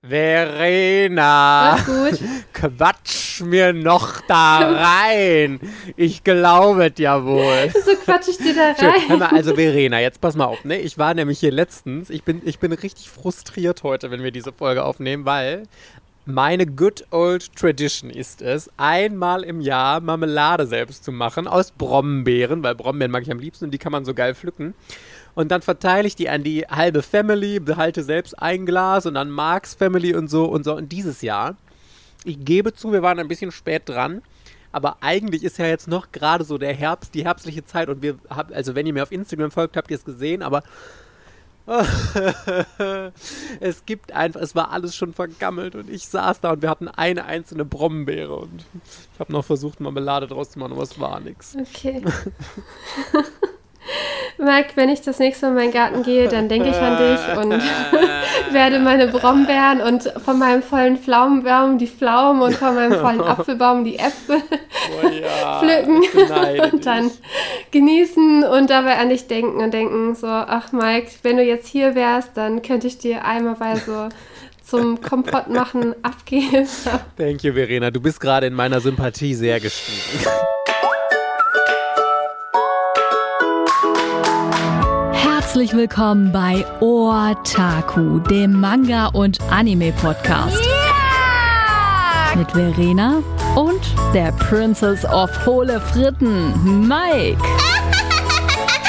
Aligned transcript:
Verena, 0.00 1.76
quatsch 2.52 3.40
mir 3.40 3.72
noch 3.72 4.20
da 4.28 4.58
rein. 4.58 5.58
Ich 5.96 6.22
glaube 6.22 6.92
ja 6.96 7.24
wohl. 7.24 7.72
So 7.84 7.96
quatsch 8.04 8.28
ich 8.28 8.38
dir 8.38 8.54
da 8.54 8.76
Schön. 8.76 8.90
Rein. 9.10 9.18
mal, 9.18 9.30
also 9.30 9.56
Verena, 9.56 9.98
jetzt 9.98 10.20
pass 10.20 10.36
mal 10.36 10.44
auf, 10.44 10.64
ne? 10.64 10.78
Ich 10.78 10.98
war 10.98 11.14
nämlich 11.14 11.40
hier 11.40 11.50
letztens, 11.50 12.10
ich 12.10 12.22
bin, 12.22 12.42
ich 12.44 12.60
bin 12.60 12.72
richtig 12.72 13.10
frustriert 13.10 13.82
heute, 13.82 14.12
wenn 14.12 14.22
wir 14.22 14.30
diese 14.30 14.52
Folge 14.52 14.84
aufnehmen, 14.84 15.24
weil 15.24 15.64
meine 16.26 16.66
good 16.66 17.04
old 17.10 17.56
tradition 17.56 18.10
ist 18.10 18.40
es, 18.40 18.70
einmal 18.76 19.42
im 19.42 19.60
Jahr 19.60 20.00
Marmelade 20.00 20.68
selbst 20.68 21.02
zu 21.02 21.10
machen 21.10 21.48
aus 21.48 21.72
Brombeeren, 21.72 22.62
weil 22.62 22.76
Brombeeren 22.76 23.10
mag 23.10 23.24
ich 23.24 23.32
am 23.32 23.40
liebsten 23.40 23.64
und 23.64 23.70
die 23.72 23.78
kann 23.78 23.90
man 23.90 24.04
so 24.04 24.14
geil 24.14 24.36
pflücken. 24.36 24.74
Und 25.34 25.50
dann 25.50 25.62
verteile 25.62 26.08
ich 26.08 26.16
die 26.16 26.28
an 26.28 26.42
die 26.42 26.62
halbe 26.62 27.02
Family, 27.02 27.60
behalte 27.60 28.02
selbst 28.02 28.38
ein 28.38 28.66
Glas 28.66 29.06
und 29.06 29.14
dann 29.14 29.30
Marks 29.30 29.74
Family 29.74 30.14
und 30.14 30.28
so 30.28 30.46
und 30.46 30.64
so. 30.64 30.74
Und 30.74 30.90
dieses 30.90 31.22
Jahr, 31.22 31.56
ich 32.24 32.44
gebe 32.44 32.74
zu, 32.74 32.92
wir 32.92 33.02
waren 33.02 33.18
ein 33.18 33.28
bisschen 33.28 33.52
spät 33.52 33.82
dran, 33.86 34.22
aber 34.72 34.98
eigentlich 35.00 35.44
ist 35.44 35.58
ja 35.58 35.66
jetzt 35.66 35.88
noch 35.88 36.12
gerade 36.12 36.44
so 36.44 36.58
der 36.58 36.74
Herbst, 36.74 37.14
die 37.14 37.24
herbstliche 37.24 37.64
Zeit 37.64 37.88
und 37.88 38.02
wir 38.02 38.18
haben, 38.28 38.52
also 38.52 38.74
wenn 38.74 38.86
ihr 38.86 38.92
mir 38.92 39.02
auf 39.02 39.12
Instagram 39.12 39.50
folgt, 39.50 39.76
habt 39.76 39.90
ihr 39.90 39.96
es 39.96 40.04
gesehen, 40.04 40.42
aber 40.42 40.62
es 43.60 43.84
gibt 43.84 44.12
einfach, 44.12 44.40
es 44.40 44.54
war 44.54 44.70
alles 44.70 44.96
schon 44.96 45.12
vergammelt 45.12 45.74
und 45.74 45.90
ich 45.90 46.08
saß 46.08 46.40
da 46.40 46.52
und 46.52 46.62
wir 46.62 46.70
hatten 46.70 46.88
eine 46.88 47.26
einzelne 47.26 47.66
Brombeere 47.66 48.36
und 48.36 48.64
ich 49.12 49.20
habe 49.20 49.32
noch 49.32 49.44
versucht, 49.44 49.78
Marmelade 49.78 50.26
draus 50.26 50.50
zu 50.52 50.58
machen, 50.58 50.72
aber 50.72 50.82
es 50.82 50.98
war 50.98 51.20
nichts. 51.20 51.56
Okay. 51.60 52.02
Mike, 54.38 54.70
wenn 54.76 54.88
ich 54.88 55.00
das 55.00 55.18
nächste 55.18 55.46
Mal 55.46 55.50
in 55.50 55.56
meinen 55.56 55.72
Garten 55.72 56.02
gehe, 56.02 56.28
dann 56.28 56.48
denke 56.48 56.68
ich 56.68 56.76
an 56.76 56.96
dich 56.96 57.44
und 57.44 57.62
werde 58.52 58.78
meine 58.78 59.08
Brombeeren 59.08 59.80
und 59.80 60.12
von 60.24 60.38
meinem 60.38 60.62
vollen 60.62 60.96
Pflaumenbaum 60.96 61.78
die 61.78 61.86
Pflaumen 61.86 62.42
und 62.42 62.54
von 62.54 62.74
meinem 62.74 63.00
vollen 63.00 63.20
Apfelbaum 63.22 63.84
die 63.84 63.98
Äpfel 63.98 64.42
Oh 65.02 65.08
ja, 65.08 65.60
pflücken 65.60 66.72
und 66.72 66.86
dann 66.86 67.10
genießen 67.70 68.44
und 68.44 68.70
dabei 68.70 68.98
an 68.98 69.08
dich 69.08 69.26
denken 69.26 69.60
und 69.60 69.72
denken 69.72 70.14
so, 70.14 70.26
ach 70.26 70.72
Mike, 70.72 71.10
wenn 71.22 71.36
du 71.36 71.42
jetzt 71.42 71.68
hier 71.68 71.94
wärst, 71.94 72.36
dann 72.36 72.62
könnte 72.62 72.86
ich 72.86 72.98
dir 72.98 73.24
eimerweise 73.24 74.08
zum 74.64 75.00
Kompott 75.00 75.48
machen 75.48 75.94
abgeben. 76.02 76.66
Thank 77.16 77.42
you, 77.42 77.54
Verena. 77.54 77.90
Du 77.90 78.00
bist 78.00 78.20
gerade 78.20 78.46
in 78.46 78.54
meiner 78.54 78.80
Sympathie 78.80 79.34
sehr 79.34 79.60
gestiegen. 79.60 80.28
Herzlich 85.58 85.76
willkommen 85.76 86.30
bei 86.30 86.64
Otaku, 86.78 88.20
dem 88.20 88.60
Manga- 88.60 89.08
und 89.08 89.40
Anime-Podcast. 89.50 90.62
Mit 92.36 92.52
Verena 92.52 93.20
und 93.56 93.80
der 94.14 94.30
Princess 94.30 95.04
of 95.04 95.28
Hohle 95.44 95.80
Fritten, 95.80 96.86
Mike. 96.86 97.42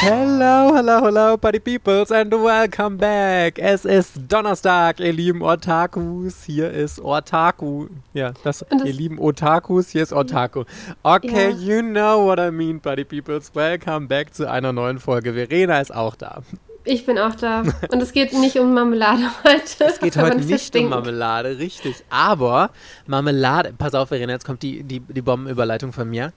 Hello, 0.02 0.73
hello, 0.75 1.02
hello, 1.03 1.36
Party 1.38 1.59
Peoples 1.59 2.09
and 2.11 2.31
welcome 2.31 2.95
back. 2.97 3.59
Es 3.59 3.83
ist 3.83 4.14
Donnerstag, 4.30 5.00
ihr 5.02 5.11
lieben 5.11 5.42
Otakus. 5.42 6.44
Hier 6.45 6.72
ist 6.72 7.02
Otaku. 7.02 7.88
Ja, 8.14 8.31
das, 8.44 8.66
das- 8.70 8.83
ihr 8.86 8.94
lieben 8.94 9.20
Otakus, 9.20 9.89
hier 9.89 10.03
ist 10.03 10.14
Otaku. 10.14 10.64
Okay, 11.03 11.50
Ja. 11.50 11.55
you 11.58 11.81
know 11.81 12.25
what 12.25 12.39
I 12.39 12.50
mean, 12.52 12.80
Party 12.80 13.03
Peoples. 13.03 13.53
Welcome 13.53 14.08
back 14.08 14.33
zu 14.33 14.50
einer 14.50 14.72
neuen 14.72 15.00
Folge. 15.00 15.33
Verena 15.33 15.81
ist 15.81 15.94
auch 15.94 16.16
da. 16.16 16.44
Ich 16.86 17.05
bin 17.05 17.20
auch 17.20 17.36
da. 17.36 17.64
Und 17.92 18.02
es 18.02 18.14
geht 18.14 18.31
nicht 18.33 18.58
um 18.58 18.73
Marmelade 18.73 19.23
heute. 19.44 19.83
Es 19.83 20.00
geht 20.00 20.16
heute 20.17 20.38
nicht 20.39 20.75
um. 20.77 20.88
Marmelade, 20.89 21.58
richtig. 21.59 21.95
Aber 22.09 22.70
Marmelade, 23.05 23.73
pass 23.77 23.94
auf, 23.94 24.08
Verena, 24.09 24.31
jetzt 24.33 24.45
kommt 24.45 24.64
die, 24.64 24.81
die, 24.83 25.02
die 25.02 25.22
Bombenüberleitung 25.22 25.92
von 25.92 26.09
mir. 26.09 26.31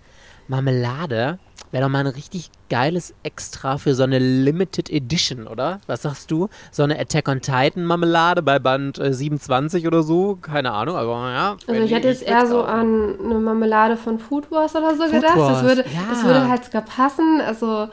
Marmelade 0.52 1.38
wäre 1.70 1.84
doch 1.84 1.90
mal 1.90 2.00
ein 2.00 2.06
richtig 2.06 2.50
geiles 2.68 3.14
Extra 3.22 3.78
für 3.78 3.94
so 3.94 4.02
eine 4.02 4.18
Limited 4.18 4.90
Edition, 4.90 5.46
oder? 5.46 5.80
Was 5.86 6.02
sagst 6.02 6.30
du? 6.30 6.48
So 6.70 6.82
eine 6.82 6.98
Attack 6.98 7.28
on 7.28 7.40
Titan 7.40 7.84
Marmelade 7.86 8.42
bei 8.42 8.58
Band 8.58 8.98
äh, 8.98 9.14
27 9.14 9.86
oder 9.86 10.02
so? 10.02 10.36
Keine 10.36 10.72
Ahnung, 10.72 10.96
aber 10.96 11.30
ja. 11.32 11.56
Also 11.66 11.80
ich 11.82 11.92
hatte 11.94 12.02
die- 12.02 12.08
jetzt 12.08 12.22
eher 12.24 12.46
so 12.46 12.62
an 12.64 13.14
eine 13.24 13.34
Marmelade 13.38 13.96
von 13.96 14.18
Food 14.18 14.50
Wars 14.50 14.76
oder 14.76 14.94
so 14.96 15.04
Food 15.04 15.12
gedacht. 15.12 15.36
Wars, 15.36 15.52
Das 15.60 15.62
würde, 15.62 15.84
ja. 15.90 16.00
das 16.10 16.24
würde 16.24 16.48
halt 16.48 16.64
sogar 16.66 16.82
passen. 16.82 17.40
Also 17.40 17.88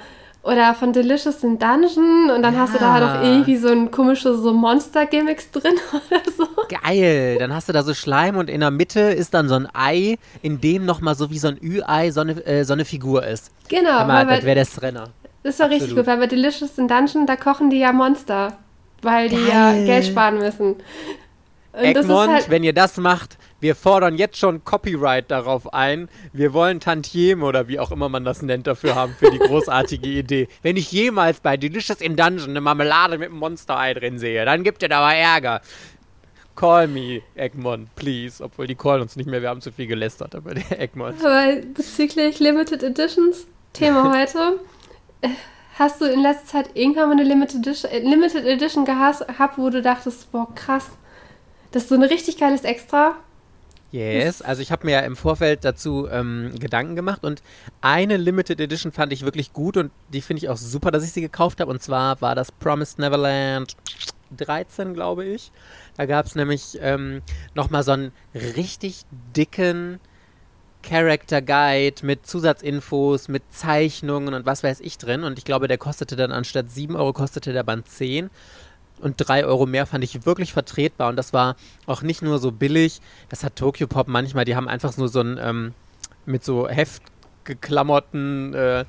oder 0.50 0.74
von 0.74 0.92
Delicious 0.94 1.44
in 1.44 1.60
Dungeon 1.60 2.32
und 2.36 2.42
dann 2.42 2.58
hast 2.58 2.74
du 2.74 2.80
da 2.80 2.94
halt 2.94 3.04
auch 3.04 3.24
Ja. 3.24 3.24
irgendwie 3.24 3.58
so 3.58 3.68
ein 3.70 3.92
komisches 3.92 4.40
so 4.42 4.54
Monster-Gimmicks 4.54 5.52
drin 5.52 5.74
oder 5.92 6.22
so. 6.36 6.48
Geil, 6.84 7.38
dann 7.40 7.54
hast 7.54 7.70
du 7.70 7.74
da 7.74 7.84
so 7.84 7.94
Schleim 7.94 8.38
und 8.38 8.50
in 8.50 8.62
der 8.62 8.72
Mitte 8.72 9.00
ist 9.00 9.34
dann 9.34 9.48
so 9.48 9.56
ein 9.56 9.68
Ei, 9.74 10.18
in 10.42 10.60
dem 10.60 10.86
nochmal 10.86 11.16
so 11.16 11.30
wie 11.30 11.38
so 11.40 11.50
ein 11.50 11.58
Ü-Ei 11.62 12.12
so 12.12 12.22
eine, 12.22 12.34
äh, 12.46 12.64
so 12.64 12.74
eine 12.74 12.86
Figur 12.86 13.26
ist. 13.26 13.52
Genau, 13.68 14.06
mal, 14.06 14.26
das 14.26 14.44
wäre 14.44 14.56
der 14.56 14.68
Renner. 14.82 15.10
das 15.44 15.60
war 15.60 15.68
richtig 15.68 15.84
absolut. 15.90 16.06
gut, 16.06 16.08
weil 16.08 16.18
bei 16.18 16.28
Delicious 16.28 16.78
in 16.78 16.88
Dungeon, 16.88 17.26
da 17.28 17.36
kochen 17.36 17.70
die 17.70 17.80
ja 17.80 17.92
Monster, 17.92 18.58
weil 19.02 19.30
die 19.30 19.36
ja 19.36 19.72
Geil. 19.74 19.86
Geld 19.86 20.06
sparen 20.06 20.38
müssen. 20.40 20.76
Und 21.72 21.84
Egmont, 21.86 22.32
halt, 22.32 22.50
wenn 22.50 22.64
ihr 22.64 22.74
das 22.74 22.98
macht, 22.98 23.38
wir 23.60 23.76
fordern 23.76 24.18
jetzt 24.18 24.38
schon 24.38 24.64
Copyright 24.64 25.30
darauf 25.30 25.74
ein. 25.74 26.10
Wir 26.34 26.54
wollen 26.54 26.80
Tantiem 26.80 27.44
oder 27.44 27.68
wie 27.68 27.80
auch 27.80 27.92
immer 27.92 28.10
man 28.10 28.24
das 28.24 28.42
nennt 28.42 28.68
dafür 28.68 28.96
haben 28.96 29.16
für 29.18 29.32
die 29.32 29.40
großartige 29.40 30.08
Idee. 30.20 30.48
Wenn 30.62 30.78
ich 30.78 30.92
jemals 30.92 31.40
bei 31.40 31.58
Delicious 31.58 32.02
in 32.02 32.16
Dungeon 32.16 32.52
eine 32.52 32.62
Marmelade 32.62 33.18
mit 33.18 33.30
einem 33.30 33.40
Monster-Ei 33.40 33.94
drin 33.94 34.18
sehe, 34.18 34.46
dann 34.46 34.64
gibt 34.64 34.84
es 34.84 34.92
aber 34.92 35.14
Ärger. 35.14 35.62
Call 36.56 36.88
me, 36.88 37.22
Egmont, 37.36 37.94
please. 37.96 38.44
Obwohl 38.44 38.68
die 38.68 38.76
callen 38.76 39.02
uns 39.02 39.16
nicht 39.16 39.30
mehr, 39.30 39.42
wir 39.42 39.50
haben 39.50 39.62
zu 39.62 39.72
viel 39.72 39.88
gelästert 39.88 40.34
über 40.34 40.54
den 40.54 40.70
Egmont. 40.72 41.24
Aber 41.24 41.56
bezüglich 41.74 42.40
Limited 42.40 42.84
Editions, 42.84 43.48
Thema 43.72 44.14
heute. 44.20 44.60
Hast 45.78 46.02
du 46.02 46.06
in 46.06 46.22
letzter 46.22 46.46
Zeit 46.48 46.72
irgendwann 46.74 47.08
mal 47.08 47.14
eine 47.14 47.24
Limited 47.24 47.66
Edition, 47.66 47.92
äh, 47.92 48.00
Limited 48.00 48.46
Edition 48.46 48.84
gehabt, 48.84 49.24
wo 49.58 49.70
du 49.70 49.82
dachtest, 49.82 50.30
boah, 50.34 50.54
krass, 50.54 50.90
das 51.72 51.84
ist 51.84 51.90
so 51.90 51.96
ein 51.96 52.04
richtig 52.04 52.38
geiles 52.38 52.64
Extra? 52.66 53.16
Yes, 53.92 54.44
also 54.44 54.62
ich 54.62 54.72
habe 54.72 54.86
mir 54.86 54.94
ja 54.94 55.00
im 55.00 55.16
Vorfeld 55.16 55.66
dazu 55.66 56.08
ähm, 56.12 56.52
Gedanken 56.60 56.96
gemacht 56.96 57.24
und 57.24 57.42
eine 57.82 58.18
Limited 58.18 58.60
Edition 58.60 58.92
fand 58.92 59.12
ich 59.12 59.24
wirklich 59.24 59.52
gut 59.52 59.78
und 59.78 59.92
die 60.14 60.22
finde 60.22 60.44
ich 60.44 60.50
auch 60.50 60.58
super, 60.58 60.92
dass 60.92 61.04
ich 61.04 61.12
sie 61.12 61.22
gekauft 61.22 61.60
habe. 61.60 61.72
Und 61.72 61.82
zwar 61.82 62.22
war 62.22 62.36
das 62.36 62.52
Promised 62.52 63.00
Neverland 63.00 63.76
13, 64.38 64.94
glaube 64.94 65.26
ich. 65.26 65.52
Da 65.98 66.06
gab 66.06 66.28
es 66.28 66.36
nämlich 66.36 66.78
ähm, 66.82 67.22
nochmal 67.56 67.84
so 67.84 67.92
einen 67.92 68.12
richtig 68.34 69.02
dicken 69.36 70.00
Character 70.82 71.42
Guide 71.42 72.06
mit 72.06 72.26
Zusatzinfos, 72.26 73.28
mit 73.28 73.44
Zeichnungen 73.50 74.34
und 74.34 74.46
was 74.46 74.64
weiß 74.64 74.80
ich 74.82 74.98
drin. 74.98 75.24
Und 75.24 75.38
ich 75.38 75.46
glaube, 75.46 75.68
der 75.68 75.78
kostete 75.78 76.16
dann 76.16 76.32
anstatt 76.32 76.70
7 76.72 76.96
Euro, 76.96 77.12
kostete 77.12 77.54
der 77.54 77.64
Band 77.64 77.88
10 77.88 78.30
und 79.02 79.16
3 79.18 79.46
Euro 79.46 79.66
mehr 79.66 79.86
fand 79.86 80.04
ich 80.04 80.26
wirklich 80.26 80.54
vertretbar. 80.54 81.10
Und 81.10 81.16
das 81.16 81.34
war 81.34 81.56
auch 81.86 82.02
nicht 82.02 82.22
nur 82.22 82.40
so 82.40 82.52
billig. 82.52 83.02
Das 83.30 83.44
hat 83.44 83.56
Tokyo 83.56 83.88
Pop 83.88 84.08
manchmal. 84.08 84.46
Die 84.46 84.56
haben 84.56 84.68
einfach 84.68 84.96
nur 84.98 85.10
so 85.10 85.22
ein 85.22 85.40
ähm, 85.42 85.74
mit 86.26 86.44
so 86.44 86.68
Heft 86.68 87.04
geklammerten 87.44 88.54
äh, 88.54 88.86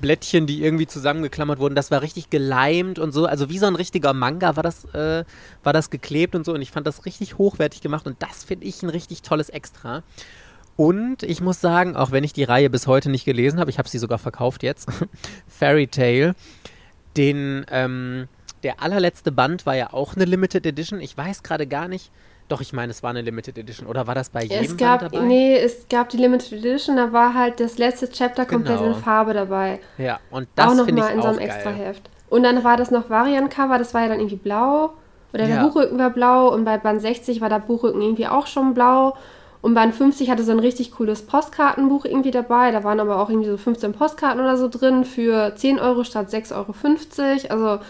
Blättchen, 0.00 0.46
die 0.46 0.62
irgendwie 0.62 0.86
zusammengeklammert 0.86 1.58
wurden. 1.58 1.74
Das 1.74 1.90
war 1.90 2.02
richtig 2.02 2.30
geleimt 2.30 2.98
und 2.98 3.12
so. 3.12 3.26
Also 3.26 3.50
wie 3.50 3.58
so 3.58 3.66
ein 3.66 3.74
richtiger 3.74 4.12
Manga 4.12 4.56
war 4.56 4.62
das, 4.62 4.84
äh, 4.94 5.24
war 5.62 5.72
das 5.72 5.90
geklebt 5.90 6.34
und 6.34 6.44
so. 6.44 6.54
Und 6.54 6.62
ich 6.62 6.70
fand 6.70 6.86
das 6.86 7.04
richtig 7.04 7.38
hochwertig 7.38 7.80
gemacht. 7.80 8.06
Und 8.06 8.22
das 8.22 8.44
finde 8.44 8.66
ich 8.66 8.82
ein 8.82 8.90
richtig 8.90 9.22
tolles 9.22 9.48
Extra. 9.48 10.02
Und 10.76 11.24
ich 11.24 11.40
muss 11.40 11.60
sagen, 11.60 11.96
auch 11.96 12.12
wenn 12.12 12.22
ich 12.22 12.32
die 12.32 12.44
Reihe 12.44 12.70
bis 12.70 12.86
heute 12.86 13.10
nicht 13.10 13.24
gelesen 13.24 13.58
habe, 13.58 13.68
ich 13.68 13.78
habe 13.78 13.88
sie 13.88 13.98
sogar 13.98 14.18
verkauft 14.18 14.62
jetzt, 14.62 14.88
Fairy 15.48 15.88
Tale, 15.88 16.36
den, 17.16 17.66
ähm, 17.68 18.28
der 18.62 18.82
allerletzte 18.82 19.32
Band 19.32 19.66
war 19.66 19.74
ja 19.76 19.92
auch 19.92 20.14
eine 20.16 20.24
Limited 20.24 20.66
Edition. 20.66 21.00
Ich 21.00 21.16
weiß 21.16 21.42
gerade 21.42 21.66
gar 21.66 21.88
nicht. 21.88 22.10
Doch, 22.48 22.60
ich 22.62 22.72
meine, 22.72 22.90
es 22.90 23.02
war 23.02 23.10
eine 23.10 23.20
Limited 23.20 23.58
Edition. 23.58 23.86
Oder 23.86 24.06
war 24.06 24.14
das 24.14 24.30
bei 24.30 24.42
jedem 24.42 24.64
es 24.64 24.76
gab, 24.76 25.00
Band 25.00 25.14
dabei? 25.14 25.24
nee, 25.26 25.56
es 25.58 25.86
gab 25.90 26.08
die 26.08 26.16
Limited 26.16 26.52
Edition, 26.52 26.96
da 26.96 27.12
war 27.12 27.34
halt 27.34 27.60
das 27.60 27.76
letzte 27.76 28.08
Chapter 28.10 28.46
komplett 28.46 28.78
Genau. 28.78 28.94
in 28.94 29.02
Farbe 29.02 29.34
dabei. 29.34 29.80
Ja, 29.98 30.18
und 30.30 30.44
auch 30.44 30.48
das 30.56 30.80
finde 30.80 30.92
nochmal 30.94 31.08
ich 31.10 31.14
in 31.16 31.22
so 31.22 31.28
auch 31.28 31.32
einem. 31.32 31.38
Extraheft. 31.40 32.10
Und 32.30 32.42
dann 32.44 32.64
war 32.64 32.76
das 32.78 32.90
noch 32.90 33.10
Variant-Cover, 33.10 33.76
das 33.78 33.92
war 33.92 34.02
ja 34.02 34.08
dann 34.08 34.18
irgendwie 34.20 34.36
blau. 34.36 34.94
Oder 35.34 35.44
der 35.46 35.56
Ja. 35.56 35.62
Buchrücken 35.66 35.98
war 35.98 36.08
blau 36.08 36.48
und 36.54 36.64
bei 36.64 36.78
Band 36.78 37.02
60 37.02 37.42
war 37.42 37.50
der 37.50 37.58
Buchrücken 37.58 38.00
irgendwie 38.00 38.26
auch 38.26 38.46
schon 38.46 38.72
blau. 38.72 39.14
Und 39.60 39.74
Band 39.74 39.94
50 39.94 40.30
hatte 40.30 40.42
so 40.44 40.52
ein 40.52 40.58
richtig 40.60 40.92
cooles 40.92 41.22
Postkartenbuch 41.26 42.06
irgendwie 42.06 42.30
dabei. 42.30 42.70
Da 42.70 42.82
waren 42.84 42.98
aber 43.00 43.20
auch 43.20 43.28
irgendwie 43.28 43.48
so 43.50 43.56
15 43.58 43.92
Postkarten 43.92 44.40
oder 44.40 44.56
so 44.56 44.68
drin 44.68 45.04
für 45.04 45.54
10 45.54 45.78
Euro 45.80 46.04
statt 46.04 46.28
6,50 46.30 47.50
Euro. 47.50 47.50
Also 47.50 47.84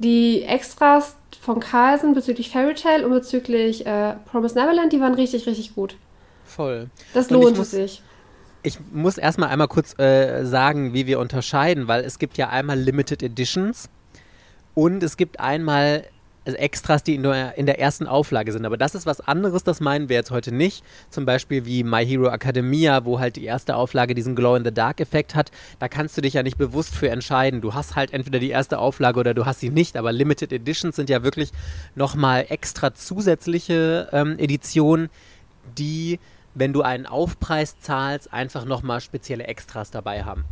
die 0.00 0.42
Extras 0.42 1.14
von 1.40 1.60
Carlsen 1.60 2.14
bezüglich 2.14 2.50
Fairy 2.50 2.74
Tale 2.74 3.04
und 3.06 3.12
bezüglich 3.12 3.86
äh, 3.86 4.14
Promise 4.30 4.58
Neverland, 4.58 4.92
die 4.92 5.00
waren 5.00 5.14
richtig, 5.14 5.46
richtig 5.46 5.74
gut. 5.74 5.96
Voll. 6.44 6.88
Das 7.14 7.30
lohnte 7.30 7.58
muss- 7.60 7.70
sich. 7.70 8.02
Ich 8.62 8.78
muss 8.92 9.16
erstmal 9.16 9.48
einmal 9.48 9.68
kurz 9.68 9.98
äh, 9.98 10.44
sagen, 10.44 10.92
wie 10.92 11.06
wir 11.06 11.18
unterscheiden, 11.18 11.88
weil 11.88 12.04
es 12.04 12.18
gibt 12.18 12.36
ja 12.36 12.50
einmal 12.50 12.78
Limited 12.78 13.22
Editions 13.22 13.88
und 14.74 15.02
es 15.02 15.16
gibt 15.16 15.40
einmal 15.40 16.04
Extras, 16.44 17.02
die 17.02 17.14
in 17.14 17.22
der, 17.22 17.56
in 17.58 17.66
der 17.66 17.78
ersten 17.78 18.06
Auflage 18.06 18.52
sind. 18.52 18.64
Aber 18.64 18.76
das 18.76 18.94
ist 18.94 19.06
was 19.06 19.20
anderes, 19.20 19.62
das 19.62 19.80
meinen 19.80 20.08
wir 20.08 20.16
jetzt 20.16 20.30
heute 20.30 20.52
nicht. 20.52 20.84
Zum 21.10 21.26
Beispiel 21.26 21.66
wie 21.66 21.84
My 21.84 22.04
Hero 22.04 22.28
Academia, 22.28 23.04
wo 23.04 23.20
halt 23.20 23.36
die 23.36 23.44
erste 23.44 23.76
Auflage 23.76 24.14
diesen 24.14 24.34
Glow-in-the-Dark-Effekt 24.34 25.34
hat. 25.34 25.50
Da 25.78 25.88
kannst 25.88 26.16
du 26.16 26.22
dich 26.22 26.34
ja 26.34 26.42
nicht 26.42 26.58
bewusst 26.58 26.94
für 26.94 27.10
entscheiden. 27.10 27.60
Du 27.60 27.74
hast 27.74 27.96
halt 27.96 28.12
entweder 28.12 28.38
die 28.38 28.50
erste 28.50 28.78
Auflage 28.78 29.20
oder 29.20 29.34
du 29.34 29.46
hast 29.46 29.60
sie 29.60 29.70
nicht. 29.70 29.96
Aber 29.96 30.12
Limited 30.12 30.52
Editions 30.52 30.96
sind 30.96 31.10
ja 31.10 31.22
wirklich 31.22 31.50
nochmal 31.94 32.46
extra 32.48 32.94
zusätzliche 32.94 34.08
ähm, 34.12 34.38
Editionen, 34.38 35.10
die 35.76 36.18
wenn 36.54 36.72
du 36.72 36.82
einen 36.82 37.06
Aufpreis 37.06 37.78
zahlst, 37.78 38.32
einfach 38.32 38.64
nochmal 38.64 39.00
spezielle 39.00 39.44
Extras 39.44 39.90
dabei 39.90 40.24
haben. 40.24 40.44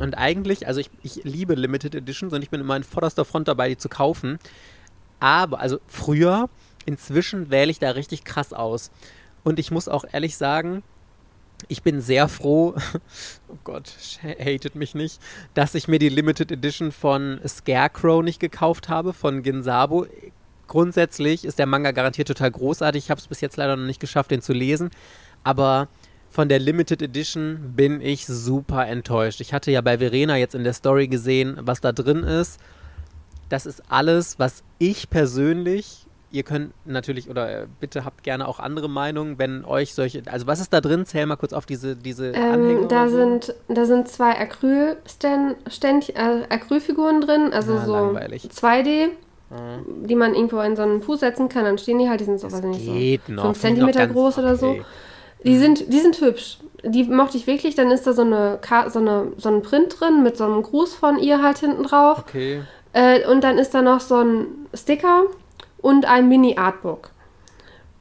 Und 0.00 0.18
eigentlich, 0.18 0.66
also 0.66 0.80
ich, 0.80 0.90
ich 1.02 1.22
liebe 1.24 1.54
Limited 1.54 1.94
Editions 1.94 2.32
und 2.32 2.42
ich 2.42 2.50
bin 2.50 2.60
immer 2.60 2.76
in 2.76 2.82
vorderster 2.82 3.24
Front 3.24 3.48
dabei, 3.48 3.68
die 3.68 3.76
zu 3.76 3.88
kaufen. 3.88 4.38
Aber, 5.24 5.58
also 5.58 5.80
früher, 5.86 6.50
inzwischen 6.84 7.48
wähle 7.48 7.70
ich 7.70 7.78
da 7.78 7.92
richtig 7.92 8.24
krass 8.24 8.52
aus. 8.52 8.90
Und 9.42 9.58
ich 9.58 9.70
muss 9.70 9.88
auch 9.88 10.04
ehrlich 10.12 10.36
sagen, 10.36 10.82
ich 11.68 11.82
bin 11.82 12.02
sehr 12.02 12.28
froh, 12.28 12.74
oh 13.48 13.56
Gott, 13.64 13.90
hatet 14.22 14.74
mich 14.74 14.94
nicht, 14.94 15.22
dass 15.54 15.74
ich 15.74 15.88
mir 15.88 15.98
die 15.98 16.10
Limited 16.10 16.52
Edition 16.52 16.92
von 16.92 17.40
Scarecrow 17.48 18.22
nicht 18.22 18.38
gekauft 18.38 18.90
habe, 18.90 19.14
von 19.14 19.42
Ginsabo. 19.42 20.06
Grundsätzlich 20.66 21.46
ist 21.46 21.58
der 21.58 21.64
Manga 21.64 21.92
garantiert 21.92 22.28
total 22.28 22.50
großartig. 22.50 23.04
Ich 23.04 23.10
habe 23.10 23.18
es 23.18 23.26
bis 23.26 23.40
jetzt 23.40 23.56
leider 23.56 23.76
noch 23.76 23.86
nicht 23.86 24.00
geschafft, 24.00 24.30
den 24.30 24.42
zu 24.42 24.52
lesen. 24.52 24.90
Aber 25.42 25.88
von 26.28 26.50
der 26.50 26.58
Limited 26.58 27.00
Edition 27.00 27.72
bin 27.74 28.02
ich 28.02 28.26
super 28.26 28.86
enttäuscht. 28.86 29.40
Ich 29.40 29.54
hatte 29.54 29.70
ja 29.70 29.80
bei 29.80 29.96
Verena 29.96 30.36
jetzt 30.36 30.54
in 30.54 30.64
der 30.64 30.74
Story 30.74 31.08
gesehen, 31.08 31.56
was 31.62 31.80
da 31.80 31.92
drin 31.92 32.24
ist. 32.24 32.60
Das 33.54 33.66
ist 33.66 33.84
alles, 33.88 34.40
was 34.40 34.64
ich 34.78 35.08
persönlich, 35.10 36.08
ihr 36.32 36.42
könnt 36.42 36.72
natürlich, 36.86 37.30
oder 37.30 37.62
äh, 37.62 37.66
bitte 37.78 38.04
habt 38.04 38.24
gerne 38.24 38.48
auch 38.48 38.58
andere 38.58 38.88
Meinungen, 38.88 39.38
wenn 39.38 39.64
euch 39.64 39.94
solche, 39.94 40.24
also 40.26 40.48
was 40.48 40.58
ist 40.58 40.72
da 40.72 40.80
drin? 40.80 41.06
Zähl 41.06 41.24
mal 41.26 41.36
kurz 41.36 41.52
auf 41.52 41.64
diese, 41.64 41.94
diese 41.94 42.30
ähm, 42.32 42.52
Anhänge. 42.52 42.88
Da, 42.88 43.08
so. 43.08 43.16
sind, 43.16 43.54
da 43.68 43.84
sind 43.84 44.08
zwei 44.08 44.36
Acrylfiguren 44.40 45.54
äh, 46.16 46.52
Acrylfiguren 46.52 47.20
drin, 47.20 47.52
also 47.52 47.74
Ja, 47.74 47.84
so 47.84 47.92
langweilig. 47.92 48.48
2D, 48.52 49.10
Mhm. 49.50 50.08
die 50.08 50.16
man 50.16 50.34
irgendwo 50.34 50.58
in 50.62 50.74
so 50.74 50.82
einen 50.82 51.00
Fuß 51.00 51.20
setzen 51.20 51.48
kann. 51.48 51.62
Dann 51.64 51.78
stehen 51.78 52.00
die 52.00 52.08
halt, 52.08 52.18
die 52.18 52.24
sind 52.24 52.40
so, 52.40 52.48
Das 52.48 52.54
weiß 52.56 52.64
ich 52.64 52.70
nicht, 52.70 52.86
so 52.86 52.92
geht 52.92 53.28
noch. 53.28 53.44
5 53.44 53.58
finde 53.60 53.74
ich 53.76 53.80
noch 53.82 53.92
Zentimeter 53.92 53.98
ganz 54.08 54.12
groß 54.14 54.38
oder 54.38 54.56
so. 54.56 54.70
okay. 54.70 54.84
Die 55.44 55.58
sind, 55.58 55.92
die 55.92 56.00
sind 56.00 56.20
hübsch. 56.20 56.58
Die 56.82 57.04
mochte 57.04 57.36
ich 57.36 57.46
wirklich. 57.46 57.76
Dann 57.76 57.90
ist 57.92 58.04
da 58.06 58.14
so, 58.14 58.22
eine, 58.22 58.58
so, 58.88 58.98
eine, 58.98 59.32
so 59.36 59.50
ein 59.50 59.62
Print 59.62 60.00
drin 60.00 60.22
mit 60.24 60.36
so 60.36 60.44
einem 60.44 60.62
Gruß 60.62 60.94
von 60.94 61.18
ihr 61.18 61.40
halt 61.42 61.58
hinten 61.58 61.84
drauf. 61.84 62.18
Okay. 62.26 62.62
Äh, 62.94 63.26
und 63.26 63.44
dann 63.44 63.58
ist 63.58 63.74
da 63.74 63.82
noch 63.82 64.00
so 64.00 64.16
ein 64.16 64.46
Sticker 64.72 65.24
und 65.82 66.06
ein 66.06 66.28
Mini-Artbook. 66.28 67.10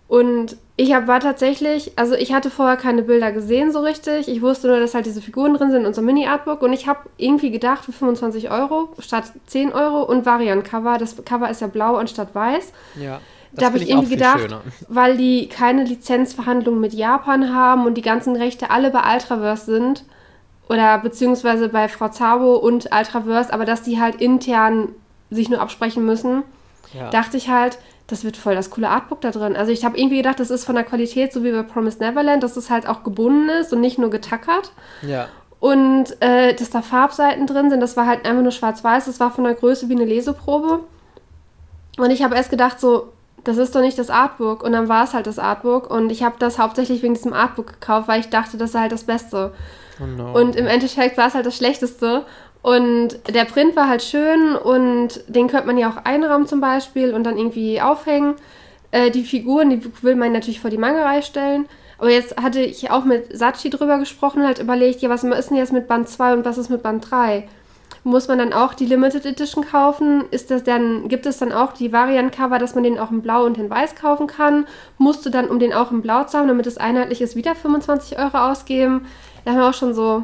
Und 0.08 0.56
ich 0.76 0.94
hab, 0.94 1.08
war 1.08 1.20
tatsächlich, 1.20 1.94
also 1.98 2.14
ich 2.14 2.34
hatte 2.34 2.52
vorher 2.52 2.78
keine 2.78 3.02
Bilder 3.02 3.32
gesehen 3.32 3.72
so 3.72 3.80
richtig. 3.80 4.28
Ich 4.28 4.42
wusste 4.44 4.68
nur, 4.68 4.80
dass 4.80 4.94
halt 4.94 5.08
diese 5.08 5.22
Figuren 5.22 5.56
drin 5.56 5.72
sind 5.72 5.86
und 5.88 5.96
so 5.96 6.02
ein 6.02 6.06
Mini-Artbook. 6.06 6.62
Und 6.62 6.74
ich 6.74 6.88
habe 6.88 7.02
irgendwie 7.18 7.50
gedacht, 7.50 7.84
für 7.84 7.92
25 7.92 8.52
Euro 8.52 8.90
statt 9.00 9.26
10 9.48 9.74
Euro 9.74 10.04
und 10.04 10.28
Variant-Cover. 10.28 11.00
Das 11.00 11.16
Cover 11.26 11.50
ist 11.50 11.62
ja 11.62 11.68
blau 11.68 11.96
anstatt 11.96 12.36
weiß. 12.36 12.72
Ja. 13.00 13.20
da 13.52 13.66
habe 13.66 13.78
ich 13.80 13.90
irgendwie 13.90 14.16
gedacht, 14.16 14.42
schöner. 14.42 14.62
weil 14.88 15.18
die 15.18 15.50
keine 15.50 15.84
Lizenzverhandlungen 15.86 16.80
mit 16.80 16.94
Japan 16.94 17.54
haben 17.54 17.88
und 17.88 17.96
die 17.96 18.04
ganzen 18.04 18.36
Rechte 18.36 18.70
alle 18.70 18.92
bei 18.92 19.02
Ultraverse 19.14 19.66
sind, 19.66 20.06
oder 20.74 20.98
beziehungsweise 20.98 21.70
bei 21.70 21.88
Frau 21.88 22.10
Zabo 22.10 22.56
und 22.56 22.90
Ultraverse, 22.92 23.54
aber 23.54 23.66
dass 23.66 23.84
die 23.84 24.00
halt 24.02 24.16
intern 24.22 24.90
sich 25.30 25.50
nur 25.50 25.62
absprechen 25.62 26.06
müssen, 26.06 26.44
Ja. 26.94 27.10
dachte 27.10 27.38
ich 27.38 27.50
halt, 27.50 27.78
das 28.08 28.24
wird 28.24 28.36
voll 28.38 28.56
das 28.56 28.70
coole 28.70 28.90
Artbook 28.90 29.22
da 29.22 29.32
drin. 29.32 29.56
Also 29.56 29.72
ich 29.72 29.86
habe 29.86 29.98
irgendwie 29.98 30.18
gedacht, 30.18 30.40
das 30.40 30.52
ist 30.52 30.66
von 30.66 30.76
der 30.76 30.84
Qualität 30.84 31.32
so 31.32 31.44
wie 31.44 31.52
bei 31.52 31.64
Promised 31.64 32.02
Neverland, 32.02 32.44
dass 32.44 32.58
es 32.58 32.70
halt 32.70 32.88
auch 32.88 33.04
gebunden 33.04 33.50
ist 33.50 33.72
und 33.74 33.82
nicht 33.82 33.98
nur 33.98 34.10
getackert. 34.10 34.72
ja. 35.02 35.28
Und 35.60 36.22
äh, 36.22 36.54
dass 36.54 36.72
da 36.72 36.82
Farbseiten 36.82 37.48
drin 37.48 37.70
sind, 37.70 37.80
das 37.80 37.96
war 37.96 38.06
halt 38.06 38.26
einfach 38.26 38.44
nur 38.44 38.52
schwarz-weiß, 38.52 39.06
das 39.06 39.22
war 39.22 39.32
von 39.32 39.46
der 39.46 39.54
Größe 39.54 39.88
wie 39.88 39.96
eine 39.96 40.04
Leseprobe. 40.04 40.82
Und 41.98 42.10
ich 42.12 42.22
habe 42.22 42.36
erst 42.36 42.50
gedacht, 42.50 42.82
so, 42.82 43.14
das 43.46 43.56
ist 43.56 43.74
doch 43.74 43.80
nicht 43.80 43.98
das 43.98 44.10
Artbook. 44.10 44.62
Und 44.62 44.74
dann 44.74 44.90
war 44.90 45.06
es 45.06 45.14
halt 45.14 45.26
das 45.26 45.40
Artbook. 45.40 45.90
Und 45.90 46.12
ich 46.12 46.22
habe 46.22 46.36
das 46.38 46.60
hauptsächlich 46.60 47.02
wegen 47.02 47.14
diesem 47.14 47.32
Artbook 47.32 47.68
gekauft, 47.80 48.10
weil 48.10 48.20
ich 48.20 48.30
dachte, 48.30 48.58
das 48.58 48.72
ist 48.72 48.76
halt 48.80 48.92
das 48.92 49.06
Beste. 49.06 49.54
Oh 50.02 50.06
no. 50.06 50.34
Und 50.34 50.56
im 50.56 50.68
Endeffekt 50.68 51.18
war 51.18 51.28
es 51.28 51.34
halt 51.34 51.46
das 51.46 51.58
Schlechteste. 51.58 52.26
Und 52.62 53.20
der 53.28 53.44
Print 53.44 53.76
war 53.76 53.90
halt 53.90 54.02
schön 54.02 54.56
und 54.56 55.22
den 55.28 55.50
könnte 55.50 55.68
man 55.68 55.78
ja 55.78 55.90
auch 55.90 56.06
einrahmen 56.06 56.48
zum 56.48 56.62
Beispiel 56.62 57.14
und 57.14 57.26
dann 57.26 57.38
irgendwie 57.38 57.82
aufhängen. 57.82 58.36
Äh, 58.92 59.12
die 59.12 59.24
Figuren, 59.24 59.70
die 59.70 59.82
will 60.02 60.16
man 60.16 60.32
natürlich 60.32 60.62
vor 60.62 60.70
die 60.70 60.78
Mangerei 60.78 61.22
stellen. 61.22 61.68
Aber 61.98 62.10
jetzt 62.10 62.38
hatte 62.42 62.62
ich 62.62 62.90
auch 62.90 63.04
mit 63.04 63.38
Sachi 63.38 63.70
drüber 63.70 63.98
gesprochen, 63.98 64.46
halt 64.46 64.60
überlegt, 64.60 65.02
ja, 65.02 65.10
was 65.10 65.24
ist 65.24 65.50
denn 65.50 65.58
jetzt 65.58 65.74
mit 65.74 65.88
Band 65.88 66.08
2 66.08 66.34
und 66.34 66.46
was 66.46 66.58
ist 66.58 66.70
mit 66.70 66.84
Band 66.84 67.10
3? 67.10 67.48
Muss 68.06 68.28
man 68.28 68.38
dann 68.38 68.52
auch 68.52 68.74
die 68.74 68.86
Limited 68.86 69.26
Edition 69.26 69.66
kaufen? 69.66 70.26
Ist 70.32 70.52
das 70.52 70.64
dann, 70.64 71.08
gibt 71.08 71.26
es 71.26 71.38
dann 71.38 71.54
auch 71.54 71.74
die 71.74 71.94
Variant-Cover, 71.94 72.60
dass 72.60 72.76
man 72.76 72.84
den 72.84 73.00
auch 73.00 73.12
in 73.12 73.22
Blau 73.22 73.46
und 73.46 73.58
in 73.58 73.70
Weiß 73.70 73.96
kaufen 73.96 74.28
kann? 74.28 74.68
Musst 74.98 75.26
du 75.26 75.30
dann, 75.30 75.50
um 75.50 75.60
den 75.60 75.74
auch 75.74 75.92
in 75.92 76.02
Blau 76.02 76.24
zu 76.26 76.38
haben, 76.38 76.48
damit 76.48 76.68
es 76.68 76.78
einheitlich 76.78 77.22
ist, 77.22 77.36
wieder 77.36 77.56
25 77.56 78.20
Euro 78.20 78.38
ausgeben? 78.38 79.06
Da 79.46 79.52
haben 79.52 79.58
wir 79.60 79.70
auch 79.70 79.74
schon 79.74 79.94
so. 79.94 80.24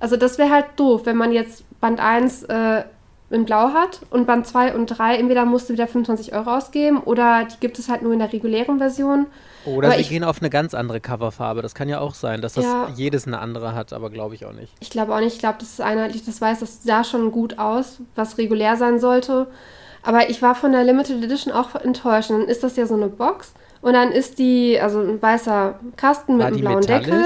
Also 0.00 0.16
das 0.16 0.38
wäre 0.38 0.50
halt 0.50 0.66
doof, 0.76 1.02
wenn 1.04 1.16
man 1.16 1.32
jetzt 1.32 1.64
Band 1.80 2.00
1 2.00 2.44
äh, 2.44 2.82
in 3.30 3.44
Blau 3.44 3.70
hat 3.74 4.00
und 4.10 4.26
Band 4.26 4.46
2 4.46 4.74
und 4.74 4.86
3 4.86 5.16
entweder 5.16 5.44
musst 5.44 5.68
du 5.68 5.74
wieder 5.74 5.86
25 5.86 6.32
Euro 6.34 6.56
ausgeben 6.56 6.98
oder 6.98 7.44
die 7.44 7.56
gibt 7.60 7.78
es 7.78 7.88
halt 7.88 8.02
nur 8.02 8.12
in 8.12 8.20
der 8.20 8.32
regulären 8.32 8.78
Version. 8.78 9.26
Oder 9.66 9.88
aber 9.88 9.96
sie 9.96 10.02
ich- 10.02 10.08
gehen 10.08 10.24
auf 10.24 10.40
eine 10.40 10.48
ganz 10.50 10.72
andere 10.72 11.00
Coverfarbe. 11.00 11.60
Das 11.60 11.74
kann 11.74 11.88
ja 11.88 12.00
auch 12.00 12.14
sein, 12.14 12.40
dass 12.40 12.54
das 12.54 12.64
Ja. 12.64 12.88
jedes 12.94 13.26
eine 13.26 13.38
andere 13.40 13.74
hat, 13.74 13.92
aber 13.92 14.08
glaube 14.08 14.34
ich 14.34 14.46
auch 14.46 14.52
nicht. 14.52 14.72
Ich 14.80 14.88
glaube 14.88 15.14
auch 15.14 15.20
nicht, 15.20 15.34
ich 15.34 15.38
glaube, 15.40 15.56
das 15.58 15.68
ist 15.70 15.80
einheitlich, 15.80 16.24
das 16.24 16.40
weiß, 16.40 16.60
das 16.60 16.82
sah 16.84 17.04
schon 17.04 17.30
gut 17.32 17.58
aus, 17.58 17.98
was 18.14 18.38
regulär 18.38 18.76
sein 18.76 18.98
sollte. 19.00 19.48
Aber 20.02 20.30
ich 20.30 20.40
war 20.40 20.54
von 20.54 20.72
der 20.72 20.84
Limited 20.84 21.22
Edition 21.22 21.52
auch 21.52 21.74
enttäuscht. 21.74 22.30
Und 22.30 22.40
dann 22.40 22.48
ist 22.48 22.62
das 22.62 22.76
ja 22.76 22.86
so 22.86 22.94
eine 22.94 23.08
Box 23.08 23.52
und 23.82 23.92
dann 23.92 24.10
ist 24.12 24.38
die, 24.38 24.80
also 24.80 25.00
ein 25.00 25.20
weißer 25.20 25.74
Kasten 25.96 26.36
mit 26.36 26.44
War 26.44 26.52
einem 26.52 26.60
blauen 26.60 26.80
Deckel. 26.86 27.24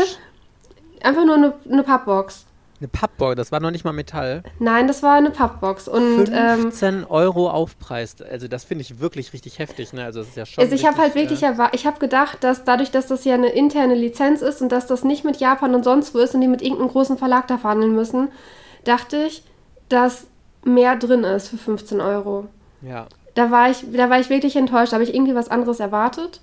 Einfach 1.03 1.25
nur 1.25 1.37
eine, 1.37 1.55
eine 1.71 1.83
Pappbox. 1.83 2.47
Eine 2.81 2.89
Pappbox, 2.89 3.37
das 3.37 3.53
war 3.53 3.61
noch 3.61 3.71
nicht 3.71 3.85
mal 3.85 3.93
Metall. 3.93 4.43
Nein, 4.59 4.89
das 4.89 5.05
war 5.05 5.15
eine 5.15 5.31
Pappbox. 5.31 5.87
Und 5.87 6.31
ähm, 6.35 6.63
15 6.63 7.05
Euro 7.05 7.49
Aufpreis. 7.49 8.17
Also 8.23 8.49
das 8.49 8.65
finde 8.65 8.83
ich 8.83 8.99
wirklich 8.99 9.33
richtig 9.33 9.61
heftig. 9.61 9.93
Ne? 9.93 10.05
Also 10.05 10.21
das 10.21 10.31
ist 10.31 10.37
ja 10.37 10.47
schon 10.47 10.65
Also 10.65 10.75
ich 10.75 10.85
habe 10.85 10.99
halt 10.99 11.15
wirklich 11.15 11.45
äh, 11.45 11.55
ich 11.73 11.87
habe 11.87 12.01
gedacht, 12.01 12.43
dass 12.43 12.65
dadurch, 12.65 12.91
dass 12.91 13.07
das 13.07 13.25
ja 13.25 13.35
eine 13.35 13.51
interne 13.51 13.94
Lizenz 13.94 14.43
ist 14.43 14.63
und 14.63 14.73
dass 14.73 14.89
das 14.89 15.05
nicht 15.05 15.25
mit 15.25 15.37
Japan 15.37 15.77
und 15.77 15.85
sonst 15.85 16.13
wo 16.15 16.19
ist 16.19 16.35
und 16.35 16.41
die 16.41 16.49
mit 16.49 16.61
irgendeinem 16.61 16.89
großen 16.89 17.19
Verlag 17.19 17.47
da 17.47 17.56
verhandeln 17.56 17.94
müssen, 17.94 18.32
dachte 18.82 19.17
ich, 19.29 19.44
dass 19.89 20.27
mehr 20.65 20.97
drin 20.97 21.23
ist 21.23 21.49
für 21.49 21.59
15 21.59 22.01
Euro. 22.01 22.47
ja. 22.81 23.06
Da 23.35 23.51
war 23.51 23.71
ich, 23.71 23.85
da 23.93 24.11
war 24.11 24.21
ich 24.21 24.29
wirklich 24.29 24.56
enttäuscht. 24.56 24.93
Da 24.93 24.97
habe 24.97 25.05
ich 25.05 25.15
irgendwie 25.15 25.35
was 25.35 25.49
anderes 25.49 25.81
erwartet. 25.81 26.41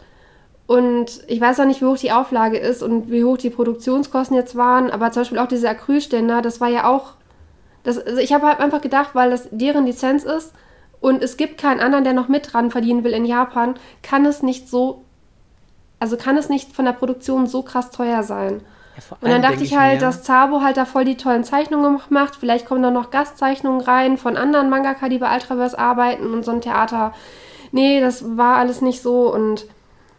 Und 0.69 1.23
ich 1.25 1.41
weiß 1.41 1.59
auch 1.59 1.65
nicht, 1.65 1.81
wie 1.81 1.85
hoch 1.87 1.97
die 1.97 2.11
Auflage 2.11 2.59
ist 2.59 2.83
und 2.83 3.09
wie 3.09 3.23
hoch 3.23 3.39
die 3.39 3.49
Produktionskosten 3.49 4.37
jetzt 4.37 4.55
waren. 4.55 4.91
Aber 4.91 5.11
zum 5.11 5.21
Beispiel 5.21 5.39
auch 5.39 5.47
diese 5.47 5.67
Acrylständer, 5.67 6.43
das 6.43 6.61
war 6.61 6.67
ja 6.67 6.87
auch. 6.87 7.13
Das, 7.81 7.97
also 7.97 8.19
ich 8.19 8.33
habe 8.33 8.45
halt 8.45 8.59
einfach 8.59 8.79
gedacht, 8.79 9.15
weil 9.15 9.31
das 9.31 9.47
deren 9.49 9.87
Lizenz 9.87 10.25
ist 10.25 10.53
und 11.01 11.23
es 11.23 11.37
gibt 11.37 11.59
keinen 11.59 11.79
anderen, 11.79 12.03
der 12.03 12.13
noch 12.13 12.27
mit 12.27 12.53
dran 12.53 12.69
verdienen 12.69 13.03
will 13.03 13.13
in 13.13 13.25
Japan, 13.25 13.79
kann 14.03 14.27
es 14.27 14.43
nicht 14.43 14.69
so. 14.69 15.01
Also 15.99 16.17
kann 16.17 16.37
es 16.37 16.49
nicht 16.49 16.71
von 16.71 16.85
der 16.85 16.91
Produktion 16.91 17.47
so 17.47 17.63
krass 17.63 17.89
teuer 17.89 18.21
sein. 18.21 18.61
Ja, 18.95 19.17
Und 19.21 19.31
dann 19.31 19.41
dachte 19.41 19.63
ich 19.63 19.75
halt, 19.75 19.95
mir, 19.95 20.05
dass 20.05 20.21
Zabo 20.21 20.61
halt 20.61 20.77
da 20.77 20.85
voll 20.85 21.03
die 21.03 21.17
tollen 21.17 21.43
Zeichnungen 21.43 21.99
macht. 22.09 22.35
Vielleicht 22.35 22.67
kommen 22.67 22.83
da 22.83 22.91
noch 22.91 23.09
Gastzeichnungen 23.09 23.81
rein 23.81 24.19
von 24.19 24.37
anderen 24.37 24.69
Mangaka, 24.69 25.09
die 25.09 25.17
bei 25.17 25.33
Ultraverse 25.33 25.79
arbeiten 25.79 26.31
und 26.31 26.45
so 26.45 26.51
ein 26.51 26.61
Theater. 26.61 27.15
Nee, 27.71 28.01
das 28.01 28.37
war 28.37 28.57
alles 28.57 28.81
nicht 28.81 29.01
so 29.01 29.33
und 29.33 29.65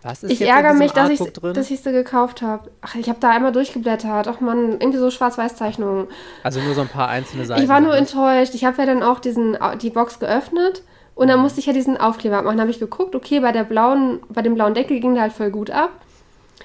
Was 0.02 0.22
ist 0.22 0.30
ich 0.32 0.40
jetzt 0.40 0.48
ärgere 0.48 0.74
mich, 0.74 0.92
dass 0.92 1.10
ich 1.10 1.20
drin? 1.20 1.54
dass 1.54 1.70
ich 1.70 1.80
sie 1.80 1.92
gekauft 1.92 2.42
habe. 2.42 2.70
Ach, 2.80 2.94
ich 2.94 3.08
habe 3.08 3.18
da 3.20 3.30
einmal 3.30 3.52
durchgeblättert. 3.52 4.28
Ach 4.28 4.40
man, 4.40 4.72
irgendwie 4.72 4.98
so 4.98 5.10
Schwarz-Weiß-Zeichnungen. 5.10 6.06
Also 6.42 6.60
nur 6.60 6.74
so 6.74 6.80
ein 6.80 6.88
paar 6.88 7.08
einzelne 7.08 7.44
Seiten. 7.44 7.62
Ich 7.62 7.68
war 7.68 7.80
nur 7.80 7.94
enttäuscht. 7.94 8.54
Ich 8.54 8.64
habe 8.64 8.78
ja 8.78 8.86
dann 8.86 9.02
auch 9.02 9.20
diesen, 9.20 9.58
die 9.82 9.90
Box 9.90 10.18
geöffnet 10.18 10.82
und 11.14 11.28
dann 11.28 11.40
musste 11.40 11.60
ich 11.60 11.66
ja 11.66 11.72
diesen 11.72 11.98
Aufkleber 11.98 12.38
abmachen. 12.38 12.56
Dann 12.56 12.62
habe 12.62 12.70
ich 12.70 12.80
geguckt, 12.80 13.14
okay, 13.14 13.40
bei 13.40 13.52
der 13.52 13.64
blauen, 13.64 14.20
bei 14.30 14.40
dem 14.42 14.54
blauen 14.54 14.74
Deckel 14.74 15.00
ging 15.00 15.14
der 15.14 15.24
halt 15.24 15.32
voll 15.32 15.50
gut 15.50 15.70
ab. 15.70 15.90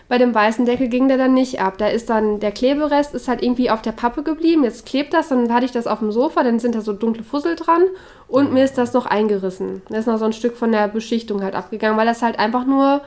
Bei 0.08 0.18
dem 0.20 0.36
weißen 0.36 0.66
Deckel 0.66 0.88
ging 0.88 1.08
der 1.08 1.18
dann 1.18 1.34
nicht 1.34 1.60
ab. 1.60 1.78
Da 1.78 1.88
ist 1.88 2.10
dann 2.10 2.40
der 2.40 2.52
Kleberest 2.52 3.16
ist 3.16 3.28
halt 3.28 3.42
irgendwie 3.42 3.72
auf 3.72 3.82
der 3.82 3.92
Pappe 3.92 4.22
geblieben. 4.24 4.64
Jetzt 4.64 4.86
klebt 4.86 5.14
das, 5.14 5.30
dann 5.30 5.52
hatte 5.52 5.66
ich 5.66 5.72
das 5.72 5.88
auf 5.88 6.00
dem 6.00 6.12
Sofa, 6.12 6.44
dann 6.44 6.60
sind 6.60 6.76
da 6.76 6.82
so 6.82 6.94
dunkle 6.94 7.24
Fussel 7.24 7.56
dran 7.56 7.84
und 8.28 8.54
mir 8.54 8.64
ist 8.64 8.78
das 8.78 8.94
noch 8.94 9.08
eingerissen. 9.08 9.82
Da 9.90 9.98
ist 9.98 10.06
noch 10.06 10.20
so 10.20 10.26
ein 10.26 10.34
Stück 10.34 10.56
von 10.56 10.72
der 10.72 10.88
Beschichtung 10.88 11.44
halt 11.44 11.56
abgegangen, 11.56 11.98
weil 11.98 12.06
das 12.06 12.22
halt 12.22 12.38
einfach 12.38 12.66
nur 12.66 13.02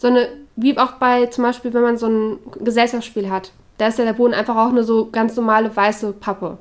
so 0.00 0.06
eine, 0.08 0.28
wie 0.56 0.78
auch 0.78 0.92
bei 0.92 1.26
zum 1.26 1.44
Beispiel, 1.44 1.74
wenn 1.74 1.82
man 1.82 1.98
so 1.98 2.06
ein 2.06 2.38
Gesellschaftsspiel 2.64 3.28
hat. 3.28 3.52
Da 3.76 3.88
ist 3.88 3.98
ja 3.98 4.04
der 4.06 4.14
Boden 4.14 4.32
einfach 4.34 4.56
auch 4.56 4.72
nur 4.72 4.82
so 4.84 5.10
ganz 5.10 5.36
normale 5.36 5.74
weiße 5.76 6.12
Pappe. 6.14 6.56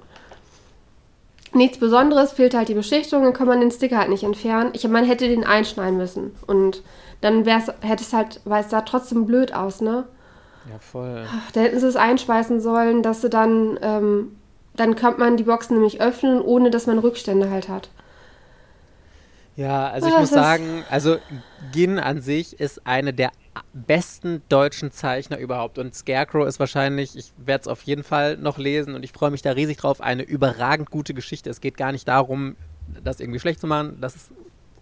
nichts 1.53 1.79
Besonderes, 1.79 2.33
fehlt 2.33 2.53
halt 2.53 2.67
die 2.69 2.73
Beschichtung, 2.75 3.23
dann 3.23 3.33
kann 3.33 3.47
man 3.47 3.59
den 3.59 3.71
Sticker 3.71 3.97
halt 3.97 4.09
nicht 4.09 4.23
entfernen. 4.23 4.69
Ich, 4.73 4.87
man 4.87 5.03
hätte 5.05 5.27
den 5.27 5.43
einschneiden 5.45 5.97
müssen. 5.97 6.35
Und 6.47 6.83
dann 7.21 7.45
wär's, 7.45 7.67
hätte 7.81 8.03
es 8.03 8.13
halt, 8.13 8.39
weil 8.45 8.63
es 8.63 8.69
sah 8.69 8.81
trotzdem 8.81 9.25
blöd 9.25 9.53
aus, 9.53 9.81
ne? 9.81 10.03
Ja, 10.69 10.77
voll. 10.79 11.25
Da 11.53 11.61
hätten 11.61 11.79
sie 11.79 11.87
es 11.87 11.95
einschweißen 11.95 12.59
sollen, 12.61 13.01
dass 13.03 13.21
sie 13.21 13.29
dann, 13.29 13.79
ähm, 13.81 14.35
dann 14.75 14.95
könnte 14.95 15.19
man 15.21 15.37
die 15.37 15.43
Boxen 15.43 15.73
nämlich 15.75 16.01
öffnen, 16.01 16.39
ohne 16.41 16.69
dass 16.69 16.85
man 16.87 16.99
Rückstände 16.99 17.49
halt 17.49 17.67
hat. 17.67 17.89
Ja, 19.55 19.87
also 19.89 20.07
ich 20.07 20.13
Ah, 20.13 20.19
muss 20.19 20.29
das 20.29 20.37
ist- 20.39 20.43
sagen, 20.45 20.83
also 20.89 21.17
Gin 21.73 21.99
an 21.99 22.21
sich 22.21 22.59
ist 22.59 22.85
eine 22.85 23.13
der 23.13 23.31
besten 23.73 24.41
deutschen 24.49 24.91
Zeichner 24.91 25.37
überhaupt 25.37 25.77
und 25.77 25.93
Scarecrow 25.93 26.47
ist 26.47 26.59
wahrscheinlich, 26.59 27.17
ich 27.17 27.33
werde 27.37 27.61
es 27.63 27.67
auf 27.67 27.81
jeden 27.83 28.03
Fall 28.03 28.37
noch 28.37 28.57
lesen 28.57 28.95
und 28.95 29.03
ich 29.03 29.11
freue 29.11 29.31
mich 29.31 29.41
da 29.41 29.51
riesig 29.51 29.77
drauf, 29.77 30.01
eine 30.01 30.23
überragend 30.23 30.89
gute 30.89 31.13
Geschichte. 31.13 31.49
Es 31.49 31.61
geht 31.61 31.77
gar 31.77 31.91
nicht 31.91 32.07
darum, 32.07 32.55
das 33.03 33.19
irgendwie 33.19 33.39
schlecht 33.39 33.59
zu 33.59 33.67
machen, 33.67 33.97
das 34.01 34.15
ist, 34.15 34.31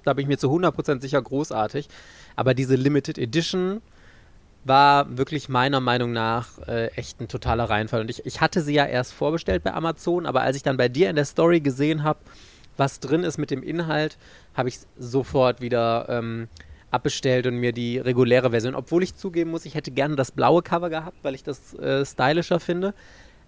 da 0.03 0.13
bin 0.13 0.24
ich 0.24 0.27
mir 0.27 0.38
zu 0.38 0.50
100% 0.50 1.01
sicher 1.01 1.22
großartig, 1.22 1.89
aber 2.36 2.53
diese 2.53 2.75
Limited 2.75 3.17
Edition 3.17 3.81
war 4.63 5.17
wirklich 5.17 5.50
meiner 5.50 5.79
Meinung 5.79 6.12
nach 6.12 6.60
äh, 6.67 6.88
echt 6.96 7.22
ein 7.22 7.27
totaler 7.27 7.69
Reinfall. 7.69 8.01
Und 8.01 8.10
ich, 8.10 8.25
ich 8.25 8.41
hatte 8.41 8.62
sie 8.62 8.74
ja 8.74 8.86
erst 8.86 9.13
vorbestellt 9.13 9.63
bei 9.63 9.74
Amazon, 9.74 10.25
aber 10.25 10.41
als 10.41 10.57
ich 10.57 10.63
dann 10.63 10.77
bei 10.77 10.89
dir 10.89 11.10
in 11.10 11.15
der 11.15 11.25
Story 11.25 11.62
gesehen 11.62 12.03
habe, 12.03 12.19
was 12.75 13.00
drin 13.00 13.24
ist 13.24 13.38
mit 13.38 13.50
dem 13.50 13.63
Inhalt, 13.63 14.17
habe 14.53 14.69
ich 14.69 14.79
sofort 14.98 15.62
wieder 15.62 16.07
ähm, 16.10 16.48
abbestellt 16.91 17.48
und 17.48 17.58
mir 17.58 17.74
die 17.74 17.98
reguläre 17.98 18.51
Version. 18.51 18.75
Obwohl 18.75 19.03
ich 19.03 19.15
zugeben 19.15 19.51
muss, 19.51 19.65
ich 19.65 19.75
hätte 19.75 19.91
gerne 19.91 20.15
das 20.15 20.32
blaue 20.32 20.62
Cover 20.62 20.89
gehabt, 20.89 21.17
weil 21.24 21.36
ich 21.36 21.44
das 21.44 21.74
äh, 21.75 22.06
stylischer 22.06 22.60
finde. 22.60 22.94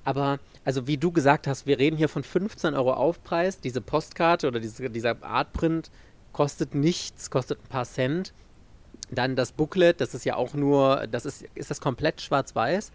Aber, 0.03 0.39
also 0.65 0.87
wie 0.87 0.97
du 0.97 1.11
gesagt 1.11 1.47
hast, 1.47 1.65
wir 1.65 1.79
reden 1.79 1.97
hier 1.97 2.09
von 2.09 2.23
15 2.23 2.73
Euro 2.73 2.93
Aufpreis. 2.93 3.59
Diese 3.59 3.81
Postkarte 3.81 4.47
oder 4.47 4.59
diese, 4.59 4.89
dieser 4.89 5.23
Artprint 5.23 5.89
kostet 6.33 6.75
nichts, 6.75 7.29
kostet 7.29 7.59
ein 7.59 7.69
paar 7.69 7.85
Cent. 7.85 8.33
Dann 9.11 9.35
das 9.35 9.51
Booklet, 9.51 10.01
das 10.01 10.13
ist 10.13 10.25
ja 10.25 10.35
auch 10.35 10.53
nur, 10.53 11.07
das 11.07 11.25
ist, 11.25 11.45
ist 11.55 11.71
das 11.71 11.81
komplett 11.81 12.21
schwarz-weiß? 12.21 12.91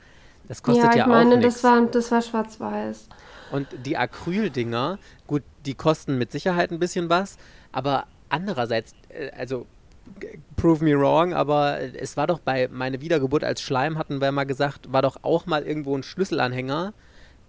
Das 0.46 0.62
kostet 0.62 0.84
ja, 0.84 0.94
ja, 0.94 1.02
ich 1.04 1.06
meine, 1.08 1.34
auch 1.34 1.38
nichts. 1.38 1.62
das 1.62 1.64
war, 1.64 1.86
das 1.86 2.10
war 2.10 2.22
schwarz-weiß. 2.22 3.08
Und 3.50 3.66
die 3.84 3.96
Acryldinger, 3.96 4.98
gut, 5.26 5.42
die 5.64 5.74
kosten 5.74 6.18
mit 6.18 6.30
Sicherheit 6.32 6.70
ein 6.70 6.78
bisschen 6.78 7.08
was, 7.08 7.38
aber 7.72 8.06
andererseits, 8.28 8.94
äh, 9.08 9.30
also 9.30 9.66
prove 10.56 10.82
me 10.84 10.98
wrong, 10.98 11.34
aber 11.34 11.78
es 12.00 12.16
war 12.16 12.26
doch 12.26 12.38
bei 12.38 12.68
meine 12.72 13.00
Wiedergeburt 13.00 13.44
als 13.44 13.60
Schleim, 13.60 13.98
hatten 13.98 14.20
wir 14.20 14.32
mal 14.32 14.44
gesagt, 14.44 14.92
war 14.92 15.02
doch 15.02 15.16
auch 15.22 15.46
mal 15.46 15.62
irgendwo 15.62 15.96
ein 15.96 16.02
Schlüsselanhänger. 16.02 16.92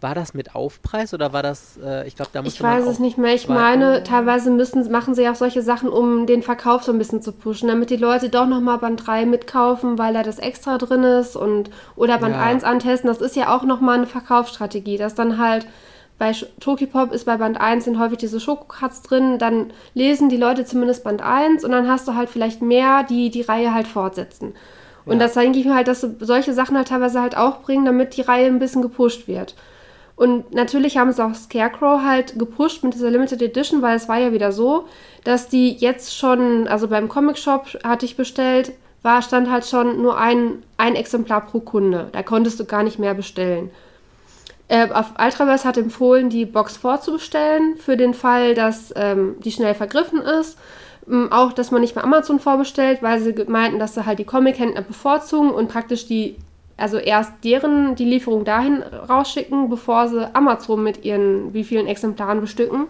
War 0.02 0.14
das 0.14 0.34
mit 0.34 0.54
Aufpreis 0.56 1.14
oder 1.14 1.32
war 1.32 1.42
das, 1.42 1.80
äh, 1.82 2.06
ich 2.06 2.18
glaube, 2.18 2.30
da 2.34 2.42
musste 2.42 2.58
Ich 2.58 2.62
man 2.62 2.78
weiß 2.80 2.86
auch 2.86 2.92
es 2.92 3.00
nicht 3.00 3.18
mehr. 3.18 3.34
Ich 3.34 3.48
meine, 3.48 4.04
teilweise 4.04 4.52
müssen, 4.52 4.92
machen 4.92 5.16
sie 5.16 5.28
auch 5.30 5.36
solche 5.36 5.62
Sachen, 5.62 5.88
um 5.88 6.28
den 6.28 6.44
Verkauf 6.44 6.84
so 6.84 6.92
ein 6.92 6.98
bisschen 6.98 7.22
zu 7.22 7.32
pushen, 7.32 7.70
damit 7.70 7.90
die 7.90 7.96
Leute 7.96 8.28
doch 8.28 8.46
nochmal 8.46 8.78
Band 8.78 9.08
3 9.08 9.26
mitkaufen, 9.26 9.98
weil 9.98 10.14
da 10.14 10.22
das 10.22 10.38
extra 10.38 10.78
drin 10.78 11.04
ist 11.04 11.38
und 11.38 11.70
oder 11.96 12.18
Band 12.18 12.36
Ja. 12.36 12.42
1 12.42 12.66
antesten. 12.66 13.08
Das 13.08 13.22
ist 13.22 13.38
ja 13.38 13.56
auch 13.56 13.64
nochmal 13.64 13.98
eine 13.98 14.06
Verkaufsstrategie, 14.06 14.98
dass 14.98 15.16
dann 15.16 15.38
halt 15.40 15.66
bei 16.18 16.32
Tokipop 16.60 17.12
ist 17.12 17.26
bei 17.26 17.38
Band 17.38 17.60
1 17.60 17.86
sind 17.86 18.00
häufig 18.00 18.18
diese 18.18 18.40
Schokocuts 18.40 19.02
drin, 19.02 19.38
dann 19.38 19.74
lesen 19.94 20.30
die 20.30 20.38
Leute 20.38 20.64
zumindest 20.66 21.04
Band 21.04 21.22
1 21.22 21.66
und 21.66 21.72
dann 21.72 21.90
hast 21.90 22.08
du 22.08 22.16
halt 22.16 22.30
vielleicht 22.30 22.62
mehr, 22.62 23.04
die 23.04 23.30
die 23.30 23.42
Reihe 23.42 23.74
halt 23.74 23.88
fortsetzen. 23.88 24.54
Und 25.06 25.14
Ja. 25.14 25.20
das 25.20 25.34
denke 25.34 25.60
ich 25.60 25.66
mir 25.66 25.76
halt, 25.76 25.88
dass 25.88 26.02
sie 26.02 26.16
solche 26.20 26.54
Sachen 26.54 26.78
halt 26.78 26.88
teilweise 26.88 27.22
halt 27.22 27.38
auch 27.38 27.62
bringen, 27.62 27.86
damit 27.86 28.16
die 28.18 28.22
Reihe 28.22 28.48
ein 28.48 28.60
bisschen 28.60 28.82
gepusht 28.82 29.28
wird. 29.28 29.56
Und 30.16 30.54
natürlich 30.54 30.98
haben 30.98 31.12
sie 31.12 31.24
auch 31.24 31.36
Scarecrow 31.36 32.02
halt 32.02 32.40
gepusht 32.40 32.84
mit 32.84 32.94
dieser 32.94 33.12
Limited 33.12 33.42
Edition, 33.42 33.82
weil 33.82 33.98
es 33.98 34.08
war 34.08 34.18
ja 34.18 34.32
wieder 34.32 34.54
so, 34.54 34.86
dass 35.26 35.50
die 35.50 35.74
jetzt 35.74 36.16
schon, 36.18 36.68
also 36.70 36.88
beim 36.88 37.10
Comic 37.10 37.38
Shop 37.38 37.68
hatte 37.84 38.06
ich 38.06 38.16
bestellt, 38.16 38.72
war, 39.02 39.22
stand 39.22 39.52
halt 39.52 39.66
schon 39.66 40.02
nur 40.02 40.18
ein, 40.18 40.64
ein 40.78 40.96
Exemplar 40.96 41.42
pro 41.42 41.60
Kunde. 41.60 42.08
Da 42.14 42.24
konntest 42.24 42.60
du 42.60 42.66
gar 42.66 42.82
nicht 42.82 42.98
mehr 42.98 43.14
bestellen. 43.14 43.70
Äh, 44.68 44.90
auf 44.90 45.14
Ultraverse 45.20 45.68
hat 45.68 45.78
empfohlen, 45.78 46.30
die 46.30 46.46
Box 46.46 46.78
vorzubestellen, 46.78 47.78
für 47.78 47.98
den 47.98 48.14
Fall, 48.14 48.56
dass 48.56 48.92
ähm, 48.96 49.36
die 49.40 49.52
schnell 49.52 49.76
vergriffen 49.76 50.22
ist. 50.22 50.58
Ähm, 51.08 51.32
auch, 51.32 51.54
dass 51.54 51.72
man 51.72 51.82
nicht 51.82 51.94
bei 51.94 52.02
Amazon 52.02 52.40
vorbestellt, 52.40 53.04
weil 53.04 53.20
sie 53.20 53.34
meinten, 53.48 53.78
dass 53.78 53.94
sie 53.94 54.06
halt 54.06 54.18
die 54.18 54.24
Comic-Händler 54.24 54.82
bevorzugen 54.82 55.52
und 55.52 55.70
praktisch 55.70 56.08
die, 56.08 56.36
also 56.78 56.98
erst 56.98 57.32
deren 57.44 57.96
die 57.96 58.06
Lieferung 58.06 58.44
dahin 58.44 58.82
rausschicken, 58.82 59.70
bevor 59.70 60.08
sie 60.08 60.34
Amazon 60.36 60.82
mit 60.82 61.06
ihren 61.06 61.54
wie 61.54 61.64
vielen 61.64 61.86
Exemplaren 61.86 62.42
bestücken. 62.42 62.88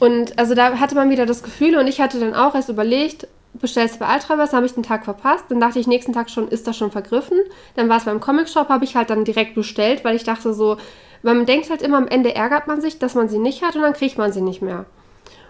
Und 0.00 0.38
also 0.38 0.56
da 0.56 0.80
hatte 0.80 0.96
man 0.96 1.10
wieder 1.10 1.24
das 1.24 1.44
Gefühl 1.44 1.76
und 1.76 1.86
ich 1.86 2.00
hatte 2.00 2.18
dann 2.18 2.34
auch 2.34 2.56
erst 2.56 2.68
überlegt, 2.68 3.28
bestellst 3.54 3.96
du 3.96 3.98
bei 4.00 4.14
Ultraverse, 4.14 4.56
habe 4.56 4.66
ich 4.66 4.74
den 4.74 4.82
Tag 4.82 5.04
verpasst. 5.04 5.44
Dann 5.48 5.60
dachte 5.60 5.78
ich 5.78 5.86
nächsten 5.86 6.12
Tag 6.12 6.30
schon, 6.30 6.48
ist 6.48 6.66
das 6.66 6.76
schon 6.76 6.90
vergriffen. 6.90 7.38
Dann 7.76 7.88
war 7.88 7.98
es 7.98 8.04
beim 8.04 8.20
Comic 8.20 8.48
Shop, 8.48 8.68
habe 8.68 8.84
ich 8.84 8.96
halt 8.96 9.10
dann 9.10 9.24
direkt 9.24 9.54
bestellt, 9.54 10.04
weil 10.04 10.16
ich 10.16 10.24
dachte 10.24 10.52
so, 10.54 10.76
weil 11.22 11.34
man 11.34 11.46
denkt 11.46 11.70
halt 11.70 11.82
immer, 11.82 11.96
am 11.96 12.08
Ende 12.08 12.34
ärgert 12.34 12.66
man 12.66 12.80
sich, 12.80 12.98
dass 12.98 13.14
man 13.14 13.28
sie 13.28 13.38
nicht 13.38 13.62
hat 13.62 13.76
und 13.76 13.82
dann 13.82 13.94
kriegt 13.94 14.18
man 14.18 14.32
sie 14.32 14.42
nicht 14.42 14.60
mehr. 14.60 14.84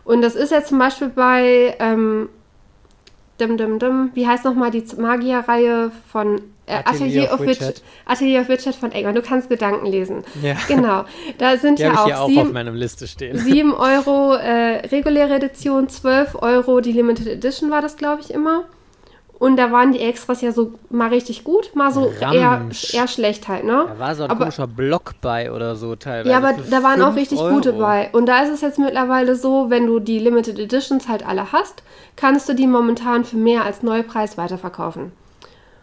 Und 0.04 0.22
das 0.22 0.34
ist 0.34 0.50
jetzt 0.50 0.68
zum 0.68 0.78
Beispiel 0.78 1.08
bei, 1.08 1.76
ähm, 1.80 2.28
dim, 3.40 3.56
dim, 3.56 3.78
dim, 3.78 4.10
wie 4.14 4.26
heißt 4.26 4.44
nochmal 4.44 4.70
die 4.70 4.84
Magierreihe 4.96 5.90
von 6.10 6.40
äh, 6.66 6.76
Atelier 6.84 7.32
of 7.32 7.40
Witch- 7.40 7.60
Witchet. 7.60 7.82
Atelier 8.06 8.40
of 8.42 8.48
Witchet 8.48 8.74
von 8.74 8.92
Eggman. 8.92 9.14
Du 9.14 9.22
kannst 9.22 9.48
Gedanken 9.48 9.86
lesen. 9.86 10.24
Ja. 10.42 10.54
Genau. 10.68 11.04
Da 11.38 11.56
sind 11.58 11.78
ja 11.78 11.92
auch 11.92 12.10
auch 12.12 12.28
sieben, 12.28 12.40
auf 12.40 12.52
meiner 12.52 12.70
Liste 12.72 13.06
stehen. 13.06 13.36
7 13.38 13.72
Euro 13.74 14.34
äh, 14.34 14.86
reguläre 14.86 15.34
Edition, 15.34 15.88
12 15.88 16.36
Euro 16.42 16.80
die 16.80 16.92
Limited 16.92 17.26
Edition 17.26 17.70
war 17.70 17.82
das, 17.82 17.96
glaube 17.96 18.22
ich, 18.22 18.32
immer. 18.32 18.64
Und 19.38 19.56
da 19.56 19.72
waren 19.72 19.92
die 19.92 20.00
Extras 20.00 20.40
ja 20.42 20.52
so 20.52 20.72
mal 20.90 21.08
richtig 21.08 21.42
gut, 21.44 21.74
mal 21.74 21.92
so 21.92 22.12
eher, 22.20 22.50
Ramsch. 22.52 22.94
eher 22.94 23.08
schlecht 23.08 23.48
halt, 23.48 23.64
ne? 23.64 23.86
Da 23.88 23.98
war 23.98 24.14
so 24.14 24.22
ein 24.24 24.30
Aber- 24.30 24.40
komischer 24.40 24.66
Block 24.66 25.14
bei 25.20 25.50
oder 25.52 25.74
so 25.76 25.96
teilweise. 25.96 26.30
Ja, 26.30 26.38
aber 26.38 26.54
da 26.70 26.82
waren 26.82 27.02
auch 27.02 27.16
richtig 27.16 27.38
Euro. 27.40 27.54
gute 27.54 27.72
bei. 27.72 28.10
Und 28.12 28.26
da 28.26 28.42
ist 28.44 28.50
es 28.50 28.60
jetzt 28.60 28.78
mittlerweile 28.78 29.34
so, 29.34 29.70
wenn 29.70 29.86
du 29.86 29.98
die 29.98 30.18
Limited 30.20 30.58
Editions 30.58 31.08
halt 31.08 31.26
alle 31.26 31.52
hast, 31.52 31.82
kannst 32.16 32.48
du 32.48 32.54
die 32.54 32.66
momentan 32.68 33.24
für 33.24 33.36
mehr 33.36 33.64
als 33.64 33.82
Neupreis 33.82 34.38
weiterverkaufen. 34.38 35.12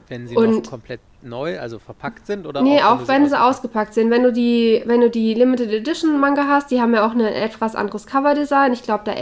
Wenn 0.08 0.28
sie 0.28 0.36
Und- 0.36 0.64
noch 0.64 0.70
komplett 0.72 1.02
neu, 1.24 1.60
also 1.60 1.80
verpackt 1.80 2.26
sind 2.26 2.48
oder 2.48 2.62
Nee, 2.62 2.82
auch, 2.82 3.02
auch 3.02 3.08
wenn 3.08 3.28
sie 3.28 3.40
ausgepackt 3.40 3.94
sind. 3.94 4.10
Wenn 4.10 4.24
du 4.24 4.32
die, 4.32 4.82
wenn 4.86 5.02
du 5.02 5.10
die 5.10 5.34
Limited 5.34 5.72
Edition 5.72 6.20
Manga 6.20 6.48
hast, 6.48 6.72
die 6.72 6.82
haben 6.82 6.94
ja 6.94 7.06
auch 7.06 7.12
ein 7.12 7.22
etwas 7.22 7.76
anderes 7.76 8.08
Coverdesign. 8.08 8.74
Ich 8.74 8.84
glaube, 8.84 9.04
da 9.06 9.14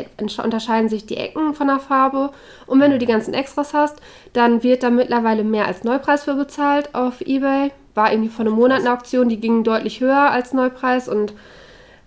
unterscheiden 0.44 0.90
sich 0.90 1.06
die 1.06 1.18
Ecken 1.18 1.54
von 1.54 1.68
der 1.68 1.80
Farbe. 1.80 2.32
Und 2.66 2.80
wenn 2.80 2.92
du 2.92 2.98
die 2.98 3.06
ganzen 3.06 3.34
Extras 3.34 3.74
hast, 3.74 3.98
dann 4.34 4.64
wird 4.64 4.84
da 4.84 4.90
mittlerweile 4.90 5.44
mehr 5.44 5.68
als 5.68 5.84
Neupreis 5.84 6.24
für 6.24 6.36
bezahlt 6.36 6.96
auf 6.96 7.22
Ebay. 7.22 7.72
War 7.96 8.12
irgendwie 8.12 8.30
vor 8.30 8.46
einem 8.46 8.56
Monat 8.56 8.80
eine 8.80 8.94
Auktion, 8.94 9.30
die 9.30 9.40
ging 9.40 9.64
deutlich 9.64 10.00
höher 10.00 10.32
als 10.32 10.54
Neupreis. 10.54 11.10
Und 11.10 11.34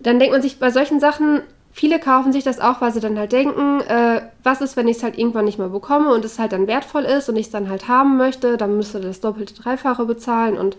dann 0.00 0.18
denkt 0.18 0.32
man 0.32 0.42
sich 0.42 0.58
bei 0.58 0.70
solchen 0.70 1.00
Sachen, 1.00 1.42
viele 1.72 1.98
kaufen 1.98 2.32
sich 2.32 2.44
das 2.44 2.60
auch, 2.60 2.80
weil 2.80 2.92
sie 2.92 3.00
dann 3.00 3.18
halt 3.18 3.32
denken, 3.32 3.80
äh, 3.80 4.22
was 4.42 4.60
ist, 4.60 4.76
wenn 4.76 4.88
ich 4.88 4.98
es 4.98 5.02
halt 5.02 5.18
irgendwann 5.18 5.46
nicht 5.46 5.58
mehr 5.58 5.70
bekomme 5.70 6.12
und 6.12 6.24
es 6.24 6.38
halt 6.38 6.52
dann 6.52 6.66
wertvoll 6.66 7.04
ist 7.04 7.28
und 7.28 7.36
ich 7.36 7.46
es 7.46 7.52
dann 7.52 7.68
halt 7.68 7.88
haben 7.88 8.16
möchte, 8.18 8.56
dann 8.56 8.76
müsste 8.76 9.00
das 9.00 9.20
doppelte, 9.20 9.54
dreifache 9.54 10.04
bezahlen 10.04 10.58
und 10.58 10.76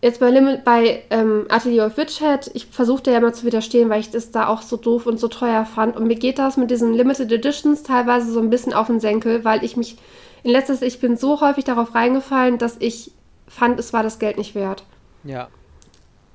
jetzt 0.00 0.18
bei, 0.18 0.30
Limit, 0.30 0.64
bei 0.64 1.04
ähm, 1.10 1.46
Atelier 1.48 1.86
of 1.86 1.96
Witchhead, 1.96 2.50
ich 2.54 2.66
versuchte 2.66 3.12
ja 3.12 3.20
mal 3.20 3.34
zu 3.34 3.46
widerstehen, 3.46 3.90
weil 3.90 4.00
ich 4.00 4.10
das 4.10 4.30
da 4.32 4.48
auch 4.48 4.62
so 4.62 4.76
doof 4.76 5.06
und 5.06 5.20
so 5.20 5.28
teuer 5.28 5.66
fand 5.66 5.96
und 5.96 6.06
mir 6.06 6.16
geht 6.16 6.38
das 6.38 6.56
mit 6.56 6.70
diesen 6.70 6.94
Limited 6.94 7.30
Editions 7.30 7.82
teilweise 7.82 8.32
so 8.32 8.40
ein 8.40 8.50
bisschen 8.50 8.72
auf 8.72 8.86
den 8.86 8.98
Senkel, 8.98 9.44
weil 9.44 9.62
ich 9.62 9.76
mich 9.76 9.98
in 10.42 10.50
letzter 10.50 10.74
Zeit, 10.74 10.88
ich 10.88 11.00
bin 11.00 11.16
so 11.16 11.40
häufig 11.40 11.64
darauf 11.64 11.94
reingefallen, 11.94 12.58
dass 12.58 12.76
ich 12.80 13.12
fand, 13.46 13.78
es 13.78 13.92
war 13.92 14.02
das 14.02 14.18
Geld 14.18 14.38
nicht 14.38 14.54
wert. 14.54 14.84
Ja, 15.22 15.48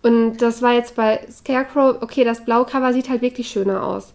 Und 0.08 0.38
das 0.38 0.62
war 0.62 0.72
jetzt 0.74 0.96
bei 0.96 1.20
Scarecrow, 1.30 1.98
okay, 2.02 2.24
das 2.24 2.46
Blaucover 2.46 2.94
sieht 2.94 3.10
halt 3.10 3.22
wirklich 3.22 3.50
schöner 3.50 3.84
aus. 3.86 4.14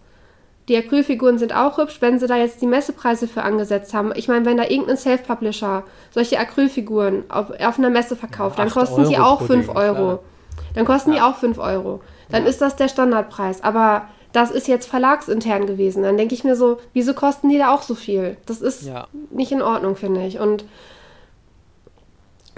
Die 0.69 0.77
Acrylfiguren 0.77 1.39
sind 1.39 1.55
auch 1.55 1.77
hübsch, 1.77 1.99
wenn 2.01 2.19
sie 2.19 2.27
da 2.27 2.37
jetzt 2.37 2.63
die 2.63 2.67
Messepreise 2.67 3.29
für 3.29 3.43
angesetzt 3.43 3.93
haben. 3.93 4.13
Ich 4.15 4.29
meine, 4.29 4.47
wenn 4.47 4.57
da 4.57 4.65
irgendein 4.65 4.97
Self-Publisher 4.97 5.83
solche 6.11 6.39
Acrylfiguren 6.39 7.25
auf, 7.29 7.51
auf 7.51 7.79
einer 7.79 7.91
Messe 7.91 8.17
verkauft, 8.17 8.59
dann 8.59 8.71
kosten 8.71 9.09
die 9.09 9.19
auch 9.19 9.39
pro 9.39 9.47
5 9.47 9.67
Ding, 9.67 9.77
Euro. 9.77 10.21
Dann 10.75 10.87
kosten 10.87 11.13
die 11.13 11.21
auch 11.21 11.37
5 11.37 11.59
Euro. 11.59 12.01
Dann 12.31 12.45
Ja. 12.45 12.49
ist 12.49 12.63
das 12.63 12.77
der 12.77 12.89
Standardpreis. 12.89 13.63
Aber 13.63 14.07
das 14.33 14.51
ist 14.51 14.69
jetzt 14.69 14.89
verlagsintern 14.89 15.67
gewesen. 15.67 16.05
Dann 16.05 16.17
denke 16.17 16.35
ich 16.35 16.43
mir 16.45 16.57
so, 16.57 16.79
wieso 16.95 17.13
kosten 17.13 17.51
die 17.51 17.59
da 17.59 17.75
auch 17.75 17.83
so 17.83 17.95
viel? 17.95 18.39
Das 18.47 18.63
ist 18.63 18.87
ja. 18.87 19.09
nicht 19.31 19.53
in 19.53 19.61
Ordnung, 19.61 19.97
finde 19.97 20.25
ich. 20.25 20.39
Und 20.39 20.65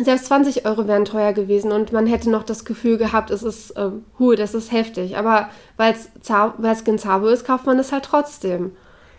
selbst 0.01 0.27
20 0.27 0.67
Euro 0.67 0.89
wären 0.89 1.05
teuer 1.05 1.33
gewesen 1.33 1.71
und 1.73 1.93
man 1.93 2.07
hätte 2.07 2.31
noch 2.31 2.43
das 2.43 2.65
Gefühl 2.65 2.99
gehabt, 2.99 3.31
es 3.31 3.43
ist, 3.43 3.75
ähm, 3.77 4.05
hui, 4.19 4.37
das 4.37 4.55
ist 4.55 4.73
heftig. 4.73 5.17
Aber 5.17 5.51
weil 5.77 5.95
es 5.95 6.85
Genzabo 6.85 7.29
ist, 7.29 7.45
kauft 7.47 7.67
man 7.67 7.79
es 7.79 7.93
halt 7.93 8.05
trotzdem. 8.05 8.73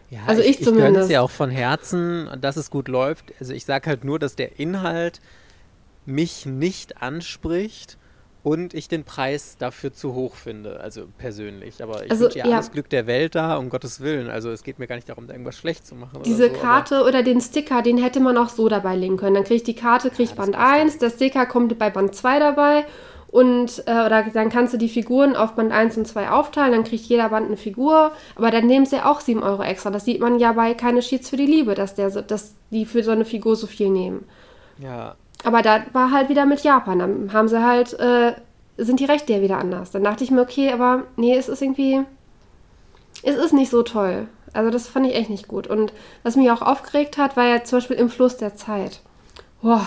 Ja, 0.09 0.19
Also 0.27 0.41
ich 0.41 0.59
ich 0.59 0.63
zumindest. 0.63 1.09
ja 1.09 1.21
auch 1.21 1.31
von 1.31 1.49
Herzen, 1.49 2.29
dass 2.39 2.57
es 2.57 2.69
gut 2.69 2.87
läuft. 2.87 3.33
Also 3.39 3.53
ich 3.53 3.65
sage 3.65 3.89
halt 3.89 4.03
nur, 4.03 4.19
dass 4.19 4.35
der 4.35 4.59
Inhalt 4.59 5.21
mich 6.05 6.45
nicht 6.45 7.01
anspricht 7.01 7.97
und 8.45 8.73
ich 8.73 8.87
den 8.87 9.03
Preis 9.05 9.57
dafür 9.57 9.93
zu 9.93 10.13
hoch 10.13 10.35
finde, 10.35 10.79
also 10.81 11.07
persönlich. 11.17 11.83
Aber 11.83 12.05
ich 12.05 12.11
Also, 12.11 12.21
wünsche 12.21 12.39
ja 12.39 12.45
ja. 12.45 12.45
alles 12.47 12.71
Glück 12.71 12.89
der 12.89 13.07
Welt 13.07 13.35
da, 13.35 13.57
um 13.57 13.69
Gottes 13.69 13.99
Willen. 14.01 14.29
Also 14.29 14.51
es 14.51 14.63
geht 14.63 14.79
mir 14.79 14.87
gar 14.87 14.95
nicht 14.95 15.09
darum, 15.09 15.27
da 15.27 15.33
irgendwas 15.33 15.57
schlecht 15.57 15.85
zu 15.87 15.95
machen. 15.95 16.21
Diese 16.25 16.49
so, 16.49 16.51
Karte 16.51 17.03
oder 17.03 17.23
den 17.23 17.39
Sticker, 17.41 17.81
den 17.81 17.97
hätte 17.97 18.19
man 18.19 18.37
auch 18.37 18.49
so 18.49 18.67
dabei 18.67 18.95
legen 18.95 19.17
können. 19.17 19.35
Dann 19.35 19.43
kriege 19.43 19.55
ich 19.57 19.63
die 19.63 19.75
Karte, 19.75 20.09
kriege 20.09 20.23
ich 20.23 20.35
Ja, 20.35 20.35
Band 20.35 20.55
passt 20.55 20.57
1, 20.57 20.97
der 20.97 21.09
Sticker 21.11 21.45
kommt 21.45 21.77
bei 21.77 21.89
Band 21.89 22.15
2 22.15 22.39
dabei 22.39 22.85
und 23.27 23.83
äh, 23.87 23.91
oder 24.05 24.23
dann 24.33 24.49
kannst 24.49 24.73
du 24.73 24.77
die 24.77 24.89
Figuren 24.89 25.35
auf 25.35 25.53
Band 25.53 25.71
1 25.71 25.97
und 25.97 26.07
2 26.07 26.29
aufteilen, 26.31 26.71
dann 26.71 26.83
kriegt 26.83 27.05
jeder 27.05 27.29
Band 27.29 27.47
eine 27.47 27.57
Figur, 27.57 28.11
aber 28.35 28.49
dann 28.51 28.65
nehmen 28.67 28.85
sie 28.87 29.03
auch 29.05 29.19
7 29.21 29.43
Euro 29.43 29.61
extra. 29.63 29.91
Das 29.91 30.05
sieht 30.05 30.19
man 30.19 30.39
ja 30.39 30.53
bei 30.53 30.73
keine 30.73 31.01
Sheets 31.03 31.29
für 31.29 31.37
die 31.37 31.45
Liebe, 31.45 31.75
dass, 31.75 31.93
der, 31.95 32.09
so- 32.09 32.21
dass 32.21 32.55
die 32.71 32.85
für 32.85 33.03
so 33.03 33.11
eine 33.11 33.25
Figur 33.25 33.55
so 33.55 33.67
viel 33.67 33.89
nehmen. 33.89 34.25
Ja, 34.77 35.17
Aber 35.45 35.61
da 35.61 35.83
war 35.93 36.11
halt 36.11 36.29
wieder 36.29 36.45
mit 36.45 36.61
Japan. 36.63 36.99
Dann 36.99 37.33
haben 37.33 37.47
sie 37.47 37.63
halt, 37.63 37.93
äh, 37.99 38.33
sind 38.77 38.99
die 38.99 39.05
Rechte 39.05 39.33
ja 39.33 39.41
wieder 39.41 39.57
anders. 39.59 39.91
Dann 39.91 40.03
dachte 40.03 40.23
ich 40.23 40.31
mir, 40.31 40.41
okay, 40.41 40.71
aber 40.71 41.03
nee, 41.15 41.35
es 41.35 41.47
ist 41.47 41.61
irgendwie, 41.61 42.01
es 43.23 43.35
ist 43.35 43.53
nicht 43.53 43.69
so 43.69 43.83
toll. 43.83 44.27
Also 44.53 44.69
das 44.71 44.87
fand 44.87 45.05
ich 45.07 45.15
echt 45.15 45.29
nicht 45.29 45.47
gut. 45.47 45.67
Und 45.67 45.93
was 46.23 46.35
mich 46.35 46.49
auch 46.51 46.61
aufgeregt 46.61 47.17
hat, 47.17 47.37
war 47.37 47.45
ja 47.45 47.63
zum 47.63 47.77
Beispiel 47.77 47.97
im 47.97 48.09
Fluss 48.09 48.37
der 48.37 48.55
Zeit. 48.55 49.01
Boah, 49.61 49.85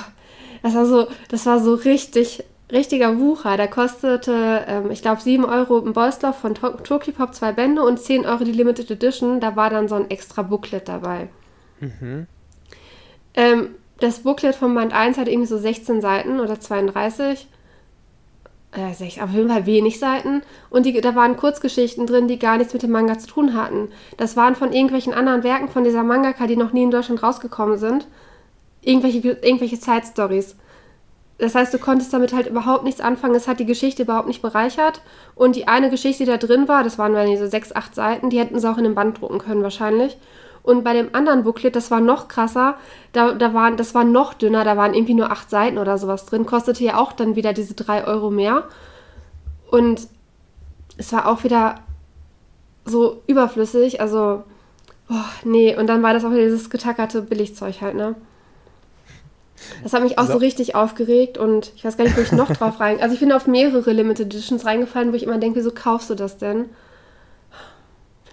das 0.62 0.74
war 0.74 0.86
so, 0.86 1.06
das 1.30 1.46
war 1.46 1.58
so 1.60 1.74
richtig, 1.74 2.44
richtiger 2.70 3.18
Wucher. 3.18 3.56
Der 3.56 3.68
kostete, 3.68 4.64
ähm, 4.68 4.90
ich 4.90 5.02
glaube, 5.02 5.20
7 5.22 5.44
Euro 5.44 5.78
im 5.78 5.92
Boyslauf 5.92 6.36
von 6.38 6.54
To- 6.54 6.70
Tokyopop 6.82 7.34
zwei 7.34 7.52
Bände 7.52 7.82
und 7.82 7.98
10 7.98 8.26
Euro 8.26 8.44
die 8.44 8.52
Limited 8.52 8.90
Edition. 8.90 9.40
Da 9.40 9.56
war 9.56 9.70
dann 9.70 9.88
so 9.88 9.94
ein 9.94 10.10
extra 10.10 10.42
Booklet 10.42 10.88
dabei. 10.88 11.28
Ähm, 13.34 13.74
das 14.00 14.20
Booklet 14.20 14.54
von 14.54 14.74
Band 14.74 14.92
1 14.92 15.18
hat 15.18 15.28
irgendwie 15.28 15.46
so 15.48 15.58
16 15.58 16.00
Seiten 16.00 16.40
oder 16.40 16.60
32. 16.60 17.48
Äh, 18.72 18.92
sech- 18.92 19.22
auf 19.22 19.30
jeden 19.30 19.48
Fall 19.48 19.64
wenig 19.66 19.98
Seiten. 19.98 20.42
Und 20.70 20.84
die, 20.86 21.00
da 21.00 21.14
waren 21.14 21.36
Kurzgeschichten 21.36 22.06
drin, 22.06 22.28
die 22.28 22.38
gar 22.38 22.58
nichts 22.58 22.72
mit 22.74 22.82
dem 22.82 22.90
Manga 22.90 23.18
zu 23.18 23.26
tun 23.26 23.54
hatten. 23.54 23.88
Das 24.18 24.36
waren 24.36 24.54
von 24.54 24.72
irgendwelchen 24.72 25.14
anderen 25.14 25.42
Werken 25.42 25.68
von 25.68 25.84
dieser 25.84 26.02
Mangaka, 26.04 26.46
die 26.46 26.56
noch 26.56 26.72
nie 26.72 26.82
in 26.82 26.90
Deutschland 26.90 27.22
rausgekommen 27.22 27.78
sind. 27.78 28.06
Irgendwelche, 28.82 29.18
irgendwelche 29.18 29.76
Side-Stories. 29.76 30.54
Das 31.38 31.54
heißt, 31.54 31.72
du 31.72 31.78
konntest 31.78 32.12
damit 32.12 32.32
halt 32.32 32.46
überhaupt 32.48 32.84
nichts 32.84 33.00
anfangen. 33.00 33.34
Es 33.34 33.48
hat 33.48 33.58
die 33.60 33.64
Geschichte 33.66 34.02
überhaupt 34.02 34.28
nicht 34.28 34.42
bereichert. 34.42 35.00
Und 35.34 35.56
die 35.56 35.66
eine 35.66 35.88
Geschichte, 35.88 36.24
die 36.24 36.30
da 36.30 36.36
drin 36.36 36.68
war, 36.68 36.84
das 36.84 36.98
waren 36.98 37.14
dann 37.14 37.28
diese 37.30 37.48
sechs, 37.48 37.74
acht 37.74 37.94
Seiten, 37.94 38.28
die 38.28 38.38
hätten 38.38 38.58
sie 38.58 38.70
auch 38.70 38.76
in 38.78 38.84
den 38.84 38.94
Band 38.94 39.20
drucken 39.20 39.38
können 39.38 39.62
wahrscheinlich. 39.62 40.18
Und 40.68 40.84
bei 40.84 40.92
dem 40.92 41.14
anderen 41.14 41.44
Booklet, 41.44 41.74
das 41.76 41.90
war 41.90 42.00
noch 42.02 42.28
krasser, 42.28 42.76
da, 43.14 43.32
da 43.32 43.54
waren, 43.54 43.78
das 43.78 43.94
war 43.94 44.04
noch 44.04 44.34
dünner, 44.34 44.64
da 44.64 44.76
waren 44.76 44.92
irgendwie 44.92 45.14
nur 45.14 45.30
acht 45.30 45.48
Seiten 45.48 45.78
oder 45.78 45.96
sowas 45.96 46.26
drin, 46.26 46.44
kostete 46.44 46.84
ja 46.84 46.98
auch 46.98 47.12
dann 47.12 47.36
wieder 47.36 47.54
diese 47.54 47.72
drei 47.72 48.06
Euro 48.06 48.30
mehr. 48.30 48.64
Und 49.70 50.08
es 50.98 51.10
war 51.10 51.26
auch 51.26 51.42
wieder 51.42 51.76
so 52.84 53.22
überflüssig, 53.26 54.02
also, 54.02 54.42
boah, 55.08 55.24
nee, 55.42 55.74
und 55.74 55.86
dann 55.86 56.02
war 56.02 56.12
das 56.12 56.26
auch 56.26 56.32
wieder 56.32 56.44
dieses 56.44 56.68
getackerte 56.68 57.22
Billigzeug 57.22 57.80
halt, 57.80 57.94
ne? 57.94 58.14
Das 59.82 59.94
hat 59.94 60.02
mich 60.02 60.18
auch 60.18 60.26
so, 60.26 60.32
So. 60.34 60.38
richtig 60.38 60.74
aufgeregt 60.74 61.38
und 61.38 61.72
ich 61.76 61.84
weiß 61.86 61.96
gar 61.96 62.04
nicht, 62.04 62.16
wo 62.18 62.20
ich 62.20 62.32
noch 62.32 62.50
drauf 62.50 62.78
rein. 62.78 62.98
Also 63.00 63.14
ich 63.14 63.20
bin 63.20 63.32
auf 63.32 63.46
mehrere 63.46 63.90
Limited 63.92 64.26
Editions 64.26 64.66
reingefallen, 64.66 65.12
wo 65.12 65.16
ich 65.16 65.22
immer 65.22 65.38
denke, 65.38 65.60
wieso 65.60 65.70
kaufst 65.70 66.10
du 66.10 66.14
das 66.14 66.36
denn? 66.36 66.66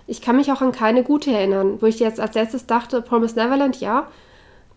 Ich 0.07 0.21
kann 0.21 0.35
mich 0.35 0.51
auch 0.51 0.61
an 0.61 0.71
keine 0.71 1.03
gute 1.03 1.31
erinnern, 1.31 1.81
wo 1.81 1.85
ich 1.85 1.99
jetzt 1.99 2.19
als 2.19 2.35
letztes 2.35 2.65
dachte, 2.65 3.01
Promise 3.01 3.35
Neverland, 3.35 3.79
ja. 3.79 4.07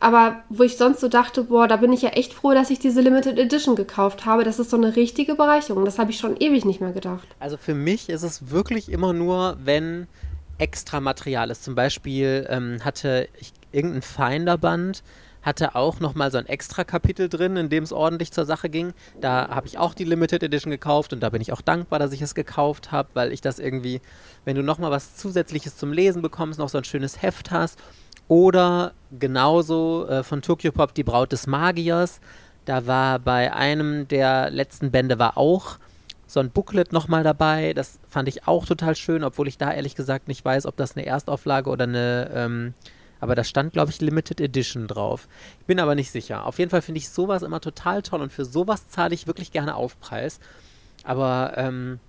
Aber 0.00 0.42
wo 0.48 0.62
ich 0.62 0.76
sonst 0.76 1.00
so 1.00 1.08
dachte, 1.08 1.44
boah, 1.44 1.66
da 1.66 1.76
bin 1.76 1.92
ich 1.92 2.02
ja 2.02 2.10
echt 2.10 2.32
froh, 2.32 2.54
dass 2.54 2.70
ich 2.70 2.78
diese 2.78 3.00
Limited 3.00 3.36
Edition 3.36 3.74
gekauft 3.74 4.26
habe. 4.26 4.44
Das 4.44 4.60
ist 4.60 4.70
so 4.70 4.76
eine 4.76 4.94
richtige 4.94 5.34
Bereicherung. 5.34 5.84
Das 5.84 5.98
habe 5.98 6.12
ich 6.12 6.18
schon 6.18 6.36
ewig 6.36 6.64
nicht 6.64 6.80
mehr 6.80 6.92
gedacht. 6.92 7.26
Also 7.40 7.56
für 7.56 7.74
mich 7.74 8.08
ist 8.08 8.22
es 8.22 8.50
wirklich 8.50 8.90
immer 8.90 9.12
nur, 9.12 9.56
wenn 9.62 10.06
extra 10.58 11.00
Material 11.00 11.50
ist. 11.50 11.64
Zum 11.64 11.74
Beispiel 11.74 12.46
ähm, 12.48 12.78
hatte 12.84 13.28
ich 13.40 13.52
irgendein 13.72 14.02
Finderband, 14.02 15.02
hatte 15.42 15.74
auch 15.74 16.00
nochmal 16.00 16.30
so 16.30 16.38
ein 16.38 16.46
extra 16.46 16.84
Kapitel 16.84 17.28
drin, 17.28 17.56
in 17.56 17.68
dem 17.68 17.84
es 17.84 17.92
ordentlich 17.92 18.32
zur 18.32 18.44
Sache 18.44 18.68
ging. 18.68 18.92
Da 19.20 19.48
habe 19.48 19.66
ich 19.66 19.78
auch 19.78 19.94
die 19.94 20.04
Limited 20.04 20.42
Edition 20.42 20.70
gekauft 20.70 21.12
und 21.12 21.20
da 21.20 21.30
bin 21.30 21.40
ich 21.40 21.52
auch 21.52 21.60
dankbar, 21.60 21.98
dass 21.98 22.12
ich 22.12 22.22
es 22.22 22.34
gekauft 22.34 22.92
habe, 22.92 23.08
weil 23.14 23.32
ich 23.32 23.40
das 23.40 23.58
irgendwie, 23.58 24.00
wenn 24.44 24.56
du 24.56 24.62
nochmal 24.62 24.90
was 24.90 25.16
Zusätzliches 25.16 25.76
zum 25.76 25.92
Lesen 25.92 26.22
bekommst, 26.22 26.58
noch 26.58 26.68
so 26.68 26.78
ein 26.78 26.84
schönes 26.84 27.22
Heft 27.22 27.50
hast. 27.50 27.78
Oder 28.28 28.92
genauso 29.18 30.06
äh, 30.06 30.22
von 30.22 30.42
Tokyopop 30.42 30.94
die 30.94 31.04
Braut 31.04 31.32
des 31.32 31.46
Magiers. 31.46 32.20
Da 32.66 32.86
war 32.86 33.18
bei 33.18 33.54
einem 33.54 34.06
der 34.08 34.50
letzten 34.50 34.90
Bände 34.90 35.18
war 35.18 35.38
auch 35.38 35.78
so 36.26 36.40
ein 36.40 36.50
Booklet 36.50 36.92
nochmal 36.92 37.24
dabei. 37.24 37.72
Das 37.72 37.98
fand 38.06 38.28
ich 38.28 38.46
auch 38.46 38.66
total 38.66 38.94
schön, 38.94 39.24
obwohl 39.24 39.48
ich 39.48 39.56
da 39.56 39.72
ehrlich 39.72 39.96
gesagt 39.96 40.28
nicht 40.28 40.44
weiß, 40.44 40.66
ob 40.66 40.76
das 40.76 40.94
eine 40.94 41.06
Erstauflage 41.06 41.70
oder 41.70 41.84
eine, 41.84 42.30
ähm, 42.34 42.74
aber 43.20 43.34
da 43.34 43.44
stand, 43.44 43.72
glaube 43.72 43.90
ich, 43.90 44.00
Limited 44.00 44.40
Edition 44.40 44.86
drauf. 44.86 45.28
Ich 45.60 45.66
bin 45.66 45.80
aber 45.80 45.94
nicht 45.94 46.10
sicher. 46.10 46.46
Auf 46.46 46.58
jeden 46.58 46.70
Fall 46.70 46.82
finde 46.82 46.98
ich 46.98 47.08
sowas 47.08 47.42
immer 47.42 47.60
total 47.60 48.02
toll 48.02 48.20
und 48.20 48.32
für 48.32 48.44
sowas 48.44 48.88
zahle 48.88 49.14
ich 49.14 49.26
wirklich 49.26 49.52
gerne 49.52 49.74
Aufpreis. 49.74 50.40
Aber 51.04 51.54
ähm, 51.56 52.00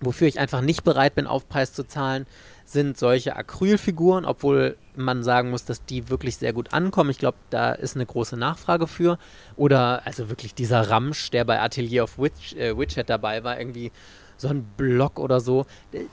wofür 0.00 0.28
ich 0.28 0.38
einfach 0.38 0.60
nicht 0.60 0.84
bereit 0.84 1.14
bin, 1.14 1.26
Aufpreis 1.26 1.72
zu 1.72 1.86
zahlen, 1.86 2.26
sind 2.64 2.96
solche 2.96 3.36
Acrylfiguren, 3.36 4.24
obwohl 4.24 4.76
man 4.94 5.22
sagen 5.22 5.50
muss, 5.50 5.64
dass 5.64 5.84
die 5.84 6.08
wirklich 6.08 6.36
sehr 6.36 6.52
gut 6.52 6.72
ankommen. 6.72 7.10
Ich 7.10 7.18
glaube, 7.18 7.36
da 7.50 7.72
ist 7.72 7.96
eine 7.96 8.06
große 8.06 8.36
Nachfrage 8.36 8.86
für. 8.86 9.18
Oder 9.56 10.02
also 10.04 10.28
wirklich 10.28 10.54
dieser 10.54 10.88
Ramsch, 10.88 11.30
der 11.30 11.44
bei 11.44 11.60
Atelier 11.60 12.04
of 12.04 12.18
Witch, 12.18 12.54
äh, 12.54 12.76
Witchet 12.78 13.10
dabei 13.10 13.42
war, 13.42 13.58
irgendwie 13.58 13.90
so 14.36 14.48
ein 14.48 14.64
Block 14.76 15.18
oder 15.18 15.40
so. 15.40 15.66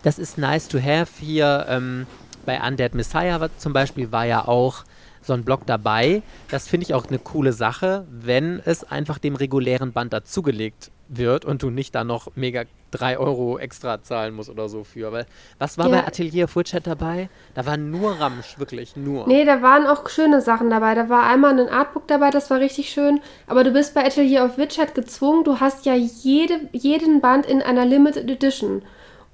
Das 0.04 0.20
ist 0.20 0.38
nice 0.38 0.68
to 0.68 0.80
have. 0.82 1.12
Hier 1.20 1.66
ähm, 1.70 2.08
bei 2.48 2.60
Undead 2.66 2.96
Messiah 2.96 3.50
zum 3.58 3.74
Beispiel 3.74 4.12
war 4.12 4.26
ja 4.26 4.48
auch 4.48 4.86
so 5.22 5.34
ein 5.34 5.44
Block 5.44 5.66
dabei. 5.66 6.24
Das 6.50 6.68
finde 6.68 6.86
ich 6.86 6.94
auch 6.94 7.06
eine 7.08 7.20
coole 7.20 7.52
Sache, 7.52 8.06
wenn 8.10 8.62
es 8.66 8.84
einfach 8.86 9.18
dem 9.20 9.36
regulären 9.36 9.92
Band 9.92 10.14
dazugelegt 10.14 10.90
wird 11.10 11.44
und 11.46 11.62
du 11.64 11.70
nicht 11.70 11.94
da 11.96 12.04
noch 12.06 12.30
mega 12.36 12.64
3 12.92 13.18
Euro 13.18 13.58
extra 13.60 14.02
zahlen 14.02 14.34
musst 14.34 14.50
oder 14.50 14.70
so 14.70 14.86
für. 14.86 15.12
Weil, 15.12 15.26
was 15.60 15.78
war 15.78 15.88
Ja. 15.90 15.98
bei 16.02 16.08
Atelier 16.08 16.46
of 16.46 16.56
Witchet 16.56 16.88
dabei? 16.88 17.30
Da 17.54 17.66
war 17.66 17.76
nur 17.76 18.18
Ramsch, 18.20 18.58
wirklich 18.60 18.96
nur. 18.96 19.28
Nee, 19.28 19.44
da 19.44 19.62
waren 19.62 19.86
auch 19.86 20.08
schöne 20.10 20.40
Sachen 20.42 20.70
dabei. 20.70 20.96
Da 20.96 21.10
war 21.10 21.24
einmal 21.24 21.60
ein 21.60 21.68
Artbook 21.70 22.08
dabei, 22.08 22.30
das 22.30 22.50
war 22.50 22.60
richtig 22.62 22.90
schön. 22.90 23.20
Aber 23.48 23.66
du 23.66 23.72
bist 23.72 23.94
bei 23.94 24.06
Atelier 24.06 24.46
of 24.46 24.58
Witchet 24.58 24.96
gezwungen. 24.96 25.44
Du 25.44 25.60
hast 25.60 25.86
ja 25.86 25.96
jede, 25.96 26.70
jeden 26.72 27.20
Band 27.20 27.46
in 27.46 27.62
einer 27.62 27.86
Limited 27.86 28.30
Edition. 28.30 28.82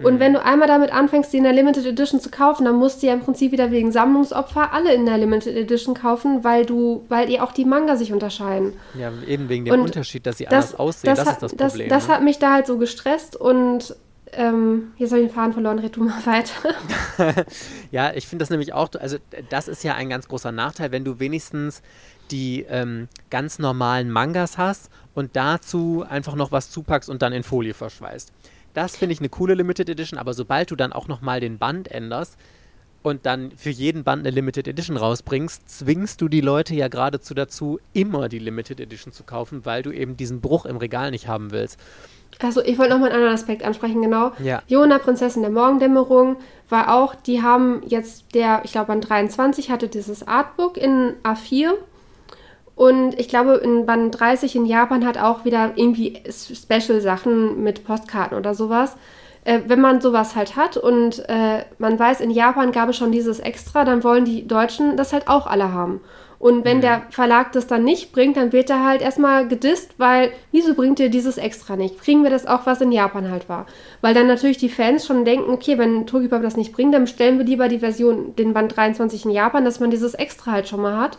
Und 0.05 0.19
wenn 0.19 0.33
du 0.33 0.43
einmal 0.43 0.67
damit 0.67 0.91
anfängst, 0.91 1.31
die 1.33 1.37
in 1.37 1.43
der 1.43 1.53
Limited 1.53 1.85
Edition 1.85 2.19
zu 2.19 2.29
kaufen, 2.29 2.65
dann 2.65 2.75
musst 2.75 3.01
du 3.01 3.07
ja 3.07 3.13
im 3.13 3.21
Prinzip 3.21 3.51
wieder 3.51 3.71
wegen 3.71 3.91
Sammlungsopfer 3.91 4.73
alle 4.73 4.93
in 4.93 5.05
der 5.05 5.17
Limited 5.17 5.55
Edition 5.55 5.95
kaufen, 5.95 6.43
weil 6.43 6.65
du, 6.65 7.05
weil 7.09 7.29
ihr 7.29 7.43
auch 7.43 7.51
die 7.51 7.65
Manga 7.65 7.95
sich 7.95 8.13
unterscheiden. 8.13 8.73
Ja, 8.97 9.11
eben 9.27 9.49
wegen 9.49 9.65
dem 9.65 9.73
Und 9.73 9.81
Unterschied, 9.81 10.25
dass 10.25 10.37
sie 10.37 10.47
anders 10.47 10.75
aussehen. 10.75 11.15
Das, 11.15 11.25
hat, 11.25 11.35
ist 11.35 11.41
das 11.43 11.55
das, 11.55 11.71
Problem. 11.73 11.89
das 11.89 12.07
ne? 12.07 12.13
hat 12.13 12.23
mich 12.23 12.39
da 12.39 12.53
halt 12.53 12.67
so 12.67 12.77
gestresst 12.77 13.35
und 13.35 13.95
ähm, 14.35 14.93
jetzt 14.97 15.11
habe 15.11 15.21
ich 15.21 15.27
den 15.27 15.33
Faden 15.33 15.53
verloren, 15.53 15.79
red 15.79 15.95
du 15.95 16.03
mal 16.03 16.21
weiter. 16.25 17.45
Ja, 17.91 18.11
ich 18.13 18.27
finde 18.27 18.43
das 18.43 18.49
nämlich 18.49 18.73
auch, 18.73 18.89
also 18.99 19.17
das 19.49 19.67
ist 19.67 19.83
ja 19.83 19.95
ein 19.95 20.09
ganz 20.09 20.27
großer 20.27 20.51
Nachteil, 20.51 20.91
wenn 20.91 21.05
du 21.05 21.19
wenigstens 21.19 21.81
die 22.31 22.65
ähm, 22.67 23.07
ganz 23.29 23.59
normalen 23.59 24.09
Mangas 24.09 24.57
hast 24.57 24.89
und 25.13 25.35
dazu 25.35 26.03
einfach 26.07 26.35
noch 26.35 26.51
was 26.51 26.71
zupackst 26.71 27.09
und 27.09 27.21
dann 27.21 27.33
in 27.33 27.43
Folie 27.43 27.73
verschweißt. 27.73 28.31
Das 28.73 28.95
finde 28.97 29.13
ich 29.13 29.19
eine 29.19 29.29
coole 29.29 29.53
Limited 29.53 29.89
Edition, 29.89 30.19
aber 30.19 30.33
sobald 30.33 30.71
du 30.71 30.75
dann 30.75 30.93
auch 30.93 31.07
nochmal 31.07 31.39
den 31.39 31.57
Band 31.57 31.89
änderst 31.91 32.37
und 33.03 33.25
dann 33.25 33.51
für 33.51 33.69
jeden 33.69 34.03
Band 34.03 34.21
eine 34.21 34.31
Limited 34.33 34.67
Edition 34.67 34.97
rausbringst, 34.97 35.69
zwingst 35.69 36.21
du 36.21 36.29
die 36.29 36.41
Leute 36.41 36.73
ja 36.73 36.87
geradezu 36.87 37.33
dazu, 37.33 37.79
immer 37.93 38.29
die 38.29 38.39
Limited 38.39 38.79
Edition 38.79 39.13
zu 39.13 39.23
kaufen, 39.23 39.65
weil 39.65 39.83
du 39.83 39.91
eben 39.91 40.17
diesen 40.17 40.41
Bruch 40.41 40.65
im 40.65 40.77
Regal 40.77 41.11
nicht 41.11 41.27
haben 41.27 41.51
willst. 41.51 41.79
Also 42.39 42.63
ich 42.63 42.79
wollte 42.79 42.93
noch 42.93 42.99
mal 42.99 43.07
einen 43.07 43.15
anderen 43.15 43.35
Aspekt 43.35 43.63
ansprechen, 43.63 44.01
genau. 44.01 44.31
Ja. 44.41 44.63
Jona, 44.67 44.97
Prinzessin 44.97 45.43
der 45.43 45.51
Morgendämmerung, 45.51 46.37
war 46.69 46.95
auch, 46.95 47.13
die 47.13 47.43
haben 47.43 47.83
jetzt 47.85 48.33
der, 48.33 48.61
ich 48.63 48.71
glaube 48.71 48.87
Band 48.87 49.07
23 49.07 49.69
hatte 49.69 49.87
dieses 49.87 50.27
Artbook 50.27 50.77
in 50.77 51.13
A4 51.23 51.73
und 52.75 53.19
ich 53.19 53.27
glaube 53.27 53.55
in 53.55 53.85
Band 53.85 54.19
30 54.19 54.55
in 54.55 54.65
Japan 54.65 55.05
hat 55.05 55.17
auch 55.17 55.45
wieder 55.45 55.73
irgendwie 55.75 56.21
Special-Sachen 56.27 57.63
mit 57.63 57.85
Postkarten 57.85 58.37
oder 58.37 58.53
sowas. 58.53 58.95
Äh, 59.45 59.59
wenn 59.67 59.81
man 59.81 59.99
sowas 59.99 60.35
halt 60.35 60.55
hat 60.55 60.77
und 60.77 61.27
äh, 61.27 61.65
man 61.77 61.99
weiß, 61.99 62.21
in 62.21 62.31
Japan 62.31 62.71
gab 62.71 62.89
es 62.89 62.95
schon 62.95 63.11
dieses 63.11 63.39
Extra, 63.39 63.83
dann 63.83 64.03
wollen 64.03 64.23
die 64.23 64.47
Deutschen 64.47 64.95
das 64.95 65.11
halt 65.11 65.27
auch 65.27 65.47
alle 65.47 65.73
haben. 65.73 65.99
Und 66.39 66.65
wenn 66.65 66.81
der 66.81 67.03
Verlag 67.09 67.53
das 67.53 67.67
dann 67.67 67.85
nicht 67.85 68.11
bringt, 68.11 68.35
dann 68.35 68.51
wird 68.51 68.69
er 68.69 68.85
halt 68.85 69.01
erstmal 69.01 69.47
gedisst, 69.47 69.95
weil 69.97 70.31
wieso 70.51 70.73
bringt 70.73 70.99
ihr 70.99 71.09
dieses 71.09 71.37
Extra 71.37 71.77
nicht? 71.77 72.01
Kriegen 72.01 72.23
wir 72.23 72.29
das 72.29 72.45
auch, 72.45 72.65
was 72.65 72.81
in 72.81 72.91
Japan 72.91 73.31
halt 73.31 73.47
war? 73.47 73.65
Weil 74.01 74.13
dann 74.13 74.27
natürlich 74.27 74.57
die 74.57 74.67
Fans 74.67 75.05
schon 75.05 75.23
denken, 75.23 75.51
okay, 75.51 75.77
wenn 75.77 76.05
Tokipop 76.05 76.41
das 76.41 76.57
nicht 76.57 76.73
bringt, 76.73 76.93
dann 76.93 77.05
bestellen 77.05 77.37
wir 77.37 77.45
lieber 77.45 77.69
die 77.69 77.79
Version, 77.79 78.35
den 78.35 78.53
Band 78.53 78.75
23 78.75 79.23
in 79.23 79.31
Japan, 79.31 79.63
dass 79.63 79.79
man 79.79 79.89
dieses 79.89 80.15
Extra 80.15 80.51
halt 80.51 80.67
schon 80.67 80.81
mal 80.81 80.97
hat. 80.97 81.17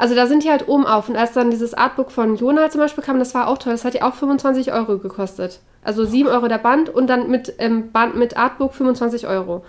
Also 0.00 0.14
da 0.14 0.26
sind 0.26 0.44
die 0.44 0.50
halt 0.50 0.66
oben 0.66 0.86
auf. 0.86 1.10
Und 1.10 1.16
als 1.16 1.32
dann 1.32 1.50
dieses 1.50 1.74
Artbook 1.74 2.10
von 2.10 2.36
Jona 2.36 2.70
zum 2.70 2.80
Beispiel 2.80 3.04
kam, 3.04 3.18
das 3.18 3.34
war 3.34 3.48
auch 3.48 3.58
toll. 3.58 3.72
Das 3.72 3.84
hat 3.84 3.92
ja 3.92 4.08
auch 4.08 4.14
25 4.14 4.72
Euro 4.72 4.96
gekostet. 4.96 5.60
Also 5.84 6.06
7 6.06 6.26
Euro 6.26 6.48
der 6.48 6.56
Band 6.56 6.88
und 6.88 7.06
dann 7.06 7.30
mit 7.30 7.52
ähm, 7.58 7.92
Band 7.92 8.16
mit 8.16 8.34
Artbook 8.34 8.72
25 8.72 9.26
Euro. 9.26 9.62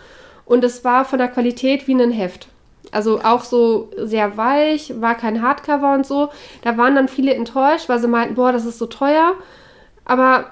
Und 0.46 0.64
es 0.64 0.86
war 0.86 1.04
von 1.04 1.20
der 1.20 1.28
Qualität 1.28 1.86
wie 1.90 2.02
ein 2.02 2.12
Heft. 2.12 2.48
Also 2.94 3.20
auch 3.20 3.44
so 3.44 3.90
sehr 3.98 4.38
weich, 4.38 5.02
war 5.02 5.16
kein 5.16 5.42
Hardcover 5.42 5.94
und 5.96 6.06
so. 6.06 6.30
Da 6.62 6.78
waren 6.78 6.96
dann 6.96 7.10
viele 7.10 7.34
enttäuscht, 7.34 7.90
weil 7.90 8.00
sie 8.00 8.08
meinten, 8.08 8.36
boah, 8.36 8.54
das 8.54 8.64
ist 8.64 8.80
so 8.80 8.86
teuer. 8.86 9.34
Aber 10.06 10.46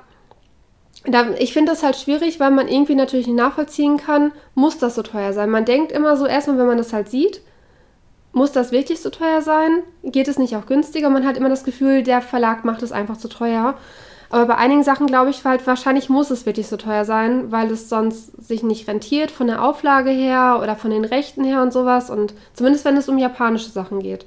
da, 1.06 1.30
ich 1.38 1.54
finde 1.54 1.72
das 1.72 1.84
halt 1.84 1.96
schwierig, 1.96 2.42
weil 2.42 2.52
man 2.52 2.68
irgendwie 2.68 2.96
natürlich 2.96 3.28
nicht 3.28 3.38
nachvollziehen 3.38 3.96
kann, 3.96 4.34
muss 4.56 4.78
das 4.78 4.96
so 4.96 5.04
teuer 5.04 5.32
sein. 5.32 5.50
Man 5.50 5.64
denkt 5.64 5.94
immer 5.94 6.18
so, 6.18 6.26
erstmal, 6.26 6.58
wenn 6.58 6.68
man 6.68 6.78
das 6.78 6.92
halt 6.92 7.10
sieht, 7.10 7.40
muss 8.32 8.52
das 8.52 8.72
wirklich 8.72 9.02
so 9.02 9.10
teuer 9.10 9.42
sein? 9.42 9.84
Geht 10.04 10.28
es 10.28 10.38
nicht 10.38 10.56
auch 10.56 10.66
günstiger? 10.66 11.10
Man 11.10 11.26
hat 11.26 11.38
immer 11.38 11.50
das 11.50 11.64
Gefühl, 11.64 12.04
der 12.04 12.22
Verlag 12.22 12.66
macht 12.66 12.84
es 12.84 12.92
einfach 12.92 13.18
zu 13.18 13.28
teuer. 13.28 13.76
Aber 14.30 14.46
bei 14.46 14.56
einigen 14.56 14.84
Sachen 14.84 15.08
glaube 15.08 15.32
ich 15.32 15.44
halt, 15.44 15.66
wahrscheinlich 15.66 16.08
muss 16.08 16.30
es 16.30 16.46
wirklich 16.46 16.68
so 16.68 16.78
teuer 16.78 17.04
sein, 17.04 17.52
weil 17.52 17.72
es 17.72 17.90
sonst 17.90 18.32
sich 18.48 18.62
nicht 18.62 18.88
rentiert 18.88 19.32
von 19.32 19.48
der 19.48 19.64
Auflage 19.64 20.12
her 20.12 20.60
oder 20.62 20.76
von 20.76 20.92
den 20.92 21.04
Rechten 21.04 21.44
her 21.44 21.64
und 21.64 21.74
sowas. 21.74 22.12
Und 22.12 22.36
zumindest 22.54 22.86
wenn 22.86 22.98
es 22.98 23.10
um 23.10 23.18
japanische 23.18 23.72
Sachen 23.72 24.02
geht. 24.02 24.26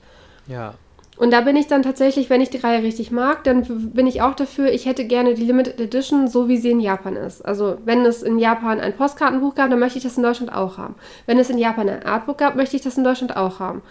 Ja. 0.48 0.74
Und 1.22 1.30
da 1.30 1.42
bin 1.42 1.54
ich 1.54 1.68
dann 1.68 1.84
tatsächlich, 1.84 2.30
wenn 2.30 2.40
ich 2.40 2.50
die 2.50 2.56
Reihe 2.56 2.82
richtig 2.82 3.12
mag, 3.12 3.44
dann 3.44 3.92
bin 3.92 4.08
ich 4.08 4.22
auch 4.22 4.34
dafür, 4.34 4.72
ich 4.72 4.86
hätte 4.86 5.04
gerne 5.04 5.34
die 5.34 5.44
Limited 5.44 5.78
Edition, 5.78 6.26
so 6.26 6.48
wie 6.48 6.56
sie 6.56 6.72
in 6.72 6.80
Japan 6.80 7.14
ist. 7.14 7.42
Also 7.42 7.78
wenn 7.84 8.04
es 8.04 8.24
in 8.24 8.40
Japan 8.40 8.80
ein 8.80 8.96
Postkartenbuch 8.96 9.54
gab, 9.54 9.70
dann 9.70 9.78
möchte 9.78 9.98
ich 9.98 10.02
das 10.02 10.16
in 10.16 10.24
Deutschland 10.24 10.52
auch 10.52 10.78
haben. 10.78 10.96
Wenn 11.26 11.38
es 11.38 11.48
in 11.48 11.58
Japan 11.58 11.88
ein 11.88 12.02
Artbook 12.04 12.38
gab, 12.38 12.56
möchte 12.56 12.74
ich 12.74 12.82
das 12.82 12.98
in 12.98 13.04
Deutschland 13.04 13.36
auch 13.36 13.60
haben. 13.60 13.82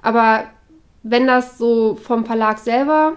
Aber 0.00 0.44
wenn 1.02 1.26
das 1.26 1.58
so 1.58 1.96
vom 1.96 2.24
Verlag 2.24 2.58
selber 2.58 3.14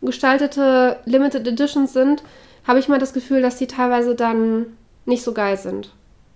gestaltete 0.00 0.96
Limited 1.04 1.46
Editions 1.46 1.92
sind, 1.92 2.24
habe 2.66 2.80
ich 2.80 2.88
mal 2.88 2.98
das 2.98 3.12
Gefühl, 3.12 3.40
dass 3.40 3.56
die 3.56 3.68
teilweise 3.68 4.16
dann 4.16 4.76
nicht 5.04 5.22
so 5.22 5.32
geil 5.32 5.56
sind. 5.56 5.92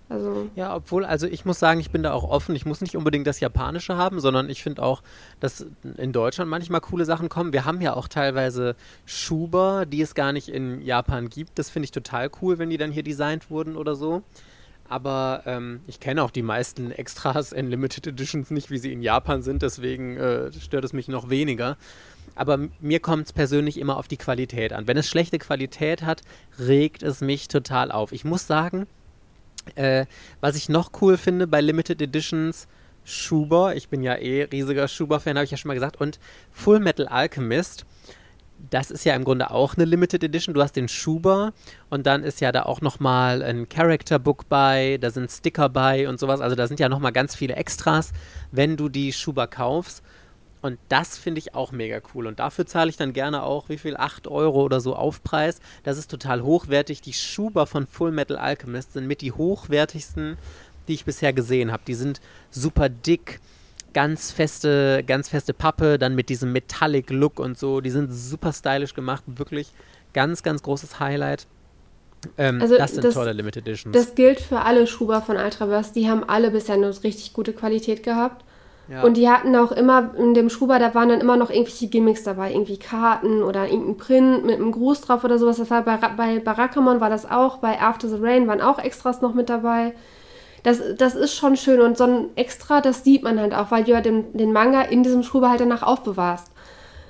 Also 0.09 0.49
ja, 0.55 0.73
obwohl, 0.73 1.03
also 1.03 1.27
ich 1.27 1.43
muss 1.43 1.59
sagen, 1.59 1.79
ich 1.81 1.91
bin 1.91 2.03
da 2.03 2.13
auch 2.13 2.23
offen. 2.23 2.55
Ich 2.55 2.65
muss 2.65 2.79
nicht 2.79 2.95
unbedingt 2.95 3.27
das 3.27 3.39
Japanische 3.39 3.97
haben, 3.97 4.19
sondern 4.19 4.49
ich 4.49 4.63
finde 4.63 4.83
auch, 4.83 5.03
dass 5.39 5.65
in 5.97 6.13
Deutschland 6.13 6.49
manchmal 6.49 6.81
coole 6.81 7.03
Sachen 7.03 7.27
kommen. 7.27 7.51
Wir 7.51 7.65
haben 7.65 7.81
ja 7.81 7.93
auch 7.93 8.07
teilweise 8.07 8.75
Schuber, 9.05 9.85
die 9.85 10.01
es 10.01 10.15
gar 10.15 10.31
nicht 10.31 10.47
in 10.47 10.81
Japan 10.81 11.29
gibt. 11.29 11.59
Das 11.59 11.69
finde 11.69 11.85
ich 11.85 11.91
total 11.91 12.29
cool, 12.41 12.57
wenn 12.57 12.69
die 12.69 12.77
dann 12.77 12.91
hier 12.91 13.03
designt 13.03 13.49
wurden 13.49 13.75
oder 13.75 13.95
so. 13.95 14.23
Aber 14.89 15.43
ähm, 15.45 15.81
ich 15.87 15.99
kenne 15.99 16.23
auch 16.23 16.31
die 16.31 16.41
meisten 16.41 16.91
Extras 16.91 17.51
in 17.51 17.69
Limited 17.69 18.07
Editions 18.07 18.51
nicht, 18.51 18.71
wie 18.71 18.77
sie 18.77 18.93
in 18.93 19.01
Japan 19.01 19.41
sind. 19.41 19.61
Deswegen 19.61 20.15
äh, 20.15 20.53
stört 20.53 20.85
es 20.85 20.93
mich 20.93 21.09
noch 21.09 21.29
weniger. 21.29 21.75
Aber 22.35 22.59
mir 22.79 22.99
kommt 23.01 23.25
es 23.25 23.33
persönlich 23.33 23.77
immer 23.77 23.97
auf 23.97 24.07
die 24.07 24.15
Qualität 24.15 24.71
an. 24.71 24.87
Wenn 24.87 24.95
es 24.95 25.09
schlechte 25.09 25.39
Qualität 25.39 26.03
hat, 26.03 26.21
regt 26.59 27.03
es 27.03 27.19
mich 27.19 27.49
total 27.49 27.91
auf. 27.91 28.13
Ich 28.13 28.23
muss 28.23 28.47
sagen, 28.47 28.87
äh, 29.75 30.05
was 30.41 30.55
ich 30.55 30.69
noch 30.69 30.91
cool 31.01 31.17
finde 31.17 31.47
bei 31.47 31.61
Limited 31.61 32.01
Editions, 32.01 32.67
Schuber, 33.03 33.75
ich 33.75 33.87
bin 33.87 34.03
ja 34.03 34.15
eh 34.15 34.43
riesiger 34.43 34.87
Schuber-Fan, 34.87 35.37
habe 35.37 35.45
ich 35.45 35.51
ja 35.51 35.57
schon 35.57 35.69
mal 35.69 35.75
gesagt, 35.75 35.99
und 35.99 36.19
Full 36.51 36.79
Metal 36.79 37.07
Alchemist, 37.07 37.85
das 38.69 38.91
ist 38.91 39.05
ja 39.05 39.15
im 39.15 39.23
Grunde 39.23 39.51
auch 39.51 39.75
eine 39.75 39.85
Limited 39.85 40.23
Edition. 40.23 40.53
Du 40.53 40.61
hast 40.61 40.75
den 40.75 40.87
Schuber 40.87 41.53
und 41.89 42.07
dann 42.07 42.23
ist 42.23 42.41
ja 42.41 42.51
da 42.51 42.63
auch 42.63 42.81
nochmal 42.81 43.43
ein 43.43 43.69
Character 43.69 44.19
Book 44.19 44.49
bei, 44.49 44.97
da 44.99 45.09
sind 45.09 45.29
Sticker 45.31 45.69
bei 45.69 46.09
und 46.09 46.19
sowas. 46.19 46.41
Also 46.41 46.55
da 46.55 46.67
sind 46.67 46.79
ja 46.79 46.89
nochmal 46.89 47.11
ganz 47.11 47.35
viele 47.35 47.55
Extras, 47.55 48.11
wenn 48.51 48.75
du 48.77 48.89
die 48.89 49.13
Schuber 49.13 49.47
kaufst. 49.47 50.03
Und 50.67 50.79
das 50.89 51.17
finde 51.17 51.39
ich 51.39 51.55
auch 51.55 51.71
mega 51.71 51.99
cool. 52.13 52.27
Und 52.27 52.39
dafür 52.39 52.65
zahle 52.65 52.89
ich 52.89 52.97
dann 52.97 53.13
gerne 53.13 53.43
auch, 53.43 53.69
wie 53.69 53.77
viel? 53.77 53.97
8 53.97 54.27
Euro 54.27 54.61
oder 54.63 54.79
so 54.79 54.95
Aufpreis. 54.95 55.59
Das 55.83 55.97
ist 55.97 56.11
total 56.11 56.43
hochwertig. 56.43 57.01
Die 57.01 57.13
Schuber 57.13 57.65
von 57.65 57.87
Full 57.87 58.11
Metal 58.11 58.37
Alchemist 58.37 58.93
sind 58.93 59.07
mit 59.07 59.21
die 59.21 59.31
hochwertigsten, 59.31 60.37
die 60.87 60.93
ich 60.93 61.05
bisher 61.05 61.33
gesehen 61.33 61.71
habe. 61.71 61.83
Die 61.87 61.95
sind 61.95 62.21
super 62.51 62.89
dick, 62.89 63.39
ganz 63.93 64.31
feste, 64.31 65.03
ganz 65.07 65.29
feste 65.29 65.53
Pappe, 65.53 65.97
dann 65.97 66.13
mit 66.15 66.29
diesem 66.29 66.51
Metallic 66.51 67.09
Look 67.09 67.39
und 67.39 67.57
so. 67.57 67.81
Die 67.81 67.89
sind 67.89 68.11
super 68.11 68.53
stylisch 68.53 68.93
gemacht. 68.93 69.23
Wirklich 69.25 69.71
ganz, 70.13 70.43
ganz 70.43 70.61
großes 70.63 70.99
Highlight. 70.99 71.47
Ähm, 72.37 72.61
also 72.61 72.77
das 72.77 72.91
sind 72.91 73.03
das, 73.03 73.13
tolle 73.13 73.33
Limited 73.33 73.67
Editions. 73.67 73.93
Das 73.93 74.15
gilt 74.15 74.39
für 74.39 74.61
alle 74.61 74.87
Schuber 74.87 75.21
von 75.21 75.37
Ultraverse. 75.37 75.93
Die 75.93 76.09
haben 76.09 76.23
alle 76.23 76.51
bisher 76.51 76.75
eine 76.75 76.89
richtig 77.03 77.33
gute 77.33 77.53
Qualität 77.53 78.03
gehabt. 78.03 78.43
Und 79.03 79.17
die 79.17 79.29
hatten 79.29 79.55
auch 79.55 79.71
immer 79.71 80.15
in 80.17 80.33
dem 80.33 80.49
Schuber, 80.49 80.79
da 80.79 80.95
waren 80.95 81.09
dann 81.09 81.19
immer 81.19 81.35
noch 81.35 81.49
irgendwelche 81.49 81.87
Gimmicks 81.87 82.23
dabei, 82.23 82.51
irgendwie 82.51 82.77
Karten 82.77 83.43
oder 83.43 83.67
irgendein 83.67 83.97
Print 83.97 84.45
mit 84.45 84.55
einem 84.55 84.71
Gruß 84.71 85.01
drauf 85.01 85.23
oder 85.25 85.37
sowas. 85.37 85.57
Das 85.57 85.69
war 85.69 85.81
bei, 85.81 85.97
bei 85.97 86.39
Barakamon 86.39 87.01
war 87.01 87.09
das 87.09 87.29
auch, 87.29 87.57
bei 87.57 87.81
After 87.81 88.07
the 88.07 88.17
Rain 88.19 88.47
waren 88.47 88.61
auch 88.61 88.79
Extras 88.79 89.21
noch 89.21 89.33
mit 89.33 89.49
dabei. 89.49 89.93
Das, 90.63 90.81
das 90.97 91.15
ist 91.15 91.35
schon 91.35 91.57
schön 91.57 91.81
und 91.81 91.97
so 91.97 92.05
ein 92.05 92.25
Extra, 92.35 92.81
das 92.81 93.03
sieht 93.03 93.23
man 93.23 93.39
halt 93.39 93.53
auch, 93.53 93.71
weil 93.71 93.83
du 93.83 93.91
ja 93.91 94.01
den, 94.01 94.35
den 94.37 94.53
Manga 94.53 94.81
in 94.81 95.03
diesem 95.03 95.23
Schuber 95.23 95.49
halt 95.49 95.59
danach 95.59 95.83
aufbewahrst. 95.83 96.51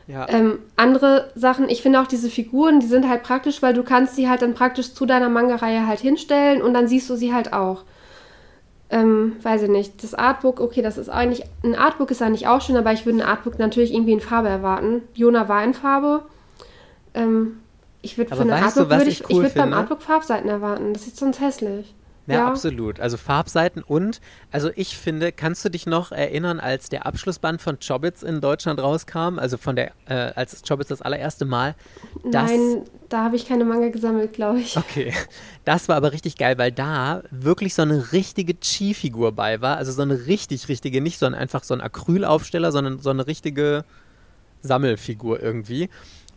Ja. 0.08 0.28
Ähm, 0.30 0.60
andere 0.78 1.32
Sachen, 1.36 1.70
ich 1.70 1.82
finde 1.82 2.02
auch 2.02 2.08
diese 2.08 2.30
Figuren, 2.30 2.80
die 2.80 2.88
sind 2.88 3.08
halt 3.08 3.24
praktisch, 3.24 3.62
weil 3.62 3.74
du 3.74 3.84
kannst 3.84 4.16
sie 4.16 4.30
halt 4.30 4.42
dann 4.42 4.54
praktisch 4.54 4.94
zu 4.94 5.06
deiner 5.06 5.30
Manga-Reihe 5.30 5.86
halt 5.86 6.00
hinstellen 6.00 6.62
und 6.62 6.74
dann 6.74 6.88
siehst 6.88 7.10
du 7.10 7.16
sie 7.16 7.34
halt 7.34 7.54
auch 7.54 7.84
ähm, 8.90 9.34
weiß 9.42 9.64
ich 9.64 9.70
nicht, 9.70 10.04
das 10.04 10.14
Artbook, 10.14 10.60
okay, 10.62 10.82
das 10.82 10.98
ist 10.98 11.10
eigentlich, 11.10 11.44
ein 11.64 11.76
Artbook 11.76 12.10
ist 12.12 12.22
eigentlich 12.22 12.48
auch 12.48 12.62
schön, 12.62 12.78
aber 12.78 12.94
ich 12.94 13.06
würde 13.06 13.20
ein 13.20 13.28
Artbook 13.28 13.60
natürlich 13.60 13.94
irgendwie 13.94 14.14
in 14.14 14.22
Farbe 14.22 14.48
erwarten. 14.48 15.02
Jona 15.14 15.50
war 15.50 15.64
in 15.64 15.74
Farbe. 15.74 16.24
Ähm, 17.14 17.60
ich 18.02 18.18
würde 18.18 18.34
für 18.34 18.42
ein 18.42 18.52
Artbook, 18.52 18.90
würde 18.90 19.06
ich, 19.06 19.24
cool 19.26 19.30
ich 19.30 19.38
würde 19.38 19.56
beim 19.56 19.74
Artbook 19.74 20.02
Farbseiten 20.02 20.50
erwarten, 20.50 20.94
das 20.94 21.08
ist 21.08 21.18
sonst 21.18 21.42
hässlich. 21.42 21.94
Ja, 22.28 22.36
ja, 22.36 22.48
absolut. 22.48 23.00
Also 23.00 23.16
Farbseiten 23.16 23.82
und, 23.82 24.20
also 24.52 24.70
ich 24.76 24.98
finde, 24.98 25.32
kannst 25.32 25.64
du 25.64 25.70
dich 25.70 25.86
noch 25.86 26.12
erinnern, 26.12 26.60
als 26.60 26.90
der 26.90 27.06
Abschlussband 27.06 27.62
von 27.62 27.78
Chobits 27.80 28.22
in 28.22 28.42
Deutschland 28.42 28.82
rauskam, 28.82 29.40
also 29.40 29.56
von 29.56 29.78
der, 29.78 29.94
äh, 30.08 30.34
als 30.36 30.62
Chobits 30.68 30.90
das 30.90 31.02
allererste 31.02 31.46
Mal? 31.46 31.76
Nein, 32.26 32.82
da 33.08 33.24
habe 33.24 33.38
ich 33.38 33.48
keine 33.48 33.64
Manga 33.64 33.88
gesammelt, 33.88 34.34
glaube 34.34 34.60
ich. 34.60 34.76
Okay, 34.78 35.14
das 35.64 35.88
war 35.88 35.96
aber 35.96 36.12
richtig 36.12 36.38
geil, 36.38 36.58
weil 36.58 36.74
da 36.74 37.24
wirklich 37.32 37.74
so 37.74 37.84
eine 37.84 38.12
richtige 38.12 38.60
Chi-Figur 38.60 39.32
bei 39.32 39.62
war, 39.62 39.78
also 39.78 39.94
so 39.94 40.02
eine 40.02 40.28
richtig, 40.28 40.68
richtige, 40.68 41.00
nicht 41.00 41.20
so 41.20 41.26
ein, 41.26 41.34
einfach 41.34 41.64
so 41.64 41.74
ein 41.74 41.82
Acrylaufsteller, 41.82 42.74
sondern 42.74 43.00
so 43.00 43.10
eine 43.10 43.26
richtige 43.26 43.86
Sammelfigur 44.64 45.42
irgendwie. 45.42 45.90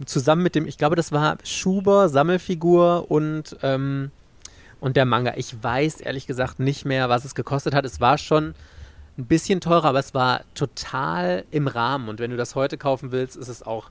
Zusammen 0.07 0.45
mit 0.45 0.55
dem, 0.55 0.67
ich 0.67 0.79
glaube, 0.79 0.95
das 0.95 1.11
war 1.11 1.37
Schuber, 1.43 2.09
Sammelfigur 2.09 3.11
und 3.11 3.57
ähm, 3.63 4.13
und 4.81 4.97
der 4.97 5.05
Manga. 5.05 5.35
Ich 5.37 5.63
weiß 5.63 6.01
ehrlich 6.01 6.27
gesagt 6.27 6.59
nicht 6.59 6.85
mehr, 6.85 7.09
was 7.09 7.25
es 7.25 7.35
gekostet 7.35 7.75
hat. 7.75 7.85
Es 7.85 8.01
war 8.01 8.19
schon 8.19 8.55
ein 9.19 9.27
bisschen 9.27 9.61
teurer, 9.61 9.85
aber 9.85 9.99
es 9.99 10.15
war 10.15 10.43
total 10.55 11.45
im 11.51 11.69
Rahmen. 11.69 12.09
Und 12.09 12.21
wenn 12.21 12.31
du 12.31 12.37
das 12.37 12.55
heute 12.55 12.79
kaufen 12.79 13.13
willst, 13.13 13.37
ist 13.37 13.49
es 13.49 13.63
auch 13.63 13.91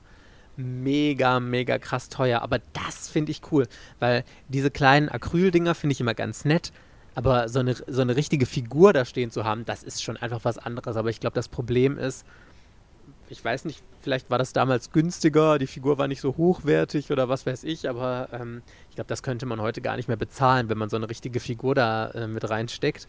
mega, 0.56 1.40
mega 1.40 1.78
krass 1.78 2.08
teuer. 2.08 2.42
Aber 2.42 2.58
das 2.72 3.08
finde 3.08 3.32
ich 3.32 3.40
cool, 3.52 3.66
weil 3.98 4.24
diese 4.48 4.70
kleinen 4.70 5.08
Acryldinger 5.08 5.74
finde 5.74 5.92
ich 5.92 6.00
immer 6.00 6.14
ganz 6.14 6.44
nett. 6.44 6.72
Aber 7.14 7.48
so 7.48 7.60
eine, 7.60 7.74
so 7.74 8.02
eine 8.02 8.16
richtige 8.16 8.46
Figur 8.46 8.92
da 8.92 9.04
stehen 9.04 9.30
zu 9.30 9.44
haben, 9.44 9.64
das 9.64 9.82
ist 9.82 10.02
schon 10.02 10.16
einfach 10.16 10.40
was 10.44 10.58
anderes. 10.58 10.96
Aber 10.96 11.10
ich 11.10 11.20
glaube, 11.20 11.34
das 11.34 11.48
Problem 11.48 11.98
ist, 11.98 12.24
ich 13.30 13.44
weiß 13.44 13.64
nicht, 13.64 13.82
vielleicht 14.00 14.28
war 14.28 14.38
das 14.38 14.52
damals 14.52 14.90
günstiger, 14.92 15.58
die 15.58 15.68
Figur 15.68 15.98
war 15.98 16.08
nicht 16.08 16.20
so 16.20 16.36
hochwertig 16.36 17.10
oder 17.12 17.28
was 17.28 17.46
weiß 17.46 17.64
ich, 17.64 17.88
aber 17.88 18.28
ähm, 18.32 18.62
ich 18.88 18.96
glaube, 18.96 19.08
das 19.08 19.22
könnte 19.22 19.46
man 19.46 19.60
heute 19.60 19.80
gar 19.80 19.96
nicht 19.96 20.08
mehr 20.08 20.16
bezahlen, 20.16 20.68
wenn 20.68 20.78
man 20.78 20.90
so 20.90 20.96
eine 20.96 21.08
richtige 21.08 21.38
Figur 21.38 21.74
da 21.74 22.10
äh, 22.10 22.26
mit 22.26 22.48
reinsteckt. 22.50 23.06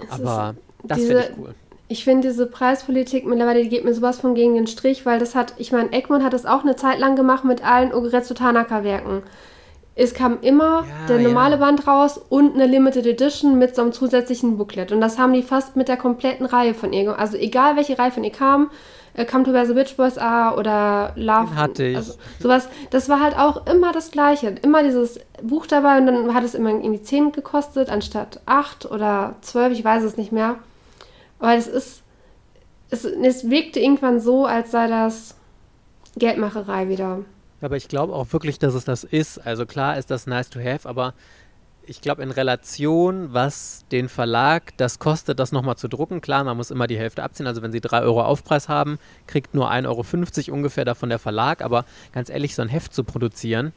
Es 0.00 0.10
aber 0.10 0.54
das 0.84 0.98
finde 0.98 1.28
ich 1.30 1.38
cool. 1.38 1.54
Ich 1.88 2.04
finde 2.04 2.28
diese 2.28 2.46
Preispolitik 2.46 3.26
mittlerweile, 3.26 3.62
die 3.62 3.68
geht 3.68 3.84
mir 3.84 3.94
sowas 3.94 4.18
von 4.18 4.34
gegen 4.34 4.54
den 4.54 4.66
Strich, 4.66 5.06
weil 5.06 5.20
das 5.20 5.36
hat, 5.36 5.54
ich 5.56 5.70
meine, 5.70 5.92
Egmont 5.92 6.24
hat 6.24 6.32
das 6.32 6.44
auch 6.44 6.62
eine 6.62 6.74
Zeit 6.74 6.98
lang 6.98 7.14
gemacht 7.14 7.44
mit 7.44 7.64
allen 7.64 7.92
Ogeretsu 7.92 8.34
Tanaka-Werken. 8.34 9.22
Es 9.94 10.12
kam 10.12 10.40
immer 10.42 10.84
ja, 10.84 11.06
der 11.08 11.20
normale 11.20 11.54
ja. 11.54 11.60
Band 11.60 11.86
raus 11.86 12.20
und 12.28 12.54
eine 12.54 12.66
Limited 12.66 13.06
Edition 13.06 13.56
mit 13.56 13.74
so 13.76 13.82
einem 13.82 13.92
zusätzlichen 13.92 14.58
Booklet. 14.58 14.92
Und 14.92 15.00
das 15.00 15.16
haben 15.16 15.32
die 15.32 15.42
fast 15.42 15.76
mit 15.76 15.88
der 15.88 15.96
kompletten 15.96 16.44
Reihe 16.44 16.74
von 16.74 16.92
ihr. 16.92 17.18
Also 17.18 17.36
egal 17.38 17.76
welche 17.76 17.98
Reihe 17.98 18.10
von 18.10 18.24
ihr 18.24 18.32
kam, 18.32 18.70
Come 19.24 19.44
to 19.44 19.52
Where 19.52 19.66
the 19.66 19.74
Witch 19.74 19.96
Boys 19.96 20.18
Are 20.18 20.56
oder 20.58 21.12
Love. 21.16 21.46
Den 21.46 21.56
hatte 21.56 21.84
ich. 21.84 21.96
Also, 21.96 22.14
sowas. 22.38 22.68
Das 22.90 23.08
war 23.08 23.20
halt 23.20 23.38
auch 23.38 23.66
immer 23.66 23.92
das 23.92 24.10
Gleiche. 24.10 24.48
Immer 24.62 24.82
dieses 24.82 25.18
Buch 25.42 25.66
dabei 25.66 25.98
und 25.98 26.06
dann 26.06 26.34
hat 26.34 26.44
es 26.44 26.54
immer 26.54 26.70
irgendwie 26.70 27.00
10 27.00 27.32
gekostet 27.32 27.88
anstatt 27.88 28.40
8 28.46 28.90
oder 28.90 29.36
12, 29.40 29.72
ich 29.72 29.84
weiß 29.84 30.02
es 30.04 30.16
nicht 30.16 30.32
mehr. 30.32 30.56
Aber 31.38 31.54
es 31.54 31.66
ist. 31.66 32.02
Es, 32.88 33.04
es 33.04 33.50
wirkte 33.50 33.80
irgendwann 33.80 34.20
so, 34.20 34.46
als 34.46 34.70
sei 34.70 34.86
das 34.86 35.34
Geldmacherei 36.16 36.88
wieder. 36.88 37.20
Aber 37.60 37.76
ich 37.76 37.88
glaube 37.88 38.12
auch 38.12 38.32
wirklich, 38.32 38.58
dass 38.58 38.74
es 38.74 38.84
das 38.84 39.02
ist. 39.02 39.44
Also 39.44 39.66
klar 39.66 39.98
ist 39.98 40.10
das 40.10 40.26
nice 40.26 40.50
to 40.50 40.60
have, 40.60 40.88
aber 40.88 41.14
ich 41.86 42.00
glaube, 42.00 42.22
in 42.22 42.30
Relation, 42.30 43.32
was 43.32 43.84
den 43.92 44.08
Verlag 44.08 44.76
das 44.76 44.98
kostet, 44.98 45.38
das 45.38 45.52
nochmal 45.52 45.76
zu 45.76 45.88
drucken. 45.88 46.20
Klar, 46.20 46.44
man 46.44 46.56
muss 46.56 46.70
immer 46.70 46.86
die 46.86 46.98
Hälfte 46.98 47.22
abziehen. 47.22 47.46
Also 47.46 47.62
wenn 47.62 47.72
sie 47.72 47.80
3 47.80 48.02
Euro 48.02 48.22
Aufpreis 48.22 48.68
haben, 48.68 48.98
kriegt 49.26 49.54
nur 49.54 49.70
1,50 49.70 50.48
Euro 50.48 50.56
ungefähr 50.56 50.84
davon 50.84 51.08
der 51.08 51.18
Verlag. 51.18 51.62
Aber 51.62 51.84
ganz 52.12 52.28
ehrlich, 52.28 52.54
so 52.54 52.62
ein 52.62 52.68
Heft 52.68 52.92
zu 52.92 53.04
produzieren, 53.04 53.72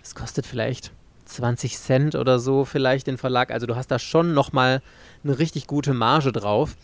das 0.00 0.14
kostet 0.14 0.46
vielleicht 0.46 0.92
20 1.24 1.78
Cent 1.78 2.14
oder 2.14 2.38
so 2.38 2.64
vielleicht 2.64 3.06
den 3.06 3.18
Verlag. 3.18 3.50
Also 3.50 3.66
du 3.66 3.76
hast 3.76 3.90
da 3.90 3.98
schon 3.98 4.34
nochmal 4.34 4.82
eine 5.24 5.38
richtig 5.38 5.66
gute 5.66 5.94
Marge 5.94 6.32
drauf. 6.32 6.76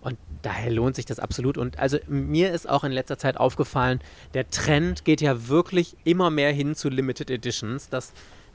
Und 0.00 0.16
daher 0.42 0.70
lohnt 0.70 0.94
sich 0.94 1.06
das 1.06 1.18
absolut. 1.18 1.58
Und 1.58 1.78
also 1.78 1.98
mir 2.06 2.52
ist 2.52 2.68
auch 2.68 2.84
in 2.84 2.92
letzter 2.92 3.18
Zeit 3.18 3.36
aufgefallen, 3.36 4.00
der 4.32 4.48
Trend 4.48 5.04
geht 5.04 5.20
ja 5.20 5.48
wirklich 5.48 5.96
immer 6.04 6.30
mehr 6.30 6.52
hin 6.52 6.76
zu 6.76 6.88
Limited 6.88 7.30
Editions, 7.30 7.88
dass 7.88 8.12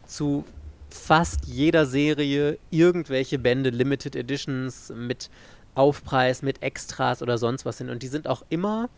zu 0.08 0.46
fast 0.94 1.46
jeder 1.46 1.86
Serie 1.86 2.60
irgendwelche 2.70 3.40
Bände 3.40 3.72
Limited 3.72 4.16
Editions 4.16 4.94
mit 4.96 5.30
Aufpreis, 5.76 6.44
mit 6.44 6.62
Extras 6.62 7.24
oder 7.24 7.40
sonst 7.40 7.66
was 7.66 7.80
sind. 7.80 7.90
Und 7.90 8.04
die 8.04 8.08
sind 8.08 8.28
auch 8.28 8.44
immer 8.50 8.90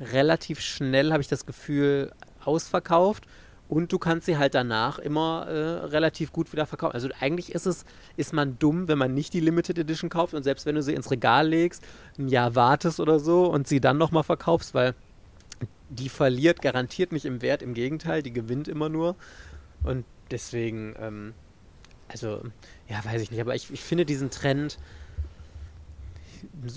relativ 0.00 0.60
schnell, 0.60 1.12
habe 1.12 1.20
ich 1.20 1.28
das 1.28 1.44
Gefühl, 1.44 2.10
ausverkauft. 2.42 3.24
Und 3.68 3.92
du 3.92 3.98
kannst 3.98 4.26
sie 4.26 4.38
halt 4.38 4.54
danach 4.54 4.98
immer 4.98 5.46
äh, 5.46 5.86
relativ 5.86 6.32
gut 6.32 6.52
wieder 6.52 6.66
verkaufen. 6.66 6.94
Also 6.94 7.08
eigentlich 7.20 7.54
ist 7.54 7.66
es, 7.66 7.84
ist 8.16 8.32
man 8.32 8.58
dumm, 8.58 8.88
wenn 8.88 8.98
man 8.98 9.14
nicht 9.14 9.34
die 9.34 9.40
Limited 9.40 9.78
Edition 9.78 10.10
kauft 10.10 10.34
und 10.34 10.42
selbst 10.42 10.66
wenn 10.66 10.74
du 10.74 10.82
sie 10.82 10.94
ins 10.94 11.10
Regal 11.10 11.48
legst, 11.48 11.82
ein 12.18 12.28
Jahr 12.28 12.54
wartest 12.54 12.98
oder 12.98 13.20
so 13.20 13.46
und 13.46 13.68
sie 13.68 13.80
dann 13.80 13.98
nochmal 13.98 14.24
verkaufst, 14.24 14.74
weil 14.74 14.94
die 15.90 16.08
verliert 16.08 16.62
garantiert 16.62 17.12
nicht 17.12 17.24
im 17.24 17.42
Wert, 17.42 17.62
im 17.62 17.74
Gegenteil, 17.74 18.22
die 18.22 18.32
gewinnt 18.32 18.68
immer 18.68 18.88
nur. 18.88 19.16
Und 19.84 20.04
deswegen, 20.30 20.94
ähm, 20.98 21.34
also, 22.08 22.42
ja, 22.88 23.04
weiß 23.04 23.22
ich 23.22 23.30
nicht, 23.30 23.40
aber 23.40 23.54
ich, 23.54 23.70
ich 23.70 23.82
finde 23.82 24.04
diesen 24.04 24.30
Trend, 24.30 24.78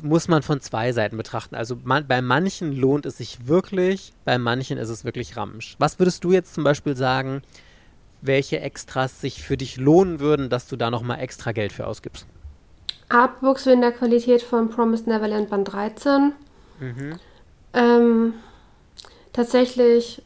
muss 0.04 0.28
man 0.28 0.42
von 0.42 0.62
zwei 0.62 0.92
Seiten 0.92 1.18
betrachten. 1.18 1.56
Also 1.56 1.78
man, 1.84 2.08
bei 2.08 2.22
manchen 2.22 2.72
lohnt 2.72 3.06
es 3.06 3.18
sich 3.18 3.48
wirklich, 3.48 4.14
bei 4.24 4.38
manchen 4.38 4.78
ist 4.78 4.90
es 4.90 5.06
wirklich 5.06 5.38
Ramsch. 5.38 5.76
Was 5.80 6.00
würdest 6.00 6.24
du 6.24 6.32
jetzt 6.32 6.54
zum 6.54 6.64
Beispiel 6.64 6.96
sagen, 6.96 7.42
welche 8.22 8.60
Extras 8.60 9.22
sich 9.22 9.44
für 9.44 9.58
dich 9.58 9.78
lohnen 9.78 10.20
würden, 10.20 10.50
dass 10.50 10.68
du 10.68 10.76
da 10.76 10.90
nochmal 10.90 11.20
extra 11.20 11.52
Geld 11.52 11.74
für 11.74 11.88
ausgibst? 11.88 12.26
Artbooks 13.10 13.68
in 13.68 13.82
der 13.82 13.92
Qualität 13.92 14.42
von 14.42 14.70
Promised 14.70 15.08
Neverland 15.08 15.50
Band 15.50 15.72
13. 15.72 16.34
Mhm. 16.80 17.20
Ähm, 17.74 18.34
tatsächlich 19.34 20.24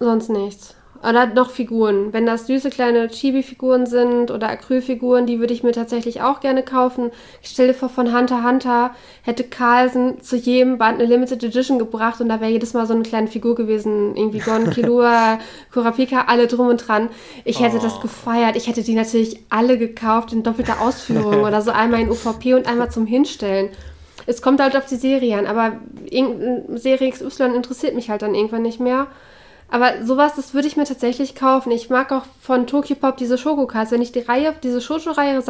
sonst 0.00 0.28
nichts. 0.30 0.74
Oder 1.02 1.26
noch 1.26 1.50
Figuren. 1.50 2.12
Wenn 2.12 2.26
das 2.26 2.46
süße 2.46 2.68
kleine 2.68 3.08
Chibi-Figuren 3.08 3.86
sind 3.86 4.30
oder 4.30 4.50
Acrylfiguren, 4.50 5.24
die 5.24 5.40
würde 5.40 5.54
ich 5.54 5.62
mir 5.62 5.72
tatsächlich 5.72 6.20
auch 6.20 6.40
gerne 6.40 6.62
kaufen. 6.62 7.10
Ich 7.42 7.48
stelle 7.48 7.72
vor, 7.72 7.88
von 7.88 8.14
Hunter 8.14 8.44
Hunter 8.44 8.90
hätte 9.22 9.44
Carlsen 9.44 10.20
zu 10.20 10.36
jedem 10.36 10.76
Band 10.76 11.00
eine 11.00 11.08
Limited 11.08 11.42
Edition 11.42 11.78
gebracht 11.78 12.20
und 12.20 12.28
da 12.28 12.42
wäre 12.42 12.50
jedes 12.50 12.74
Mal 12.74 12.86
so 12.86 12.92
eine 12.92 13.02
kleine 13.02 13.28
Figur 13.28 13.54
gewesen. 13.54 14.14
Irgendwie 14.14 14.40
Gon, 14.40 14.68
Killua, 14.74 15.38
Kurapika, 15.72 16.24
alle 16.26 16.46
drum 16.46 16.68
und 16.68 16.86
dran. 16.86 17.08
Ich 17.46 17.60
hätte 17.60 17.78
oh. 17.78 17.82
das 17.82 18.00
gefeiert. 18.00 18.56
Ich 18.56 18.66
hätte 18.66 18.82
die 18.82 18.94
natürlich 18.94 19.40
alle 19.48 19.78
gekauft 19.78 20.34
in 20.34 20.42
doppelter 20.42 20.82
Ausführung 20.82 21.42
oder 21.44 21.62
so 21.62 21.70
einmal 21.70 22.00
in 22.00 22.10
UVP 22.10 22.52
und 22.52 22.66
einmal 22.66 22.90
zum 22.90 23.06
Hinstellen. 23.06 23.70
Es 24.26 24.42
kommt 24.42 24.60
halt 24.60 24.76
auf 24.76 24.84
die 24.84 24.96
Serie 24.96 25.38
an, 25.38 25.46
aber 25.46 25.78
Serie 26.74 27.10
XY 27.10 27.54
interessiert 27.56 27.94
mich 27.94 28.10
halt 28.10 28.20
dann 28.20 28.34
irgendwann 28.34 28.62
nicht 28.62 28.80
mehr. 28.80 29.06
Aber 29.70 30.04
sowas, 30.04 30.34
das 30.34 30.52
würde 30.52 30.66
ich 30.66 30.76
mir 30.76 30.84
tatsächlich 30.84 31.34
kaufen. 31.36 31.70
Ich 31.70 31.90
mag 31.90 32.10
auch 32.10 32.24
von 32.40 32.66
Tokyo 32.66 32.96
Pop 32.96 33.16
diese 33.16 33.38
Schokocards. 33.38 33.92
Wenn 33.92 34.02
ich 34.02 34.10
die 34.10 34.20
Reihe, 34.20 34.54
diese 34.62 34.80
Shoujo-Reihe 34.80 35.42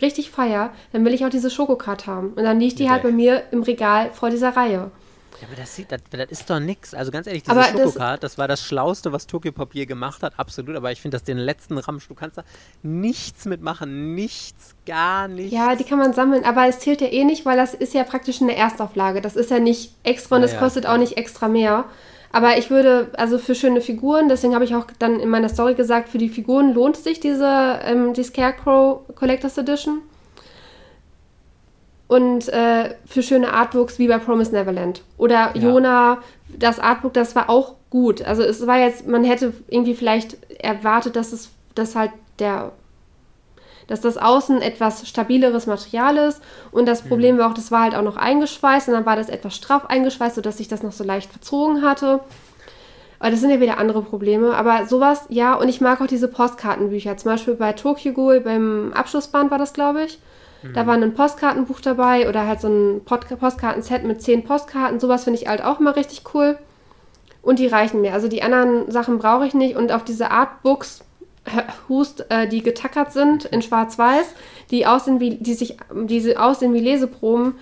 richtig 0.00 0.30
feier, 0.30 0.72
dann 0.92 1.04
will 1.04 1.12
ich 1.12 1.24
auch 1.24 1.30
diese 1.30 1.50
Schokocard 1.50 2.06
haben. 2.06 2.28
Und 2.30 2.44
dann 2.44 2.58
liegt 2.60 2.78
die 2.78 2.84
ja. 2.84 2.92
halt 2.92 3.02
bei 3.02 3.12
mir 3.12 3.42
im 3.50 3.62
Regal 3.62 4.10
vor 4.12 4.30
dieser 4.30 4.56
Reihe. 4.56 4.90
Ja, 5.40 5.46
aber 5.46 5.56
das, 5.56 5.76
sieht, 5.76 5.92
das, 5.92 6.00
das 6.10 6.30
ist 6.30 6.50
doch 6.50 6.58
nix. 6.58 6.94
Also 6.94 7.12
ganz 7.12 7.26
ehrlich, 7.26 7.42
diese 7.44 7.62
Schokocard, 7.62 8.24
das, 8.24 8.32
das, 8.32 8.38
war 8.38 8.48
das 8.48 8.62
Schlauste, 8.64 9.12
was 9.12 9.26
Tokyo 9.26 9.52
Pop 9.52 9.74
je 9.74 9.84
gemacht 9.84 10.22
hat, 10.22 10.32
absolut. 10.38 10.74
Aber 10.74 10.90
ich 10.90 11.02
finde, 11.02 11.16
dass 11.16 11.24
den 11.24 11.38
letzten 11.38 11.76
Ramsch, 11.76 12.08
du 12.08 12.14
kannst 12.14 12.38
da 12.38 12.44
nichts 12.82 13.44
mitmachen. 13.44 14.14
Nichts, 14.14 14.74
gar 14.86 15.28
nichts. 15.28 15.52
Ja, 15.52 15.76
die 15.76 15.84
kann 15.84 15.98
man 15.98 16.14
sammeln, 16.14 16.44
aber 16.44 16.66
es 16.66 16.80
zählt 16.80 17.02
ja 17.02 17.08
eh 17.08 17.24
nicht, 17.24 17.44
weil 17.44 17.58
das 17.58 17.74
ist 17.74 17.92
ja 17.92 18.04
praktisch 18.04 18.40
eine 18.40 18.56
Erstauflage. 18.56 19.20
Das 19.20 19.36
ist 19.36 19.50
ja 19.50 19.58
nicht 19.58 19.92
extra 20.04 20.36
und 20.36 20.42
es 20.42 20.52
ja, 20.52 20.58
kostet 20.58 20.84
ja. 20.84 20.94
auch 20.94 20.98
nicht 20.98 21.18
extra 21.18 21.48
mehr. 21.48 21.84
Aber 22.30 22.58
ich 22.58 22.70
würde, 22.70 23.10
also 23.16 23.38
für 23.38 23.54
schöne 23.54 23.80
Figuren, 23.80 24.28
deswegen 24.28 24.54
habe 24.54 24.64
ich 24.64 24.74
auch 24.74 24.86
dann 24.98 25.18
in 25.18 25.30
meiner 25.30 25.48
Story 25.48 25.74
gesagt, 25.74 26.08
für 26.08 26.18
die 26.18 26.28
Figuren 26.28 26.74
lohnt 26.74 26.96
sich 26.96 27.20
diese 27.20 27.80
ähm, 27.84 28.12
die 28.12 28.22
Scarecrow 28.22 29.00
Collectors 29.14 29.56
Edition. 29.56 30.02
Und 32.06 32.48
äh, 32.48 32.94
für 33.06 33.22
schöne 33.22 33.52
Artbooks 33.52 33.98
wie 33.98 34.08
bei 34.08 34.18
Promise 34.18 34.52
Neverland. 34.52 35.02
Oder 35.18 35.52
ja. 35.54 35.62
Jona, 35.62 36.18
das 36.48 36.78
Artbook, 36.78 37.12
das 37.12 37.34
war 37.34 37.50
auch 37.50 37.74
gut. 37.90 38.22
Also 38.22 38.42
es 38.42 38.66
war 38.66 38.78
jetzt, 38.78 39.06
man 39.06 39.24
hätte 39.24 39.52
irgendwie 39.68 39.94
vielleicht 39.94 40.38
erwartet, 40.58 41.16
dass 41.16 41.32
es, 41.32 41.50
dass 41.74 41.96
halt 41.96 42.12
der 42.38 42.72
dass 43.88 44.00
das 44.00 44.16
Außen 44.16 44.62
etwas 44.62 45.08
stabileres 45.08 45.66
Material 45.66 46.16
ist. 46.16 46.40
Und 46.70 46.86
das. 46.86 47.02
Problem 47.02 47.38
war 47.38 47.50
auch, 47.50 47.54
das 47.54 47.72
war 47.72 47.82
halt 47.82 47.94
auch 47.94 48.02
noch 48.02 48.16
eingeschweißt 48.16 48.88
und 48.88 48.94
dann 48.94 49.06
war 49.06 49.16
das 49.16 49.28
etwas 49.28 49.56
straff 49.56 49.86
eingeschweißt, 49.86 50.36
sodass 50.36 50.58
sich 50.58 50.68
das 50.68 50.82
noch 50.82 50.92
so 50.92 51.04
leicht 51.04 51.30
verzogen 51.30 51.82
hatte. 51.82 52.20
Aber 53.18 53.30
das 53.30 53.40
sind 53.40 53.50
ja 53.50 53.60
wieder 53.60 53.78
andere 53.78 54.02
Probleme. 54.02 54.54
Aber 54.54 54.86
sowas, 54.86 55.24
ja, 55.28 55.54
und 55.54 55.68
ich 55.68 55.80
mag 55.80 56.00
auch 56.00 56.06
diese 56.06 56.28
Postkartenbücher. 56.28 57.16
Zum 57.16 57.32
Beispiel 57.32 57.54
bei 57.54 57.72
Tokyo 57.72 58.12
Ghoul 58.12 58.40
beim 58.40 58.92
Abschlussband 58.92 59.50
war 59.50 59.58
das, 59.58 59.72
glaube 59.72 60.04
ich. 60.04 60.18
Da 60.74 60.86
war 60.86 60.94
ein 60.94 61.14
Postkartenbuch 61.14 61.80
dabei 61.80 62.28
oder 62.28 62.46
halt 62.46 62.60
so 62.60 62.68
ein 62.68 63.02
Postkartenset 63.04 64.04
mit 64.04 64.20
zehn 64.22 64.44
Postkarten. 64.44 64.98
Sowas 64.98 65.24
finde 65.24 65.40
ich 65.40 65.48
halt 65.48 65.62
auch 65.62 65.78
mal 65.78 65.92
richtig 65.92 66.22
cool. 66.34 66.58
Und 67.42 67.60
die 67.60 67.68
reichen 67.68 68.00
mir. 68.00 68.12
Also 68.12 68.28
die 68.28 68.42
anderen 68.42 68.90
Sachen 68.90 69.18
brauche 69.18 69.46
ich 69.46 69.54
nicht. 69.54 69.76
Und 69.76 69.92
auf 69.92 70.04
diese 70.04 70.30
Artbooks 70.30 71.04
Hust, 71.88 72.26
äh, 72.30 72.48
die 72.48 72.62
getackert 72.62 73.12
sind 73.12 73.44
in 73.46 73.62
Schwarz-Weiß, 73.62 74.26
die 74.70 74.86
aussehen 74.86 75.20
wie, 75.20 75.36
die 75.36 75.54
sich, 75.54 75.76
diese 75.92 76.40
aussehen 76.40 76.74
wie 76.74 76.80
Leseproben, 76.80 77.54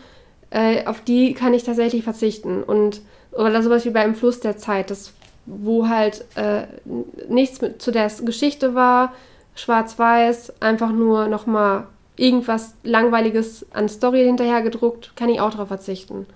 äh, 0.50 0.86
auf 0.86 1.00
die 1.02 1.34
kann 1.34 1.54
ich 1.54 1.64
tatsächlich 1.64 2.04
verzichten. 2.04 2.62
Und 2.62 3.02
oder 3.32 3.62
sowas 3.62 3.84
wie 3.84 3.90
beim 3.90 4.14
Fluss 4.14 4.40
der 4.40 4.56
Zeit, 4.56 4.90
das, 4.90 5.12
wo 5.46 5.88
halt 5.88 6.24
äh, 6.36 6.66
nichts 7.28 7.60
mit, 7.60 7.82
zu 7.82 7.90
der 7.90 8.10
Geschichte 8.24 8.74
war, 8.74 9.12
Schwarz-Weiß, 9.54 10.60
einfach 10.60 10.92
nur 10.92 11.28
nochmal 11.28 11.86
irgendwas 12.16 12.74
Langweiliges 12.82 13.66
an 13.72 13.88
Story 13.88 14.24
hinterher 14.24 14.62
gedruckt, 14.62 15.12
kann 15.16 15.28
ich 15.28 15.40
auch 15.40 15.50
darauf 15.50 15.68
verzichten. 15.68 16.26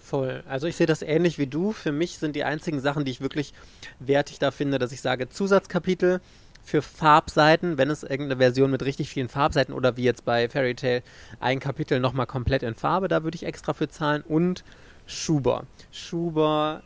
Voll. 0.00 0.44
Also 0.48 0.66
ich 0.66 0.76
sehe 0.76 0.86
das 0.86 1.02
ähnlich 1.02 1.38
wie 1.38 1.46
du. 1.46 1.72
Für 1.72 1.90
mich 1.90 2.18
sind 2.18 2.36
die 2.36 2.44
einzigen 2.44 2.78
Sachen, 2.80 3.04
die 3.04 3.10
ich 3.10 3.20
wirklich 3.20 3.54
wertig 3.98 4.38
da 4.38 4.50
finde, 4.50 4.78
dass 4.78 4.92
ich 4.92 5.00
sage, 5.00 5.28
Zusatzkapitel, 5.28 6.20
für 6.64 6.80
Farbseiten, 6.80 7.76
wenn 7.78 7.90
es 7.90 8.02
irgendeine 8.02 8.38
Version 8.38 8.70
mit 8.70 8.82
richtig 8.82 9.10
vielen 9.10 9.28
Farbseiten 9.28 9.74
oder 9.74 9.96
wie 9.96 10.02
jetzt 10.02 10.24
bei 10.24 10.48
Fairy 10.48 10.74
Tail 10.74 11.02
ein 11.38 11.60
Kapitel 11.60 12.00
nochmal 12.00 12.26
komplett 12.26 12.62
in 12.62 12.74
Farbe, 12.74 13.06
da 13.06 13.22
würde 13.22 13.36
ich 13.36 13.44
extra 13.44 13.74
für 13.74 13.88
zahlen. 13.88 14.24
Und 14.26 14.64
Schuber. 15.06 15.64
Schuber, 15.92 16.82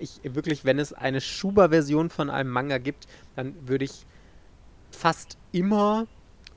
ich 0.00 0.20
wirklich, 0.24 0.64
wenn 0.64 0.80
es 0.80 0.92
eine 0.92 1.20
Schuber-Version 1.20 2.10
von 2.10 2.28
einem 2.28 2.50
Manga 2.50 2.78
gibt, 2.78 3.06
dann 3.36 3.54
würde 3.66 3.84
ich 3.84 4.04
fast 4.90 5.38
immer 5.52 6.06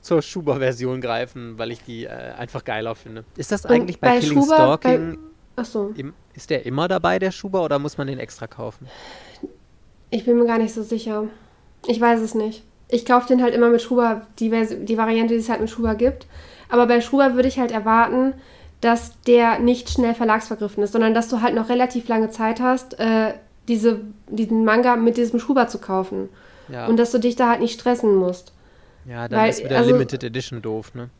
zur 0.00 0.20
Schuber-Version 0.20 1.00
greifen, 1.00 1.58
weil 1.58 1.70
ich 1.70 1.82
die 1.84 2.06
äh, 2.06 2.08
einfach 2.08 2.64
geiler 2.64 2.96
finde. 2.96 3.24
Ist 3.36 3.52
das 3.52 3.66
eigentlich 3.66 4.00
bei, 4.00 4.14
bei 4.14 4.20
Killing 4.20 4.42
Schuber, 4.42 4.54
Stalking? 4.54 5.18
Bei, 5.54 5.62
achso. 5.62 5.92
Im, 5.94 6.14
ist 6.34 6.50
der 6.50 6.66
immer 6.66 6.88
dabei, 6.88 7.18
der 7.20 7.30
Schuber, 7.30 7.62
oder 7.62 7.78
muss 7.78 7.98
man 7.98 8.08
den 8.08 8.18
extra 8.18 8.48
kaufen? 8.48 8.88
Ich 10.10 10.24
bin 10.24 10.38
mir 10.38 10.46
gar 10.46 10.58
nicht 10.58 10.74
so 10.74 10.82
sicher. 10.82 11.28
Ich 11.86 12.00
weiß 12.00 12.20
es 12.20 12.34
nicht. 12.34 12.62
Ich 12.88 13.04
kaufe 13.06 13.28
den 13.28 13.42
halt 13.42 13.54
immer 13.54 13.68
mit 13.68 13.82
Schuber, 13.82 14.26
die, 14.38 14.50
die 14.50 14.98
Variante, 14.98 15.34
die 15.34 15.40
es 15.40 15.48
halt 15.48 15.60
mit 15.60 15.70
Schuber 15.70 15.94
gibt. 15.94 16.26
Aber 16.68 16.86
bei 16.86 17.00
Schuber 17.00 17.34
würde 17.34 17.48
ich 17.48 17.58
halt 17.58 17.72
erwarten, 17.72 18.34
dass 18.80 19.20
der 19.22 19.58
nicht 19.58 19.90
schnell 19.90 20.14
verlagsvergriffen 20.14 20.82
ist, 20.82 20.92
sondern 20.92 21.14
dass 21.14 21.28
du 21.28 21.40
halt 21.40 21.54
noch 21.54 21.68
relativ 21.68 22.08
lange 22.08 22.30
Zeit 22.30 22.60
hast, 22.60 22.98
äh, 22.98 23.34
diese, 23.68 24.00
diesen 24.28 24.64
Manga 24.64 24.96
mit 24.96 25.16
diesem 25.16 25.38
Schuber 25.38 25.68
zu 25.68 25.78
kaufen. 25.78 26.28
Ja. 26.68 26.86
Und 26.86 26.96
dass 26.96 27.10
du 27.10 27.18
dich 27.18 27.36
da 27.36 27.48
halt 27.48 27.60
nicht 27.60 27.78
stressen 27.78 28.14
musst. 28.16 28.52
Ja, 29.06 29.28
dann 29.28 29.40
Weil, 29.40 29.50
ist 29.50 29.64
wieder 29.64 29.78
also, 29.78 29.90
Limited 29.90 30.24
Edition 30.24 30.62
doof, 30.62 30.94
ne? 30.94 31.10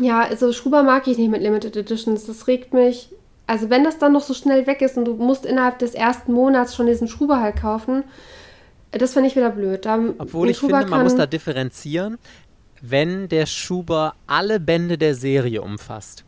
Ja, 0.00 0.20
also 0.20 0.52
Schuber 0.52 0.82
mag 0.82 1.06
ich 1.06 1.16
nicht 1.16 1.30
mit 1.30 1.42
Limited 1.42 1.76
Editions. 1.76 2.26
Das 2.26 2.46
regt 2.48 2.74
mich. 2.74 3.10
Also 3.46 3.70
wenn 3.70 3.84
das 3.84 3.98
dann 3.98 4.12
noch 4.12 4.22
so 4.22 4.34
schnell 4.34 4.66
weg 4.66 4.82
ist 4.82 4.98
und 4.98 5.04
du 5.04 5.14
musst 5.14 5.46
innerhalb 5.46 5.78
des 5.78 5.94
ersten 5.94 6.32
Monats 6.32 6.74
schon 6.74 6.86
diesen 6.86 7.08
Schuber 7.08 7.40
halt 7.40 7.56
kaufen, 7.56 8.04
das 8.92 9.12
finde 9.12 9.28
ich 9.28 9.36
wieder 9.36 9.50
blöd. 9.50 9.84
Da, 9.84 9.98
Obwohl 10.18 10.50
ich 10.50 10.58
finde, 10.58 10.86
man 10.86 11.02
muss 11.02 11.16
da 11.16 11.26
differenzieren. 11.26 12.18
Wenn 12.82 13.28
der 13.28 13.46
Schuber 13.46 14.14
alle 14.26 14.60
Bände 14.60 14.98
der 14.98 15.14
Serie 15.14 15.62
umfasst, 15.62 16.25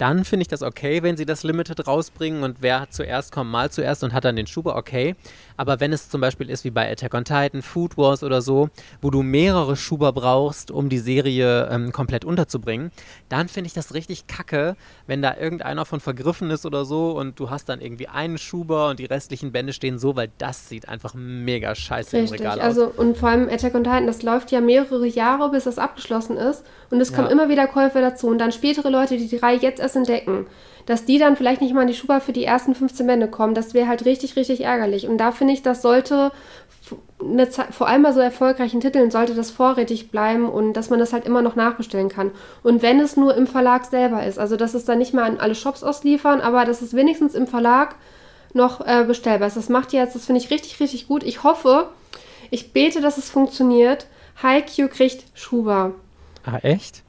dann 0.00 0.24
finde 0.24 0.42
ich 0.42 0.48
das 0.48 0.62
okay, 0.62 1.02
wenn 1.02 1.16
sie 1.18 1.26
das 1.26 1.42
Limited 1.42 1.86
rausbringen 1.86 2.42
und 2.42 2.62
wer 2.62 2.88
zuerst 2.88 3.32
kommt, 3.32 3.50
mal 3.50 3.70
zuerst 3.70 4.02
und 4.02 4.14
hat 4.14 4.24
dann 4.24 4.36
den 4.36 4.46
Schuber, 4.46 4.76
okay. 4.76 5.14
Aber 5.58 5.78
wenn 5.78 5.92
es 5.92 6.08
zum 6.08 6.22
Beispiel 6.22 6.48
ist 6.48 6.64
wie 6.64 6.70
bei 6.70 6.90
Attack 6.90 7.12
on 7.12 7.24
Titan, 7.24 7.60
Food 7.60 7.98
Wars 7.98 8.22
oder 8.22 8.40
so, 8.40 8.70
wo 9.02 9.10
du 9.10 9.22
mehrere 9.22 9.76
Schuber 9.76 10.12
brauchst, 10.12 10.70
um 10.70 10.88
die 10.88 10.98
Serie 10.98 11.68
ähm, 11.70 11.92
komplett 11.92 12.24
unterzubringen, 12.24 12.92
dann 13.28 13.48
finde 13.48 13.68
ich 13.68 13.74
das 13.74 13.92
richtig 13.92 14.26
kacke, 14.26 14.74
wenn 15.06 15.20
da 15.20 15.36
irgendeiner 15.36 15.84
von 15.84 16.00
vergriffen 16.00 16.50
ist 16.50 16.64
oder 16.64 16.86
so 16.86 17.10
und 17.18 17.38
du 17.38 17.50
hast 17.50 17.68
dann 17.68 17.82
irgendwie 17.82 18.08
einen 18.08 18.38
Schuber 18.38 18.88
und 18.88 18.98
die 18.98 19.04
restlichen 19.04 19.52
Bände 19.52 19.74
stehen 19.74 19.98
so, 19.98 20.16
weil 20.16 20.30
das 20.38 20.68
sieht 20.70 20.88
einfach 20.88 21.12
mega 21.14 21.74
scheiße 21.74 22.16
Richtig. 22.16 22.40
im 22.40 22.46
Regal 22.46 22.60
also, 22.60 22.86
aus. 22.86 22.92
und 22.96 23.18
vor 23.18 23.28
allem 23.28 23.50
Attack 23.50 23.74
on 23.74 23.84
Titan, 23.84 24.06
das 24.06 24.22
läuft 24.22 24.50
ja 24.50 24.62
mehrere 24.62 25.06
Jahre, 25.06 25.50
bis 25.50 25.64
das 25.64 25.78
abgeschlossen 25.78 26.38
ist. 26.38 26.64
Und 26.90 27.00
es 27.00 27.12
kommen 27.12 27.28
Ja. 27.28 27.32
immer 27.32 27.48
wieder 27.48 27.66
Käufer 27.68 28.00
dazu. 28.00 28.26
Und 28.26 28.38
dann 28.38 28.50
spätere 28.50 28.88
Leute, 28.90 29.16
die 29.16 29.28
die 29.28 29.36
Reihe 29.36 29.58
jetzt 29.58 29.78
erst 29.78 29.89
entdecken, 29.96 30.46
dass 30.86 31.04
die 31.04 31.18
dann 31.18 31.36
vielleicht 31.36 31.60
nicht 31.60 31.74
mal 31.74 31.82
in 31.82 31.88
die 31.88 31.94
Schuber 31.94 32.20
für 32.20 32.32
die 32.32 32.44
ersten 32.44 32.74
15 32.74 33.06
Bände 33.06 33.28
kommen, 33.28 33.54
das 33.54 33.74
wäre 33.74 33.88
halt 33.88 34.04
richtig, 34.04 34.36
richtig 34.36 34.62
ärgerlich. 34.62 35.06
Und 35.06 35.18
da 35.18 35.32
finde 35.32 35.54
ich, 35.54 35.62
das 35.62 35.82
sollte 35.82 36.32
eine 37.20 37.46
vor 37.46 37.86
allem 37.86 38.02
bei 38.02 38.12
so 38.12 38.20
erfolgreichen 38.20 38.80
Titeln, 38.80 39.10
sollte 39.10 39.34
das 39.34 39.50
vorrätig 39.50 40.10
bleiben 40.10 40.48
und 40.48 40.72
dass 40.72 40.90
man 40.90 40.98
das 40.98 41.12
halt 41.12 41.26
immer 41.26 41.42
noch 41.42 41.54
nachbestellen 41.54 42.08
kann. 42.08 42.30
Und 42.62 42.82
wenn 42.82 42.98
es 42.98 43.16
nur 43.16 43.36
im 43.36 43.46
Verlag 43.46 43.84
selber 43.84 44.24
ist, 44.24 44.38
also 44.38 44.56
dass 44.56 44.74
es 44.74 44.84
dann 44.84 44.98
nicht 44.98 45.12
mal 45.12 45.24
an 45.24 45.38
alle 45.38 45.54
Shops 45.54 45.82
ausliefern, 45.82 46.40
aber 46.40 46.64
dass 46.64 46.80
es 46.80 46.94
wenigstens 46.94 47.34
im 47.34 47.46
Verlag 47.46 47.96
noch 48.52 48.80
äh, 48.80 49.04
bestellbar 49.06 49.48
ist. 49.48 49.56
Das 49.56 49.68
macht 49.68 49.92
ihr 49.92 50.00
jetzt, 50.00 50.14
das 50.14 50.26
finde 50.26 50.40
ich 50.40 50.50
richtig, 50.50 50.80
richtig 50.80 51.06
gut. 51.06 51.22
Ich 51.22 51.44
hoffe, 51.44 51.88
ich 52.50 52.72
bete, 52.72 53.00
dass 53.00 53.18
es 53.18 53.30
funktioniert. 53.30 54.06
Haikyuu 54.42 54.88
kriegt 54.88 55.24
Schuber. 55.34 55.92
Ah, 56.44 56.58
echt? 56.62 57.02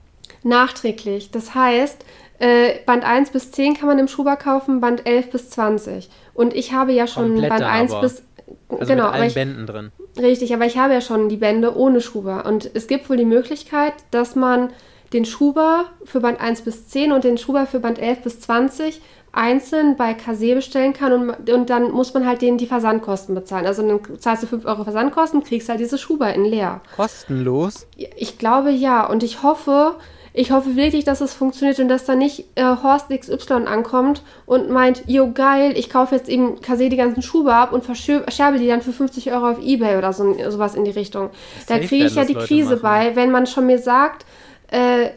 Nachträglich. 0.43 1.31
Das 1.31 1.55
heißt, 1.55 2.03
äh, 2.41 2.79
Band 2.87 3.05
1 3.05 3.29
bis 3.29 3.51
10 3.51 3.75
kann 3.75 3.87
man 3.87 3.99
im 3.99 4.07
Schuber 4.07 4.35
kaufen, 4.35 4.81
Band 4.81 5.05
11 5.05 5.29
bis 5.29 5.49
20. 5.51 6.09
Und 6.33 6.55
ich 6.55 6.73
habe 6.73 6.91
ja 6.91 7.05
schon 7.05 7.33
Komplett 7.33 7.49
Band 7.49 7.61
dann 7.61 7.69
1 7.69 7.91
aber. 7.91 8.01
bis. 8.01 8.23
Also 8.67 8.85
genau, 8.85 9.05
mit 9.05 9.13
allen 9.13 9.27
ich, 9.27 9.33
Bänden 9.33 9.67
drin. 9.67 9.91
richtig, 10.17 10.53
aber 10.53 10.65
ich 10.65 10.77
habe 10.77 10.93
ja 10.93 11.01
schon 11.01 11.29
die 11.29 11.37
Bände 11.37 11.77
ohne 11.77 12.01
Schuber. 12.01 12.45
Und 12.45 12.69
es 12.73 12.87
gibt 12.87 13.09
wohl 13.09 13.17
die 13.17 13.25
Möglichkeit, 13.25 13.93
dass 14.09 14.35
man 14.35 14.71
den 15.13 15.25
Schuber 15.25 15.85
für 16.03 16.19
Band 16.19 16.41
1 16.41 16.61
bis 16.61 16.87
10 16.87 17.11
und 17.11 17.23
den 17.23 17.37
Schuber 17.37 17.67
für 17.67 17.79
Band 17.79 17.99
11 17.99 18.21
bis 18.21 18.39
20 18.41 19.01
einzeln 19.33 19.95
bei 19.95 20.13
Kase 20.13 20.55
bestellen 20.55 20.93
kann 20.93 21.13
und, 21.13 21.49
und 21.49 21.69
dann 21.69 21.91
muss 21.91 22.13
man 22.13 22.25
halt 22.25 22.41
denen 22.41 22.57
die 22.57 22.65
Versandkosten 22.65 23.35
bezahlen. 23.35 23.65
Also 23.65 23.81
dann 23.87 24.19
zahlst 24.19 24.43
du 24.43 24.47
5 24.47 24.65
Euro 24.65 24.83
Versandkosten, 24.83 25.43
kriegst 25.43 25.69
halt 25.69 25.79
diese 25.79 25.97
Schuber 25.97 26.33
in 26.33 26.43
leer. 26.43 26.81
Kostenlos? 26.95 27.87
Ich 27.95 28.37
glaube 28.37 28.71
ja 28.71 29.05
und 29.05 29.23
ich 29.23 29.43
hoffe, 29.43 29.95
ich 30.33 30.51
hoffe 30.51 30.75
wirklich, 30.75 31.03
dass 31.03 31.19
es 31.19 31.33
funktioniert 31.33 31.79
und 31.79 31.89
dass 31.89 32.05
da 32.05 32.15
nicht 32.15 32.45
äh, 32.55 32.63
Horst 32.63 33.09
XY 33.09 33.65
ankommt 33.65 34.23
und 34.45 34.69
meint, 34.69 35.03
jo 35.07 35.31
geil, 35.33 35.73
ich 35.75 35.89
kaufe 35.89 36.15
jetzt 36.15 36.29
eben 36.29 36.61
Kase 36.61 36.87
die 36.87 36.95
ganzen 36.95 37.21
Schuhe 37.21 37.53
ab 37.53 37.73
und 37.73 37.83
verscherbe 37.83 38.57
die 38.57 38.67
dann 38.67 38.81
für 38.81 38.93
50 38.93 39.31
Euro 39.33 39.49
auf 39.49 39.61
Ebay 39.61 39.97
oder 39.97 40.13
so, 40.13 40.35
sowas 40.49 40.75
in 40.75 40.85
die 40.85 40.91
Richtung. 40.91 41.31
Da 41.67 41.79
kriege 41.79 42.05
ich 42.05 42.15
ja 42.15 42.23
die 42.23 42.33
Leute 42.33 42.47
Krise 42.47 42.75
machen. 42.77 42.81
bei, 42.81 43.15
wenn 43.15 43.31
man 43.31 43.45
schon 43.45 43.65
mir 43.65 43.79
sagt, 43.79 44.25
äh, 44.71 45.09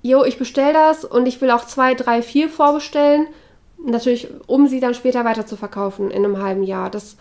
jo, 0.00 0.24
ich 0.24 0.38
bestelle 0.38 0.72
das 0.72 1.04
und 1.04 1.26
ich 1.26 1.40
will 1.42 1.50
auch 1.50 1.66
zwei, 1.66 1.94
drei, 1.94 2.22
vier 2.22 2.48
vorbestellen. 2.48 3.26
Natürlich, 3.84 4.28
um 4.46 4.68
sie 4.68 4.80
dann 4.80 4.94
später 4.94 5.24
weiter 5.26 5.44
zu 5.44 5.56
verkaufen 5.56 6.10
in 6.10 6.24
einem 6.24 6.42
halben 6.42 6.62
Jahr. 6.62 6.88
Das, 6.88 7.16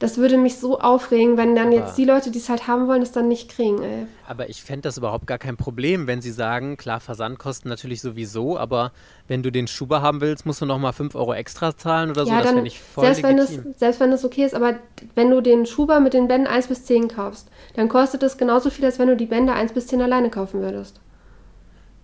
das 0.00 0.16
würde 0.18 0.36
mich 0.38 0.56
so 0.58 0.80
aufregen, 0.80 1.36
wenn 1.36 1.54
dann 1.54 1.68
Aber- 1.68 1.76
jetzt 1.76 1.96
die 1.98 2.04
Leute, 2.06 2.30
die 2.30 2.38
es 2.38 2.48
halt 2.48 2.66
haben 2.66 2.88
wollen, 2.88 3.02
es 3.02 3.12
dann 3.12 3.28
nicht 3.28 3.50
kriegen, 3.50 3.82
ey. 3.82 4.06
Aber 4.26 4.48
ich 4.48 4.62
fände 4.64 4.80
das 4.82 4.96
überhaupt 4.98 5.26
gar 5.26 5.38
kein 5.38 5.56
Problem, 5.56 6.06
wenn 6.08 6.20
sie 6.22 6.30
sagen, 6.32 6.76
klar, 6.76 7.00
Versandkosten 7.00 7.68
natürlich 7.68 8.00
sowieso, 8.00 8.56
aber 8.58 8.92
wenn 9.28 9.42
du 9.42 9.52
den 9.52 9.68
Schuber 9.68 10.00
haben 10.02 10.20
willst, 10.22 10.46
musst 10.46 10.60
du 10.62 10.66
nochmal 10.66 10.92
5 10.94 11.14
Euro 11.14 11.34
extra 11.34 11.76
zahlen 11.76 12.10
oder 12.10 12.24
so. 12.24 12.30
Ja, 12.30 12.38
das 12.38 12.46
dann, 12.46 12.54
finde 12.56 12.68
ich 12.68 12.80
voll 12.80 13.04
selbst 13.04 13.22
wenn, 13.22 13.38
es, 13.38 13.50
legitim. 13.50 13.74
selbst 13.76 14.00
wenn 14.00 14.12
es 14.12 14.24
okay 14.24 14.44
ist, 14.44 14.54
aber 14.54 14.74
wenn 15.14 15.30
du 15.30 15.40
den 15.40 15.66
Schuber 15.66 16.00
mit 16.00 16.14
den 16.14 16.26
Bänden 16.28 16.46
1 16.48 16.66
bis 16.68 16.84
10 16.86 17.08
kaufst, 17.08 17.48
dann 17.76 17.88
kostet 17.88 18.22
es 18.22 18.38
genauso 18.38 18.70
viel, 18.70 18.86
als 18.86 18.98
wenn 18.98 19.08
du 19.08 19.16
die 19.16 19.26
Bände 19.26 19.52
1 19.52 19.72
bis 19.74 19.86
10 19.86 20.00
alleine 20.02 20.30
kaufen 20.30 20.62
würdest. 20.62 20.98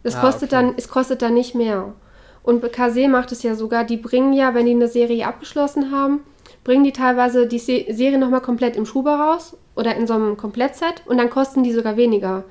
Es, 0.02 0.14
Ah, 0.16 0.20
kostet, 0.20 0.52
okay. 0.52 0.62
dann, 0.66 0.74
es 0.76 0.88
kostet 0.88 1.22
dann 1.22 1.35
nicht 1.35 1.54
mehr. 1.54 1.94
Und 2.42 2.62
Kase 2.72 3.09
macht 3.09 3.32
es 3.32 3.42
ja 3.42 3.54
sogar, 3.56 3.85
die 3.85 3.96
bringen 3.96 4.32
ja, 4.35 4.54
wenn 4.54 4.66
die 4.66 4.72
eine 4.72 4.87
Serie 4.87 5.26
abgeschlossen 5.26 5.90
haben, 5.90 6.20
bringen 6.66 6.83
die 6.85 6.92
teilweise 6.92 7.46
die 7.46 7.59
Se 7.61 7.85
Serie 7.90 8.18
nochmal 8.18 8.40
komplett 8.40 8.76
im 8.76 8.85
Schuber 8.87 9.14
raus 9.14 9.57
oder 9.76 9.94
in 9.94 10.07
so 10.09 10.14
einem 10.14 10.37
Komplettset 10.37 11.02
und 11.07 11.16
dann 11.16 11.31
kosten 11.31 11.62
die 11.62 11.72
sogar 11.72 11.96
weniger. 11.96 12.42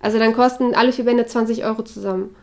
Also 0.00 0.18
dann 0.18 0.34
kosten 0.34 0.74
alle 0.74 0.92
vier 0.92 1.04
Bände 1.04 1.24
20 1.26 1.64
Euro 1.64 1.82
zusammen. 1.84 2.34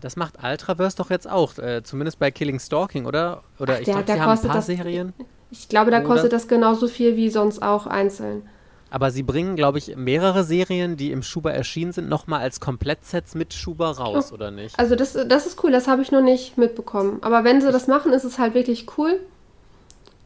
Das 0.00 0.16
macht 0.16 0.42
Ultraverse 0.42 0.96
doch 0.96 1.10
jetzt 1.10 1.28
auch, 1.30 1.58
äh, 1.58 1.82
zumindest 1.82 2.18
bei 2.18 2.30
Killing 2.30 2.58
Stalking, 2.58 3.04
oder? 3.04 3.42
Oder 3.60 3.74
Ach, 3.74 3.78
ich 3.80 3.84
glaube, 3.84 4.04
sie 4.06 4.18
haben 4.18 4.30
ein 4.30 4.40
paar 4.40 4.54
das- 4.56 4.66
Serien. 4.66 5.12
Ich 5.50 5.68
glaube, 5.68 5.90
da 5.90 6.00
kostet 6.00 6.32
das 6.32 6.48
genauso 6.48 6.88
viel 6.88 7.14
wie 7.16 7.28
sonst 7.28 7.62
auch 7.62 7.86
einzeln. 7.86 8.48
Aber 8.88 9.10
sie 9.10 9.22
bringen, 9.22 9.54
glaube 9.56 9.76
ich, 9.76 9.94
mehrere 9.96 10.44
Serien, 10.44 10.96
die 10.96 11.10
im 11.12 11.22
Schuber 11.22 11.52
erschienen 11.52 11.92
sind, 11.92 12.08
nochmal 12.08 12.40
als 12.40 12.60
Komplettsets 12.60 13.34
mit 13.34 13.52
Schuber 13.52 13.90
raus, 13.90 14.30
Oh. 14.30 14.34
oder 14.34 14.50
nicht? 14.50 14.78
Also 14.78 14.96
das, 14.96 15.12
das 15.12 15.46
ist 15.46 15.62
cool, 15.62 15.70
das 15.70 15.88
habe 15.88 16.00
ich 16.00 16.10
noch 16.12 16.22
nicht 16.22 16.56
mitbekommen. 16.56 17.18
Aber 17.20 17.44
wenn 17.44 17.60
sie 17.60 17.70
das 17.70 17.86
machen, 17.86 18.14
ist 18.14 18.24
es 18.24 18.38
halt 18.38 18.54
wirklich 18.54 18.86
cool. 18.96 19.20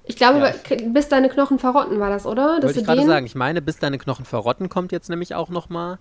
Ich 0.06 0.16
glaube, 0.16 0.38
Ja. 0.38 0.76
bis 0.88 1.08
deine 1.08 1.28
Knochen 1.28 1.58
verrotten 1.58 1.98
war 1.98 2.10
das, 2.10 2.26
oder? 2.26 2.62
Wollte 2.62 2.80
ich 2.80 2.86
gerade 2.86 3.04
sagen. 3.04 3.26
Ich 3.26 3.34
meine, 3.34 3.60
bis 3.60 3.78
deine 3.78 3.98
Knochen 3.98 4.24
verrotten 4.24 4.68
kommt 4.68 4.92
jetzt 4.92 5.10
nämlich 5.10 5.34
auch 5.34 5.50
nochmal. 5.50 5.98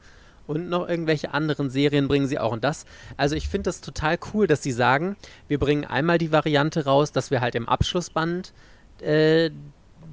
Und 0.47 0.69
noch 0.69 0.87
irgendwelche 0.87 1.33
anderen 1.33 1.71
Serien 1.71 2.07
bringen 2.07 2.27
sie 2.27 2.37
auch. 2.37 2.51
Und 2.51 2.63
das, 2.63 2.85
also 3.17 3.35
ich 3.35 3.49
finde 3.49 3.63
das 3.69 3.81
total 3.81 4.19
cool, 4.33 4.45
dass 4.45 4.61
sie 4.61 4.71
sagen, 4.71 5.15
wir 5.47 5.57
bringen 5.57 5.85
einmal 5.85 6.19
die 6.19 6.31
Variante 6.31 6.85
raus, 6.85 7.11
dass 7.11 7.31
wir 7.31 7.41
halt 7.41 7.55
im 7.55 7.67
Abschlussband 7.67 8.53
äh, 9.01 9.49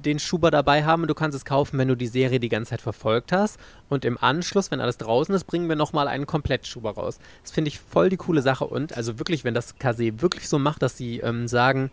den 0.03 0.17
Schuber 0.17 0.49
dabei 0.49 0.83
haben 0.83 1.03
und 1.03 1.07
du 1.07 1.13
kannst 1.13 1.35
es 1.37 1.45
kaufen, 1.45 1.77
wenn 1.77 1.87
du 1.87 1.95
die 1.95 2.07
Serie 2.07 2.39
die 2.39 2.49
ganze 2.49 2.71
Zeit 2.71 2.81
verfolgt 2.81 3.31
hast. 3.31 3.59
Und 3.89 4.05
im 4.05 4.17
Anschluss, 4.17 4.71
wenn 4.71 4.81
alles 4.81 4.97
draußen 4.97 5.33
ist, 5.35 5.43
bringen 5.43 5.69
wir 5.69 5.75
nochmal 5.75 6.07
einen 6.07 6.25
Komplettschuber 6.25 6.95
raus. 6.95 7.19
Das 7.43 7.51
finde 7.51 7.69
ich 7.69 7.79
voll 7.79 8.09
die 8.09 8.17
coole 8.17 8.41
Sache. 8.41 8.65
Und 8.65 8.97
also 8.97 9.19
wirklich, 9.19 9.43
wenn 9.43 9.53
das 9.53 9.77
Kase 9.77 10.19
wirklich 10.19 10.49
so 10.49 10.57
macht, 10.57 10.81
dass 10.81 10.97
sie 10.97 11.19
ähm, 11.19 11.47
sagen, 11.47 11.91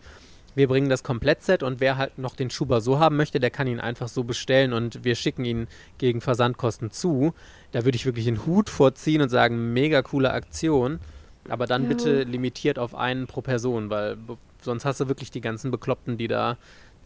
wir 0.55 0.67
bringen 0.67 0.89
das 0.89 1.03
Komplettset 1.03 1.63
und 1.63 1.79
wer 1.79 1.97
halt 1.97 2.17
noch 2.17 2.35
den 2.35 2.49
Schuber 2.49 2.81
so 2.81 2.99
haben 2.99 3.15
möchte, 3.17 3.39
der 3.39 3.49
kann 3.51 3.67
ihn 3.67 3.79
einfach 3.79 4.07
so 4.07 4.23
bestellen 4.23 4.73
und 4.73 5.03
wir 5.03 5.15
schicken 5.15 5.45
ihn 5.45 5.67
gegen 5.97 6.21
Versandkosten 6.21 6.91
zu. 6.91 7.33
Da 7.71 7.85
würde 7.85 7.95
ich 7.95 8.05
wirklich 8.05 8.25
den 8.25 8.45
Hut 8.45 8.69
vorziehen 8.69 9.21
und 9.21 9.29
sagen, 9.29 9.73
mega 9.73 10.01
coole 10.01 10.31
Aktion. 10.33 10.99
Aber 11.49 11.65
dann 11.67 11.83
Ja. 11.83 11.89
bitte 11.89 12.23
limitiert 12.23 12.77
auf 12.77 12.93
einen 12.95 13.27
pro 13.27 13.41
Person, 13.41 13.89
weil 13.89 14.17
sonst 14.61 14.85
hast 14.85 14.99
du 14.99 15.07
wirklich 15.07 15.31
die 15.31 15.41
ganzen 15.41 15.71
Bekloppten, 15.71 16.17
die 16.17 16.27
da 16.27 16.57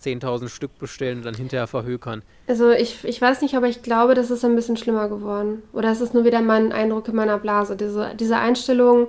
10.000 0.01 0.49
Stück 0.49 0.77
bestellen 0.77 1.19
und 1.19 1.25
dann 1.25 1.35
hinterher 1.35 1.67
verhökern. 1.67 2.21
Also 2.47 2.71
ich, 2.71 3.05
ich 3.05 3.21
weiß 3.21 3.41
nicht, 3.41 3.55
aber 3.55 3.67
ich 3.67 3.81
glaube, 3.81 4.13
das 4.13 4.29
ist 4.31 4.43
ein 4.43 4.55
bisschen 4.55 4.75
schlimmer 4.75 5.07
geworden. 5.07 5.63
Oder 5.71 5.91
es 5.91 6.01
ist 6.01 6.13
nur 6.13 6.25
wieder 6.25 6.41
mein 6.41 6.73
Eindruck 6.73 7.07
in 7.07 7.15
meiner 7.15 7.37
Blase. 7.37 7.77
Diese, 7.77 8.11
diese 8.19 8.37
Einstellung, 8.37 9.07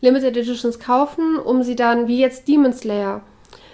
Limited 0.00 0.36
Editions 0.36 0.78
kaufen, 0.78 1.38
um 1.38 1.64
sie 1.64 1.74
dann, 1.74 2.06
wie 2.06 2.20
jetzt 2.20 2.46
Demon 2.46 2.72
Slayer. 2.72 3.22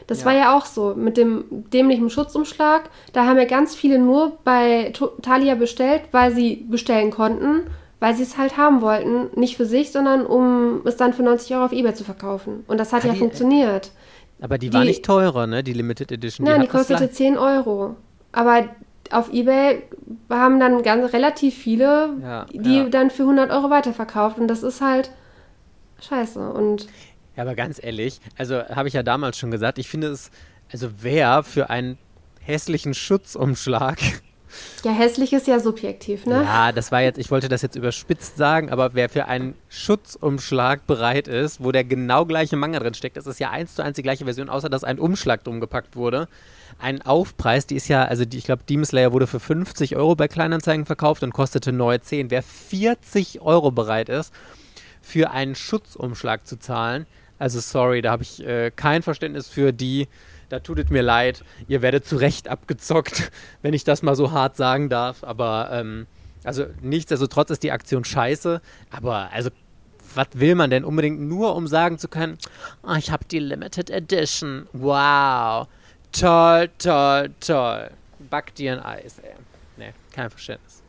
Das 0.06 0.20
Ja. 0.20 0.26
war 0.26 0.32
ja 0.34 0.56
auch 0.56 0.66
so, 0.66 0.94
mit 0.96 1.16
dem 1.16 1.44
dämlichen 1.50 2.10
Schutzumschlag. 2.10 2.90
Da 3.12 3.26
haben 3.26 3.38
ja 3.38 3.44
ganz 3.44 3.74
viele 3.74 3.98
nur 3.98 4.38
bei 4.44 4.92
Thalia 5.22 5.54
bestellt, 5.54 6.02
weil 6.12 6.34
sie 6.34 6.66
bestellen 6.68 7.10
konnten, 7.10 7.62
weil 8.00 8.14
sie 8.14 8.22
es 8.22 8.36
halt 8.36 8.56
haben 8.58 8.82
wollten. 8.82 9.28
Nicht 9.38 9.56
für 9.56 9.64
sich, 9.66 9.92
sondern 9.92 10.26
um 10.26 10.82
es 10.84 10.96
dann 10.96 11.12
für 11.14 11.22
90 11.22 11.54
Euro 11.54 11.64
auf 11.66 11.72
Ebay 11.72 11.94
zu 11.94 12.04
verkaufen. 12.04 12.64
Und 12.66 12.78
das 12.78 12.92
hat 12.92 13.04
Ah, 13.04 13.06
ja 13.08 13.12
die- 13.14 13.18
funktioniert. 13.18 13.92
Aber 14.42 14.58
die, 14.58 14.72
war 14.72 14.82
Die- 14.82 14.88
nicht 14.88 15.04
teurer, 15.04 15.46
ne? 15.46 15.62
Die 15.62 15.72
Limited 15.72 16.12
Edition. 16.12 16.44
Nein, 16.46 16.60
die, 16.60 16.66
das 16.66 16.76
kostete 16.76 17.04
lang- 17.04 17.12
10 17.12 17.38
Euro. 17.38 17.94
Aber 18.32 18.64
auf 19.10 19.32
Ebay 19.32 19.82
haben 20.28 20.58
dann 20.60 20.82
ganz 20.82 21.12
relativ 21.14 21.54
viele, 21.54 22.10
Ja, 22.20 22.46
die 22.52 22.76
ja. 22.78 22.84
dann 22.90 23.10
für 23.10 23.22
100 23.24 23.50
Euro 23.52 23.70
weiterverkauft. 23.70 24.38
Und 24.38 24.48
das 24.48 24.62
ist 24.62 24.80
halt 24.82 25.10
scheiße. 26.00 26.50
Und 26.52 26.88
Ja, 27.36 27.42
aber 27.42 27.54
ganz 27.54 27.82
ehrlich, 27.82 28.20
also 28.36 28.62
habe 28.68 28.88
ich 28.88 28.94
ja 28.94 29.02
damals 29.02 29.38
schon 29.38 29.50
gesagt, 29.50 29.78
ich 29.78 29.88
finde 29.88 30.08
es, 30.08 30.30
also 30.72 30.88
wer 31.00 31.42
für 31.42 31.70
einen 31.70 31.98
hässlichen 32.40 32.94
Schutzumschlag, 32.94 33.98
ja, 34.84 34.92
hässlich 34.92 35.32
ist 35.32 35.46
ja 35.46 35.58
subjektiv, 35.58 36.26
ne? 36.26 36.42
ja, 36.44 36.72
das 36.72 36.92
war 36.92 37.00
jetzt, 37.00 37.18
ich 37.18 37.30
wollte 37.30 37.48
das 37.48 37.62
jetzt 37.62 37.74
überspitzt 37.74 38.36
sagen, 38.36 38.70
aber 38.70 38.94
wer 38.94 39.08
für 39.08 39.26
einen 39.26 39.54
Schutzumschlag 39.68 40.86
bereit 40.86 41.26
ist, 41.26 41.62
wo 41.62 41.72
der 41.72 41.84
genau 41.84 42.24
gleiche 42.24 42.56
Manga 42.56 42.78
drin 42.78 42.94
steckt, 42.94 43.16
das 43.16 43.26
ist 43.26 43.40
ja 43.40 43.50
eins 43.50 43.74
zu 43.74 43.82
eins 43.82 43.96
die 43.96 44.02
gleiche 44.02 44.24
Version, 44.24 44.48
außer 44.48 44.68
dass 44.68 44.84
ein 44.84 44.98
Umschlag 44.98 45.42
drum 45.44 45.60
gepackt 45.60 45.96
wurde. 45.96 46.28
Ein 46.78 47.02
Aufpreis, 47.02 47.66
die 47.66 47.76
ist 47.76 47.88
ja, 47.88 48.04
also 48.04 48.24
die, 48.24 48.38
ich 48.38 48.44
glaube, 48.44 48.62
Demon 48.68 48.84
Slayer 48.84 49.12
wurde 49.12 49.26
für 49.26 49.40
50 49.40 49.96
Euro 49.96 50.16
bei 50.16 50.28
Kleinanzeigen 50.28 50.86
verkauft 50.86 51.22
und 51.22 51.32
kostete 51.32 51.72
neu 51.72 51.98
10. 51.98 52.30
Wer 52.30 52.42
40 52.42 53.40
Euro 53.40 53.70
bereit 53.70 54.08
ist, 54.08 54.32
für 55.00 55.30
einen 55.30 55.54
Schutzumschlag 55.54 56.46
zu 56.46 56.58
zahlen. 56.58 57.06
Also 57.38 57.60
sorry, 57.60 58.02
da 58.02 58.12
habe 58.12 58.22
ich 58.22 58.44
äh, 58.46 58.70
kein 58.74 59.02
Verständnis 59.02 59.48
für 59.48 59.72
die. 59.72 60.08
Da 60.48 60.60
tut 60.60 60.78
es 60.78 60.90
mir 60.90 61.02
leid. 61.02 61.42
Ihr 61.68 61.82
werdet 61.82 62.06
zu 62.06 62.16
Recht 62.16 62.48
abgezockt, 62.48 63.30
wenn 63.62 63.74
ich 63.74 63.84
das 63.84 64.02
mal 64.02 64.14
so 64.14 64.30
hart 64.30 64.56
sagen 64.56 64.88
darf. 64.88 65.24
Aber 65.24 65.70
ähm, 65.72 66.06
also 66.44 66.66
nichtsdestotrotz 66.82 67.50
ist 67.50 67.62
die 67.62 67.72
Aktion 67.72 68.04
scheiße. 68.04 68.60
Aber 68.90 69.30
also 69.32 69.50
was 70.14 70.28
will 70.34 70.54
man 70.54 70.70
denn 70.70 70.84
unbedingt 70.84 71.20
nur, 71.20 71.56
um 71.56 71.66
sagen 71.66 71.98
zu 71.98 72.08
können, 72.08 72.38
oh, 72.82 72.94
ich 72.96 73.10
habe 73.10 73.24
die 73.24 73.40
Limited 73.40 73.90
Edition. 73.90 74.68
Wow. 74.72 75.66
Toll, 76.12 76.70
toll, 76.78 77.30
toll. 77.40 77.90
Back 78.30 78.54
dir 78.54 78.74
ein 78.74 78.80
Eis, 78.80 79.18
ey. 79.18 79.32
Nee, 79.76 79.92
kein 80.12 80.30
Verständnis. 80.30 80.82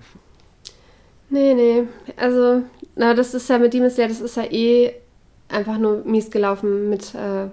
Nee, 1.30 1.54
nee. 1.56 1.84
Also, 2.18 2.64
na, 2.96 3.14
das 3.16 3.34
ist 3.34 3.50
ja 3.50 3.58
mit 3.58 3.74
Demon 3.74 3.90
Slayer, 3.90 4.10
das 4.10 4.22
ist 4.22 4.38
ja 4.38 4.44
eh 4.44 4.94
einfach 5.50 5.78
nur 5.78 6.04
mies 6.06 6.32
gelaufen 6.32 6.90
mit 6.90 7.14
äh, 7.16 7.48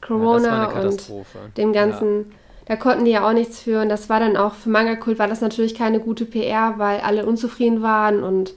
Corona 0.00 0.72
Ja, 0.72 0.80
und 0.80 1.10
dem 1.56 1.72
ganzen. 1.72 2.32
Da 2.66 2.76
konnten 2.76 3.06
die 3.06 3.12
ja 3.12 3.26
auch 3.26 3.32
nichts 3.32 3.60
für. 3.60 3.80
Und 3.80 3.88
das 3.88 4.10
war 4.10 4.20
dann 4.20 4.36
auch 4.36 4.54
für 4.54 4.68
Manga 4.68 4.96
Kult 4.96 5.18
war 5.18 5.26
das 5.26 5.40
natürlich 5.40 5.74
keine 5.74 6.00
gute 6.00 6.26
PR, 6.26 6.74
weil 6.76 7.00
alle 7.00 7.24
unzufrieden 7.24 7.82
waren 7.82 8.22
und 8.22 8.50
Ja, 8.50 8.56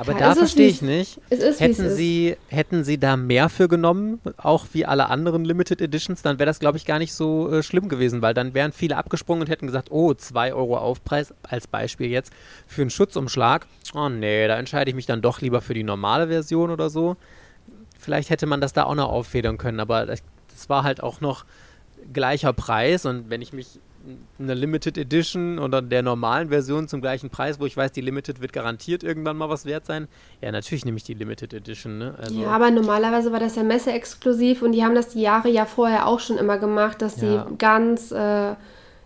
aber 0.00 0.14
da 0.14 0.34
verstehe 0.34 0.68
ich 0.68 0.82
nicht. 0.82 1.20
es 1.30 1.40
ist, 1.40 1.60
Hätten 1.60 1.90
sie, 1.90 2.36
hätten 2.48 2.84
sie 2.84 2.98
da 2.98 3.16
mehr 3.16 3.48
für 3.48 3.68
genommen, 3.68 4.20
auch 4.36 4.66
wie 4.72 4.86
alle 4.86 5.08
anderen 5.08 5.44
Limited 5.44 5.80
Editions, 5.80 6.22
dann 6.22 6.38
wäre 6.38 6.46
das, 6.46 6.58
glaube 6.58 6.78
ich, 6.78 6.84
gar 6.84 6.98
nicht 6.98 7.12
so 7.12 7.52
äh, 7.52 7.62
schlimm 7.62 7.88
gewesen, 7.88 8.22
weil 8.22 8.34
dann 8.34 8.54
wären 8.54 8.72
viele 8.72 8.96
abgesprungen 8.96 9.42
und 9.42 9.48
hätten 9.48 9.66
gesagt, 9.66 9.90
oh, 9.90 10.14
2 10.14 10.54
Euro 10.54 10.78
Aufpreis, 10.78 11.34
als 11.42 11.66
Beispiel 11.66 12.08
jetzt, 12.08 12.32
für 12.66 12.82
einen 12.82 12.90
Schutzumschlag. 12.90 13.66
Oh 13.94 14.08
nee, 14.08 14.46
da 14.46 14.58
entscheide 14.58 14.90
ich 14.90 14.94
mich 14.94 15.06
dann 15.06 15.22
doch 15.22 15.40
lieber 15.40 15.60
für 15.60 15.74
die 15.74 15.84
normale 15.84 16.28
Version 16.28 16.70
oder 16.70 16.90
so. 16.90 17.16
Vielleicht 17.98 18.30
hätte 18.30 18.46
man 18.46 18.60
das 18.60 18.72
da 18.72 18.84
auch 18.84 18.94
noch 18.94 19.08
auffedern 19.08 19.58
können, 19.58 19.80
aber 19.80 20.06
das, 20.06 20.22
das 20.52 20.68
war 20.68 20.84
halt 20.84 21.02
auch 21.02 21.20
noch 21.20 21.44
gleicher 22.12 22.52
Preis 22.52 23.04
und 23.06 23.30
wenn 23.30 23.42
ich 23.42 23.52
mich 23.52 23.80
eine 24.38 24.54
Limited 24.54 24.96
Edition 24.98 25.58
oder 25.58 25.82
der 25.82 26.02
normalen 26.02 26.48
Version 26.48 26.88
zum 26.88 27.00
gleichen 27.00 27.30
Preis, 27.30 27.60
wo 27.60 27.66
ich 27.66 27.76
weiß, 27.76 27.92
die 27.92 28.00
Limited 28.00 28.40
wird 28.40 28.52
garantiert 28.52 29.02
irgendwann 29.02 29.36
mal 29.36 29.48
was 29.48 29.64
wert 29.64 29.86
sein, 29.86 30.08
ja, 30.40 30.52
natürlich 30.52 30.84
nehme 30.84 30.96
ich 30.96 31.04
die 31.04 31.14
Limited 31.14 31.52
Edition, 31.54 31.98
ne? 31.98 32.14
Also, 32.20 32.40
Ja, 32.40 32.48
aber 32.50 32.70
normalerweise 32.70 33.32
war 33.32 33.40
das 33.40 33.56
ja 33.56 33.62
messeexklusiv 33.62 34.62
und 34.62 34.72
die 34.72 34.84
haben 34.84 34.94
das 34.94 35.08
die 35.08 35.20
Jahre 35.22 35.48
ja 35.48 35.64
vorher 35.64 36.06
auch 36.06 36.20
schon 36.20 36.38
immer 36.38 36.58
gemacht, 36.58 37.02
dass 37.02 37.20
Ja. 37.20 37.44
die 37.44 37.56
ganz, 37.58 38.12
äh, 38.12 38.54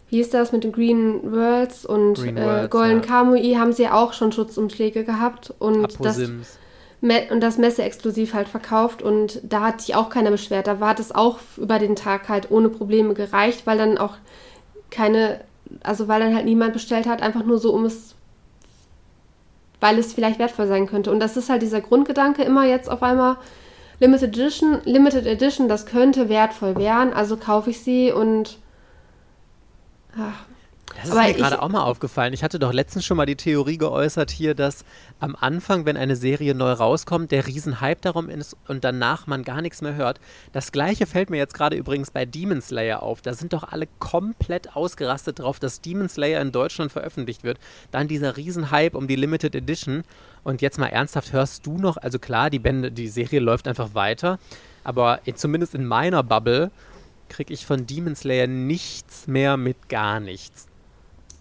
wie 0.08 0.20
ist 0.20 0.34
das 0.34 0.52
mit 0.52 0.64
den 0.64 0.72
Green 0.72 1.32
Worlds 1.32 1.86
und 1.86 2.14
Green 2.14 2.36
äh, 2.36 2.44
Worlds, 2.44 2.70
Golden 2.70 3.00
ja. 3.00 3.06
kamui 3.06 3.54
haben 3.54 3.72
sie 3.72 3.84
ja 3.84 3.94
auch 3.94 4.12
schon 4.12 4.32
Schutzumschläge 4.32 5.04
gehabt 5.04 5.54
und 5.58 5.82
das, 5.82 6.18
Aposims. 6.18 6.58
Me 7.00 7.22
und 7.30 7.40
das 7.40 7.58
messeexklusiv 7.58 8.32
halt 8.34 8.46
verkauft 8.46 9.02
und 9.02 9.40
da 9.42 9.62
hat 9.62 9.80
sich 9.80 9.96
auch 9.96 10.08
keiner 10.08 10.30
beschwert. 10.30 10.68
Da 10.68 10.78
war 10.78 10.94
das 10.94 11.12
auch 11.12 11.38
über 11.56 11.80
den 11.80 11.96
Tag 11.96 12.28
halt 12.28 12.50
ohne 12.52 12.68
Probleme 12.68 13.14
gereicht, 13.14 13.66
weil 13.66 13.76
dann 13.78 13.98
auch 13.98 14.14
keine, 14.92 15.40
also 15.82 16.06
weil 16.06 16.20
dann 16.20 16.34
halt 16.34 16.44
niemand 16.44 16.72
bestellt 16.72 17.06
hat, 17.06 17.22
einfach 17.22 17.44
nur 17.44 17.58
so 17.58 17.72
um 17.72 17.84
es, 17.84 18.14
weil 19.80 19.98
es 19.98 20.12
vielleicht 20.12 20.38
wertvoll 20.38 20.68
sein 20.68 20.86
könnte. 20.86 21.10
Und 21.10 21.18
das 21.18 21.36
ist 21.36 21.50
halt 21.50 21.62
dieser 21.62 21.80
Grundgedanke 21.80 22.44
immer 22.44 22.64
jetzt 22.64 22.88
auf 22.88 23.02
einmal 23.02 23.36
Limited 23.98 24.36
Edition, 24.36 24.80
Limited 24.84 25.26
Edition, 25.26 25.68
das 25.68 25.86
könnte 25.86 26.28
wertvoll 26.28 26.76
werden, 26.76 27.12
also 27.12 27.36
kaufe 27.36 27.70
ich 27.70 27.82
sie 27.82 28.12
und 28.12 28.58
ach, 30.16 30.44
Das 30.96 31.04
ist 31.06 31.10
aber 31.12 31.22
mir 31.22 31.34
gerade 31.34 31.62
auch 31.62 31.68
mal 31.68 31.82
aufgefallen. 31.82 32.32
Ich 32.32 32.42
hatte 32.44 32.58
doch 32.58 32.72
letztens 32.72 33.04
schon 33.04 33.16
mal 33.16 33.26
die 33.26 33.36
Theorie 33.36 33.78
geäußert 33.78 34.30
hier, 34.30 34.54
dass 34.54 34.84
am 35.20 35.34
Anfang, 35.38 35.86
wenn 35.86 35.96
eine 35.96 36.16
Serie 36.16 36.54
neu 36.54 36.72
rauskommt, 36.72 37.30
der 37.30 37.46
Riesenhype 37.46 38.00
darum 38.00 38.28
ist 38.28 38.56
und 38.68 38.84
danach 38.84 39.26
man 39.26 39.42
gar 39.42 39.62
nichts 39.62 39.80
mehr 39.82 39.94
hört. 39.94 40.20
Das 40.52 40.70
gleiche 40.72 41.06
fällt 41.06 41.30
mir 41.30 41.38
jetzt 41.38 41.54
gerade 41.54 41.76
übrigens 41.76 42.10
bei 42.10 42.24
Demon 42.26 42.60
Slayer 42.60 43.02
auf. 43.02 43.22
Da 43.22 43.34
sind 43.34 43.52
doch 43.52 43.64
alle 43.64 43.88
komplett 43.98 44.76
ausgerastet 44.76 45.38
drauf, 45.38 45.58
dass 45.58 45.80
Demon 45.80 46.08
Slayer 46.08 46.40
in 46.40 46.52
Deutschland 46.52 46.92
veröffentlicht 46.92 47.42
wird. 47.44 47.58
Dann 47.90 48.08
dieser 48.08 48.36
Riesenhype 48.36 48.96
um 48.96 49.08
die 49.08 49.16
Limited 49.16 49.54
Edition. 49.54 50.02
Und 50.44 50.60
jetzt 50.60 50.78
mal 50.78 50.88
ernsthaft, 50.88 51.32
hörst 51.32 51.66
du 51.66 51.78
noch, 51.78 51.96
also 51.96 52.18
klar, 52.18 52.50
die 52.50 52.58
Bände, 52.58 52.90
die 52.90 53.08
Serie 53.08 53.38
läuft 53.40 53.68
einfach 53.68 53.94
weiter, 53.94 54.38
aber 54.82 55.20
in- 55.24 55.36
zumindest 55.36 55.74
in 55.74 55.86
meiner 55.86 56.22
Bubble 56.24 56.72
kriege 57.28 57.54
ich 57.54 57.64
von 57.64 57.86
Demon 57.86 58.16
Slayer 58.16 58.48
nichts 58.48 59.28
mehr 59.28 59.56
mit 59.56 59.88
gar 59.88 60.18
nichts. 60.20 60.66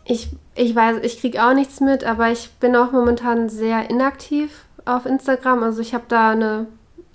Ich, 0.05 0.29
ich 0.55 0.75
weiß, 0.75 0.97
ich 1.03 1.19
kriege 1.19 1.43
auch 1.43 1.53
nichts 1.53 1.79
mit, 1.79 2.03
aber 2.03 2.31
ich 2.31 2.49
bin 2.59 2.75
auch 2.75 2.91
momentan 2.91 3.49
sehr 3.49 3.89
inaktiv 3.89 4.65
auf 4.85 5.05
Instagram. 5.05 5.63
Also 5.63 5.81
ich 5.81 5.93
habe 5.93 6.05
da 6.07 6.31
eine 6.31 6.67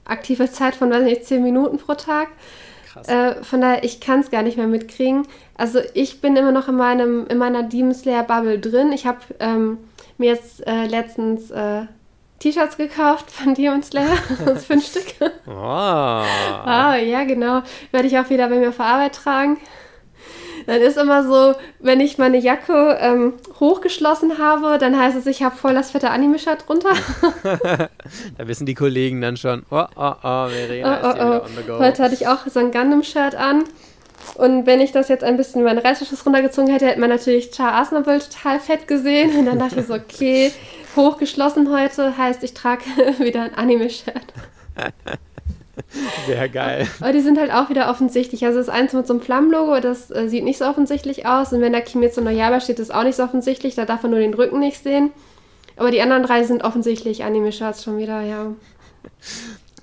aktive 0.04 0.50
Zeit 0.50 0.74
von, 0.74 0.90
weiß 0.90 1.02
nicht, 1.02 1.24
10 1.24 1.42
Minuten 1.42 1.78
pro 1.78 1.94
Tag. 1.94 2.28
Krass. 2.92 3.08
Äh, 3.08 3.42
von 3.42 3.60
daher, 3.60 3.84
ich 3.84 4.00
kann 4.00 4.20
es 4.20 4.30
gar 4.30 4.42
nicht 4.42 4.56
mehr 4.56 4.68
mitkriegen. 4.68 5.26
Also 5.56 5.80
ich 5.94 6.20
bin 6.20 6.36
immer 6.36 6.52
noch 6.52 6.68
in, 6.68 6.76
meinem, 6.76 7.26
in 7.26 7.38
meiner 7.38 7.62
Demon 7.62 7.94
Slayer 7.94 8.22
Bubble 8.22 8.58
drin. 8.58 8.92
Ich 8.92 9.06
habe 9.06 9.18
ähm, 9.40 9.78
mir 10.18 10.30
jetzt 10.30 10.66
äh, 10.66 10.86
letztens 10.86 11.50
äh, 11.50 11.82
T-Shirts 12.38 12.76
gekauft 12.76 13.30
von 13.30 13.54
Demon 13.54 13.82
Slayer. 13.82 14.16
Fünf 14.66 14.86
Stück. 14.90 15.30
Oh. 15.46 15.50
Ah, 15.52 16.96
ja, 16.96 17.24
genau. 17.24 17.62
Werde 17.90 18.08
ich 18.08 18.18
auch 18.18 18.30
wieder 18.30 18.48
bei 18.48 18.56
mir 18.56 18.68
auf 18.68 18.80
Arbeit 18.80 19.14
tragen. 19.14 19.58
Dann 20.66 20.80
ist 20.80 20.98
immer 20.98 21.22
so, 21.22 21.54
wenn 21.78 22.00
ich 22.00 22.18
meine 22.18 22.38
Jacke 22.38 22.98
ähm, 23.00 23.34
hochgeschlossen 23.60 24.38
habe, 24.38 24.78
dann 24.78 24.98
heißt 24.98 25.16
es, 25.16 25.26
ich 25.26 25.42
habe 25.42 25.56
voll 25.56 25.74
das 25.74 25.92
fette 25.92 26.10
Anime-Shirt 26.10 26.66
drunter. 26.66 26.90
Da 28.38 28.46
wissen 28.46 28.66
die 28.66 28.74
Kollegen 28.74 29.20
dann 29.20 29.36
schon, 29.36 29.64
oh, 29.70 29.84
oh, 29.96 30.12
oh, 30.22 30.48
Verena 30.48 31.00
Oh, 31.02 31.08
ist 31.08 31.18
oh, 31.18 31.22
oh. 31.22 31.44
on 31.44 31.50
the 31.56 31.62
go. 31.66 31.78
Heute 31.78 32.02
hatte 32.02 32.14
ich 32.14 32.28
auch 32.28 32.46
so 32.46 32.60
ein 32.60 32.70
Gundam-Shirt 32.70 33.34
an. 33.34 33.64
Und 34.34 34.66
wenn 34.66 34.80
ich 34.80 34.92
das 34.92 35.08
jetzt 35.08 35.24
ein 35.24 35.36
bisschen 35.36 35.62
meinen 35.62 35.78
Reißverschluss 35.78 36.26
runtergezogen 36.26 36.70
hätte, 36.70 36.86
hätte 36.86 37.00
man 37.00 37.10
natürlich 37.10 37.50
Char 37.52 37.74
Aznavour 37.74 38.18
total 38.18 38.60
fett 38.60 38.86
gesehen. 38.88 39.36
Und 39.38 39.46
dann 39.46 39.58
dachte 39.58 39.80
ich 39.80 39.86
so, 39.86 39.94
okay, 39.94 40.52
hochgeschlossen 40.94 41.72
heute 41.72 42.16
heißt, 42.16 42.42
ich 42.42 42.54
trage 42.54 42.84
wieder 43.18 43.42
ein 43.42 43.54
Anime-Shirt. 43.54 44.32
Sehr 46.26 46.48
geil. 46.48 46.86
Aber 47.00 47.12
die 47.12 47.20
sind 47.20 47.38
halt 47.38 47.52
auch 47.52 47.68
wieder 47.68 47.90
offensichtlich. 47.90 48.44
Also 48.44 48.58
das 48.58 48.68
eins 48.68 48.92
mit 48.92 49.06
so 49.06 49.12
einem 49.14 49.22
Flammenlogo, 49.22 49.80
das 49.80 50.10
äh, 50.10 50.28
sieht 50.28 50.44
nicht 50.44 50.58
so 50.58 50.64
offensichtlich 50.66 51.26
aus. 51.26 51.52
Und 51.52 51.60
wenn 51.60 51.72
da 51.72 51.80
Kimetsu 51.80 52.20
no 52.20 52.30
Yaiba 52.30 52.60
steht, 52.60 52.78
ist 52.78 52.94
auch 52.94 53.04
nicht 53.04 53.16
so 53.16 53.22
offensichtlich. 53.24 53.74
Da 53.74 53.84
darf 53.84 54.02
man 54.02 54.10
nur 54.12 54.20
den 54.20 54.34
Rücken 54.34 54.58
nicht 54.58 54.82
sehen. 54.82 55.10
Aber 55.76 55.90
die 55.90 56.00
anderen 56.00 56.22
drei 56.22 56.42
sind 56.44 56.64
offensichtlich 56.64 57.24
Anime-Shirts 57.24 57.84
schon 57.84 57.98
wieder, 57.98 58.22
ja. 58.22 58.46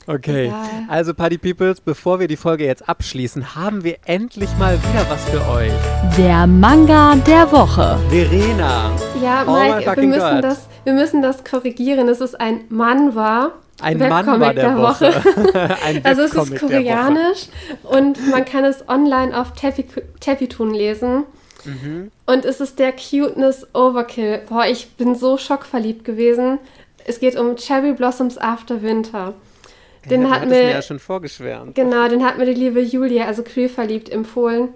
Okay, 0.05 0.47
Egal. 0.47 0.65
also 0.89 1.13
Party 1.13 1.37
Peoples, 1.37 1.79
bevor 1.79 2.19
wir 2.19 2.27
die 2.27 2.35
Folge 2.35 2.65
jetzt 2.65 2.89
abschließen, 2.89 3.55
haben 3.55 3.85
wir 3.85 3.97
endlich 4.05 4.49
mal 4.59 4.77
wieder 4.77 5.05
was 5.09 5.23
für 5.29 5.39
euch. 5.49 5.71
Der 6.17 6.45
Manga 6.45 7.15
der 7.25 7.49
Woche. 7.53 7.97
Verena, 8.09 8.91
Ja, 9.21 9.45
Oh 9.47 9.53
Mike, 9.53 9.77
wir 9.77 9.81
fucking 9.83 10.09
müssen, 10.09 10.35
God. 10.35 10.43
das, 10.43 10.67
wir 10.83 10.93
müssen 10.93 11.21
das 11.21 11.45
korrigieren. 11.45 12.09
Es 12.09 12.19
ist 12.19 12.37
ein 12.37 12.65
Manhwa. 12.67 13.51
Ein 13.81 13.99
Webcomic 13.99 14.25
Mann 14.25 14.39
war 14.39 14.53
der, 14.53 14.63
der 14.69 14.77
Woche. 14.77 15.07
ein 15.85 16.05
Also 16.05 16.21
es 16.21 16.33
ist 16.33 16.51
Woche. 16.51 16.59
koreanisch 16.59 17.47
und 17.83 18.29
man 18.29 18.45
kann 18.45 18.63
es 18.65 18.87
online 18.87 19.37
auf 19.39 19.53
Tepi- 19.53 20.03
Tepitun 20.19 20.73
lesen. 20.73 21.23
Mhm. 21.65 22.11
Und 22.25 22.45
es 22.45 22.59
ist 22.61 22.77
der 22.79 22.91
Cuteness 22.93 23.67
Overkill. 23.73 24.41
Boah, 24.49 24.65
ich 24.65 24.91
bin 24.91 25.15
so 25.15 25.37
schockverliebt 25.37 26.03
gewesen. 26.05 26.59
Es 27.05 27.19
geht 27.19 27.37
um 27.37 27.55
Cherry 27.55 27.93
Blossoms 27.93 28.37
After 28.37 28.81
Winter. 28.81 29.33
Den 30.09 30.23
ja, 30.23 30.29
hat 30.31 30.41
mir, 30.41 30.49
mir 30.49 30.69
ja 30.71 30.81
schon 30.81 30.99
vorgeschwärmt. 30.99 31.75
genau, 31.75 32.07
den 32.09 32.25
hat 32.25 32.37
mir 32.37 32.45
die 32.45 32.53
liebe 32.53 32.81
Julia, 32.81 33.25
also 33.25 33.41
queer 33.43 33.69
verliebt, 33.69 34.09
empfohlen. 34.09 34.69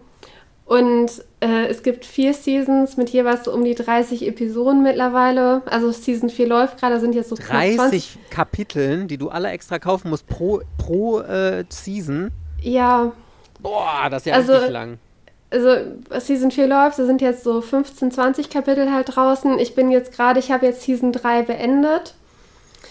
Und 0.66 1.12
äh, 1.42 1.68
es 1.68 1.84
gibt 1.84 2.06
vier 2.06 2.34
Seasons 2.34 2.98
mit 2.98 3.10
jeweils 3.10 3.44
so 3.46 3.54
um 3.54 3.64
die 3.64 3.76
30 3.76 4.28
Episoden 4.28 4.82
mittlerweile. 4.84 5.62
Also 5.66 5.92
Season 5.92 6.30
4 6.30 6.48
läuft 6.48 6.80
gerade, 6.80 7.00
sind 7.00 7.14
jetzt 7.16 7.30
so 7.30 7.36
20. 7.36 7.78
30 7.78 8.18
Kapiteln, 8.30 9.08
die 9.08 9.18
du 9.18 9.30
alle 9.30 9.50
extra 9.50 9.78
kaufen 9.80 10.10
musst 10.10 10.28
pro, 10.28 10.62
pro 10.78 11.20
äh, 11.22 11.64
Season. 11.70 12.32
Ja, 12.62 13.12
Boah, 13.60 14.08
das 14.10 14.22
ist 14.24 14.26
ja 14.28 14.34
Also- 14.36 14.54
richtig 14.54 14.72
lang. 14.72 14.98
also 15.50 15.70
Season 16.20 16.52
4 16.52 16.68
läuft, 16.68 17.00
da 17.00 17.06
sind 17.06 17.22
jetzt 17.22 17.44
so 17.44 17.62
15, 17.62 18.12
20 18.12 18.50
Kapitel 18.50 18.92
halt 18.94 19.16
draußen. 19.16 19.58
Ich 19.60 19.74
bin 19.76 19.90
jetzt 19.92 20.12
gerade, 20.14 20.40
ich 20.40 20.52
habe 20.52 20.66
jetzt 20.68 20.84
Season 20.84 21.12
3 21.12 21.42
beendet. 21.44 22.14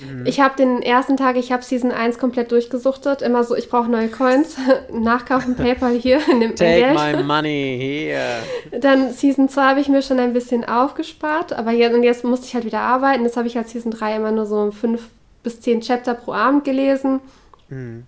Mhm. 0.01 0.26
Ich 0.26 0.40
habe 0.40 0.57
den 0.57 0.82
ersten 0.82 1.16
Tag, 1.16 1.36
ich 1.36 1.53
habe 1.53 1.62
Season 1.62 1.90
1 1.90 2.18
komplett 2.18 2.53
durchgesuchtet. 2.53 3.22
Immer 3.22 3.44
so, 3.44 3.55
ich 3.55 3.68
brauche 3.68 3.90
neue 3.90 4.09
Coins. 4.09 4.57
Nachkaufen, 4.92 5.55
PayPal 5.57 5.94
hier, 5.94 6.18
nimm 6.28 6.38
mein 6.38 6.57
Take 6.57 6.80
Geld. 6.80 6.94
my 6.94 7.22
money 7.22 7.78
here. 7.80 8.80
Dann 8.80 9.12
Season 9.12 9.49
2 9.49 9.62
habe 9.62 9.80
ich 9.80 9.88
mir 9.88 10.03
schon 10.03 10.18
ein 10.18 10.32
bisschen 10.32 10.64
aufgespart. 10.64 11.53
Aber 11.53 11.72
jetzt, 11.72 11.94
und 11.94 12.03
jetzt 12.03 12.24
musste 12.24 12.47
ich 12.47 12.55
halt 12.55 12.64
wieder 12.64 12.80
arbeiten. 12.80 13.24
Das 13.24 13.36
habe 13.36 13.49
ich 13.49 13.57
als 13.57 13.72
Season 13.72 13.90
3 13.90 14.16
immer 14.16 14.32
nur 14.32 14.47
so 14.47 14.70
5 14.70 15.01
bis 15.42 15.61
10 15.61 15.80
Chapter 15.80 16.14
pro 16.14 16.32
Abend 16.32 16.64
gelesen. 16.64 17.20
Mhm. 17.68 18.05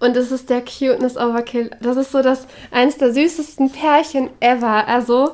Und 0.00 0.16
es 0.16 0.30
ist 0.30 0.48
der 0.50 0.62
Cuteness 0.62 1.16
Overkill. 1.16 1.70
Das 1.80 1.96
ist 1.96 2.12
so 2.12 2.22
das 2.22 2.46
eines 2.70 2.98
der 2.98 3.12
süßesten 3.12 3.70
Pärchen 3.72 4.30
ever. 4.40 4.86
Also 4.86 5.32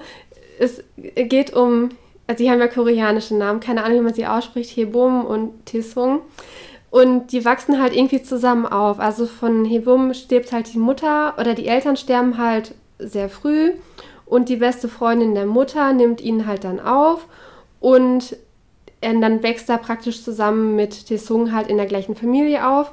es 0.59 0.83
geht 0.97 1.53
um, 1.53 1.91
also 2.27 2.43
die 2.43 2.51
haben 2.51 2.61
ja 2.61 2.69
koreanische 2.69 3.35
Namen, 3.37 3.61
keine 3.61 3.85
Ahnung, 3.85 3.99
wie 3.99 4.05
man 4.05 4.15
sie 4.15 4.27
ausspricht, 4.27 4.77
Hebum 4.77 5.25
und 5.25 5.67
Tisung. 5.67 6.21
Und 6.91 7.33
die 7.33 7.45
wachsen 7.45 7.83
halt 7.83 7.95
irgendwie 7.95 8.23
zusammen 8.23 8.67
auf. 8.67 9.01
Also 9.01 9.27
von 9.27 9.65
Hebum 9.65 10.15
stirbt 10.15 10.53
halt 10.53 10.73
die 10.73 10.79
Mutter 10.79 11.35
oder 11.39 11.55
die 11.55 11.67
Eltern 11.67 11.97
sterben 11.97 12.39
halt 12.39 12.75
sehr 12.99 13.29
früh. 13.29 13.73
Und 14.27 14.49
die 14.49 14.57
beste 14.57 14.89
Freundin 14.89 15.35
der 15.35 15.47
Mutter 15.47 15.93
nimmt 15.93 16.21
ihn 16.21 16.47
halt 16.47 16.65
dann 16.65 16.81
auf. 16.81 17.27
Und 17.81 18.37
dann 19.01 19.43
wächst 19.43 19.69
er 19.69 19.79
praktisch 19.79 20.23
zusammen 20.23 20.77
mit 20.77 21.07
Tesung 21.07 21.53
halt 21.53 21.69
in 21.69 21.77
der 21.77 21.87
gleichen 21.87 22.15
Familie 22.15 22.67
auf. 22.67 22.93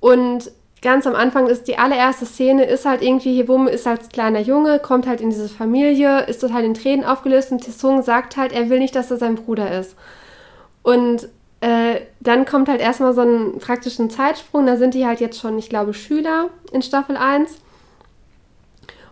Und 0.00 0.52
ganz 0.82 1.06
am 1.06 1.14
Anfang 1.14 1.46
ist 1.46 1.68
die 1.68 1.78
allererste 1.78 2.26
Szene, 2.26 2.64
ist 2.64 2.84
halt 2.84 3.02
irgendwie, 3.02 3.36
Hebum 3.36 3.68
ist 3.68 3.86
als 3.86 4.08
kleiner 4.08 4.40
Junge, 4.40 4.78
kommt 4.78 5.06
halt 5.06 5.20
in 5.20 5.30
diese 5.30 5.48
Familie, 5.48 6.24
ist 6.26 6.40
total 6.40 6.64
in 6.64 6.74
Tränen 6.74 7.04
aufgelöst 7.04 7.52
und 7.52 7.64
Tesung 7.64 8.02
sagt 8.02 8.36
halt, 8.36 8.52
er 8.52 8.70
will 8.70 8.78
nicht, 8.78 8.94
dass 8.94 9.10
er 9.10 9.16
sein 9.16 9.34
Bruder 9.34 9.78
ist. 9.78 9.96
Und 10.82 11.28
äh, 11.60 12.00
dann 12.20 12.44
kommt 12.44 12.68
halt 12.68 12.80
erstmal 12.80 13.12
so 13.14 13.22
ein 13.22 13.58
praktischen 13.58 14.10
Zeitsprung, 14.10 14.66
da 14.66 14.76
sind 14.76 14.94
die 14.94 15.06
halt 15.06 15.20
jetzt 15.20 15.40
schon, 15.40 15.58
ich 15.58 15.68
glaube, 15.68 15.94
Schüler 15.94 16.50
in 16.72 16.82
Staffel 16.82 17.16
1. 17.16 17.58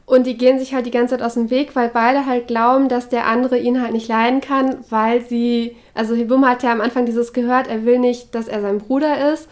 Und 0.04 0.28
die 0.28 0.38
gehen 0.38 0.60
sich 0.60 0.72
halt 0.72 0.86
die 0.86 0.92
ganze 0.92 1.16
Zeit 1.16 1.26
aus 1.26 1.34
dem 1.34 1.50
Weg, 1.50 1.74
weil 1.74 1.88
beide 1.88 2.26
halt 2.26 2.46
glauben, 2.46 2.88
dass 2.88 3.08
der 3.08 3.26
andere 3.26 3.58
ihn 3.58 3.82
halt 3.82 3.92
nicht 3.92 4.06
leiden 4.06 4.40
kann, 4.40 4.84
weil 4.88 5.20
sie, 5.26 5.74
also 5.94 6.14
Hebum 6.14 6.48
hat 6.48 6.62
ja 6.62 6.70
am 6.70 6.80
Anfang 6.80 7.06
dieses 7.06 7.32
gehört, 7.32 7.66
er 7.66 7.84
will 7.84 7.98
nicht, 7.98 8.32
dass 8.32 8.46
er 8.46 8.62
sein 8.62 8.78
Bruder 8.78 9.32
ist. 9.32 9.48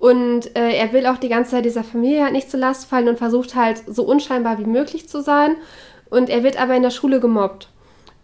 Und 0.00 0.56
äh, 0.56 0.72
er 0.72 0.92
will 0.94 1.06
auch 1.06 1.18
die 1.18 1.28
ganze 1.28 1.52
Zeit 1.52 1.66
dieser 1.66 1.84
Familie 1.84 2.24
halt 2.24 2.32
nicht 2.32 2.50
zur 2.50 2.58
Last 2.58 2.86
fallen 2.86 3.08
und 3.08 3.18
versucht 3.18 3.54
halt 3.54 3.82
so 3.86 4.02
unscheinbar 4.02 4.58
wie 4.58 4.64
möglich 4.64 5.08
zu 5.08 5.22
sein. 5.22 5.56
Und 6.08 6.30
er 6.30 6.42
wird 6.42 6.60
aber 6.60 6.74
in 6.74 6.82
der 6.82 6.90
Schule 6.90 7.20
gemobbt. 7.20 7.68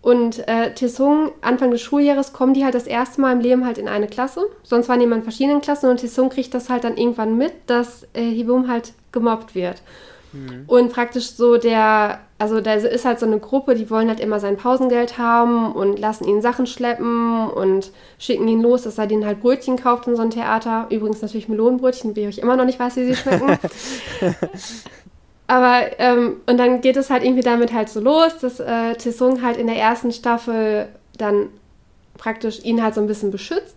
Und 0.00 0.46
äh, 0.48 0.72
Tissung, 0.72 1.32
Anfang 1.42 1.70
des 1.70 1.82
Schuljahres, 1.82 2.32
kommen 2.32 2.54
die 2.54 2.64
halt 2.64 2.74
das 2.74 2.86
erste 2.86 3.20
Mal 3.20 3.32
im 3.32 3.40
Leben 3.40 3.66
halt 3.66 3.76
in 3.76 3.88
eine 3.88 4.06
Klasse. 4.06 4.46
Sonst 4.62 4.88
waren 4.88 5.00
die 5.00 5.04
immer 5.04 5.16
in 5.16 5.22
verschiedenen 5.22 5.60
Klassen 5.60 5.90
und 5.90 5.98
Tissung 5.98 6.30
kriegt 6.30 6.54
das 6.54 6.70
halt 6.70 6.84
dann 6.84 6.96
irgendwann 6.96 7.36
mit, 7.36 7.52
dass 7.66 8.06
äh, 8.14 8.22
Hibum 8.22 8.68
halt 8.68 8.92
gemobbt 9.12 9.54
wird. 9.54 9.82
Mhm. 10.36 10.64
Und 10.66 10.92
praktisch 10.92 11.30
so 11.30 11.56
der, 11.56 12.20
also 12.38 12.60
da 12.60 12.74
ist 12.74 13.04
halt 13.04 13.18
so 13.18 13.26
eine 13.26 13.38
Gruppe, 13.38 13.74
die 13.74 13.90
wollen 13.90 14.08
halt 14.08 14.20
immer 14.20 14.40
sein 14.40 14.56
Pausengeld 14.56 15.18
haben 15.18 15.72
und 15.72 15.98
lassen 15.98 16.24
ihn 16.24 16.42
Sachen 16.42 16.66
schleppen 16.66 17.48
und 17.48 17.90
schicken 18.18 18.46
ihn 18.48 18.62
los, 18.62 18.82
dass 18.82 18.98
er 18.98 19.06
denen 19.06 19.24
halt 19.24 19.40
Brötchen 19.40 19.76
kauft 19.76 20.06
in 20.06 20.16
so 20.16 20.22
ein 20.22 20.30
Theater. 20.30 20.86
Übrigens 20.90 21.22
natürlich 21.22 21.48
Melonenbrötchen, 21.48 22.16
wie 22.16 22.26
ich 22.26 22.40
immer 22.40 22.56
noch 22.56 22.64
nicht 22.64 22.78
weiß, 22.78 22.96
wie 22.96 23.06
sie 23.06 23.16
schmecken. 23.16 23.58
Aber, 25.48 25.98
ähm, 25.98 26.40
und 26.46 26.58
dann 26.58 26.80
geht 26.80 26.96
es 26.96 27.08
halt 27.08 27.22
irgendwie 27.22 27.42
damit 27.42 27.72
halt 27.72 27.88
so 27.88 28.00
los, 28.00 28.38
dass 28.40 28.58
äh, 28.58 28.94
Tissung 28.94 29.42
halt 29.42 29.56
in 29.56 29.68
der 29.68 29.76
ersten 29.76 30.10
Staffel 30.10 30.88
dann 31.18 31.48
praktisch 32.18 32.64
ihn 32.64 32.82
halt 32.82 32.94
so 32.94 33.00
ein 33.00 33.06
bisschen 33.06 33.30
beschützt 33.30 33.76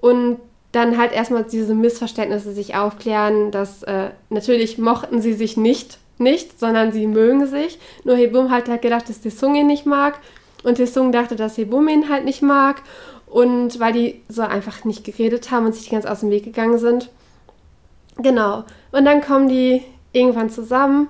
und 0.00 0.38
dann 0.72 0.96
halt 0.96 1.12
erstmal 1.12 1.44
diese 1.44 1.74
Missverständnisse 1.74 2.52
sich 2.52 2.76
aufklären, 2.76 3.50
dass 3.50 3.82
äh, 3.82 4.10
natürlich 4.28 4.78
mochten 4.78 5.20
sie 5.20 5.32
sich 5.32 5.56
nicht, 5.56 5.98
nicht, 6.18 6.60
sondern 6.60 6.92
sie 6.92 7.06
mögen 7.06 7.46
sich. 7.46 7.78
Nur 8.04 8.16
Hebum 8.16 8.50
halt 8.50 8.68
hat 8.68 8.82
gedacht, 8.82 9.08
dass 9.08 9.20
Tissung 9.20 9.56
ihn 9.56 9.66
nicht 9.66 9.86
mag 9.86 10.18
und 10.62 10.76
Tissung 10.76 11.12
dachte, 11.12 11.34
dass 11.34 11.56
Hebum 11.56 11.88
ihn 11.88 12.08
halt 12.08 12.24
nicht 12.24 12.42
mag 12.42 12.82
und 13.26 13.80
weil 13.80 13.92
die 13.92 14.22
so 14.28 14.42
einfach 14.42 14.84
nicht 14.84 15.04
geredet 15.04 15.50
haben 15.50 15.66
und 15.66 15.74
sich 15.74 15.90
ganz 15.90 16.06
aus 16.06 16.20
dem 16.20 16.30
Weg 16.30 16.44
gegangen 16.44 16.78
sind. 16.78 17.10
Genau. 18.18 18.64
Und 18.92 19.04
dann 19.04 19.20
kommen 19.22 19.48
die 19.48 19.82
irgendwann 20.12 20.50
zusammen 20.50 21.08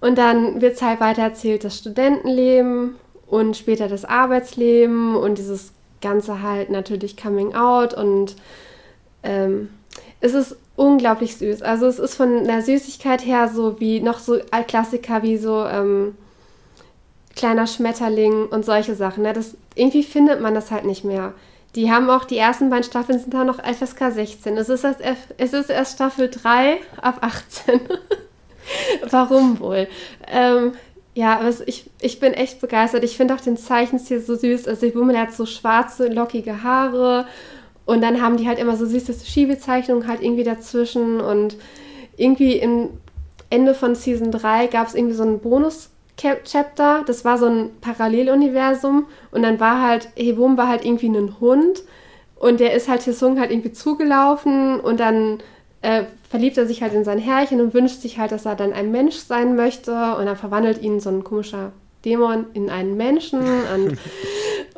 und 0.00 0.18
dann 0.18 0.60
wird 0.60 0.74
es 0.74 0.82
halt 0.82 1.00
weiter 1.00 1.22
erzählt, 1.22 1.64
das 1.64 1.78
Studentenleben 1.78 2.96
und 3.26 3.56
später 3.56 3.88
das 3.88 4.04
Arbeitsleben 4.04 5.16
und 5.16 5.38
dieses 5.38 5.72
Ganze 6.00 6.42
halt 6.42 6.70
natürlich 6.70 7.16
Coming 7.16 7.54
Out 7.54 7.94
und 7.94 8.36
ähm, 9.22 9.70
es 10.20 10.34
ist 10.34 10.56
unglaublich 10.76 11.36
süß. 11.36 11.62
Also 11.62 11.86
es 11.86 11.98
ist 11.98 12.14
von 12.14 12.44
der 12.44 12.62
Süßigkeit 12.62 13.26
her 13.26 13.48
so 13.48 13.80
wie 13.80 14.00
noch 14.00 14.18
so 14.18 14.38
Klassiker 14.66 15.22
wie 15.22 15.36
so 15.36 15.64
ähm, 15.64 16.14
kleiner 17.36 17.66
Schmetterling 17.66 18.46
und 18.46 18.64
solche 18.64 18.94
Sachen. 18.94 19.22
Ne? 19.22 19.32
Das, 19.32 19.56
irgendwie 19.74 20.02
findet 20.02 20.40
man 20.40 20.54
das 20.54 20.70
halt 20.70 20.84
nicht 20.84 21.04
mehr. 21.04 21.34
Die 21.74 21.90
haben 21.90 22.08
auch, 22.10 22.24
die 22.24 22.38
ersten 22.38 22.70
beiden 22.70 22.84
Staffeln 22.84 23.18
sind 23.18 23.34
da 23.34 23.44
noch 23.44 23.62
FSK 23.62 24.12
16. 24.12 24.56
Es 24.56 24.68
ist, 24.68 24.84
erst, 24.84 25.00
es 25.36 25.52
ist 25.52 25.70
erst 25.70 25.94
Staffel 25.94 26.30
3 26.30 26.78
ab 27.00 27.18
18. 27.20 27.80
Warum 29.10 29.60
wohl? 29.60 29.88
Ähm, 30.26 30.72
ja, 31.14 31.38
aber 31.38 31.52
ich, 31.66 31.90
ich 32.00 32.20
bin 32.20 32.32
echt 32.32 32.60
begeistert. 32.60 33.04
Ich 33.04 33.16
finde 33.16 33.34
auch 33.34 33.40
den 33.40 33.56
Zeichenstil 33.56 34.20
so 34.20 34.34
süß. 34.34 34.66
Also 34.68 34.86
die 34.86 34.94
Woman 34.94 35.18
hat 35.18 35.32
so 35.32 35.46
schwarze, 35.46 36.08
lockige 36.08 36.62
Haare 36.62 37.26
und 37.88 38.02
dann 38.02 38.20
haben 38.20 38.36
die 38.36 38.46
halt 38.46 38.58
immer 38.58 38.76
so 38.76 38.84
süße 38.84 39.14
Schiebezeichnungen 39.24 40.06
halt 40.06 40.20
irgendwie 40.22 40.44
dazwischen. 40.44 41.22
Und 41.22 41.56
irgendwie 42.18 42.58
im 42.58 42.90
Ende 43.48 43.72
von 43.72 43.94
Season 43.94 44.30
3 44.30 44.66
gab 44.66 44.88
es 44.88 44.94
irgendwie 44.94 45.14
so 45.14 45.22
einen 45.22 45.38
Bonus-Chapter. 45.38 47.04
Das 47.06 47.24
war 47.24 47.38
so 47.38 47.46
ein 47.46 47.70
Paralleluniversum. 47.80 49.06
Und 49.30 49.40
dann 49.40 49.58
war 49.58 49.80
halt, 49.80 50.10
Hebum 50.16 50.58
war 50.58 50.68
halt 50.68 50.84
irgendwie 50.84 51.08
ein 51.08 51.40
Hund. 51.40 51.82
Und 52.36 52.60
der 52.60 52.74
ist 52.74 52.90
halt 52.90 53.04
Hisung 53.04 53.40
halt 53.40 53.50
irgendwie 53.50 53.72
zugelaufen. 53.72 54.80
Und 54.80 55.00
dann 55.00 55.38
äh, 55.80 56.04
verliebt 56.28 56.58
er 56.58 56.66
sich 56.66 56.82
halt 56.82 56.92
in 56.92 57.04
sein 57.04 57.18
Herrchen 57.18 57.58
und 57.58 57.72
wünscht 57.72 58.02
sich 58.02 58.18
halt, 58.18 58.32
dass 58.32 58.44
er 58.44 58.54
dann 58.54 58.74
ein 58.74 58.92
Mensch 58.92 59.16
sein 59.16 59.56
möchte. 59.56 59.92
Und 60.16 60.26
dann 60.26 60.36
verwandelt 60.36 60.82
ihn 60.82 61.00
so 61.00 61.08
ein 61.08 61.24
komischer 61.24 61.72
Dämon 62.04 62.48
in 62.52 62.68
einen 62.68 62.98
Menschen 62.98 63.40
und, 63.40 63.96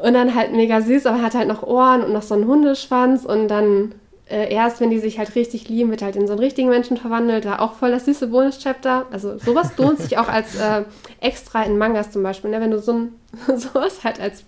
und 0.03 0.15
dann 0.15 0.35
halt 0.35 0.53
mega 0.53 0.81
süß, 0.81 1.07
aber 1.07 1.23
hat 1.23 1.35
halt 1.35 1.49
noch 1.49 1.63
Ohren 1.63 2.03
und 2.03 2.13
noch 2.13 2.23
so 2.23 2.35
einen 2.35 2.47
Hundeschwanz 2.47 3.25
und 3.25 3.49
dann 3.49 3.95
äh, 4.31 4.53
erst, 4.53 4.81
wenn 4.81 4.91
die 4.91 4.99
sich 4.99 5.19
halt 5.19 5.35
richtig 5.35 5.69
lieben, 5.69 5.91
wird 5.91 6.03
halt 6.03 6.17
in 6.17 6.27
so 6.27 6.33
einen 6.33 6.41
richtigen 6.41 6.69
Menschen 6.69 6.97
verwandelt. 6.97 7.45
Da 7.45 7.59
auch 7.59 7.75
voll 7.75 7.91
das 7.91 8.05
süße 8.05 8.29
Bonus-Chapter. 8.29 9.07
Also 9.11 9.39
sowas 9.39 9.77
lohnt 9.77 9.99
sich 9.99 10.19
auch 10.19 10.29
als 10.29 10.55
äh, 10.57 10.85
extra 11.21 11.65
in 11.65 11.77
Mangas 11.77 12.13
zum 12.13 12.23
Beispiel. 12.23 12.51
Ne? 12.51 12.61
Wenn 12.61 12.71
du 12.71 12.79
so 12.79 12.93
ein, 12.93 13.15
sowas 13.57 14.05
halt 14.05 14.21
als 14.21 14.45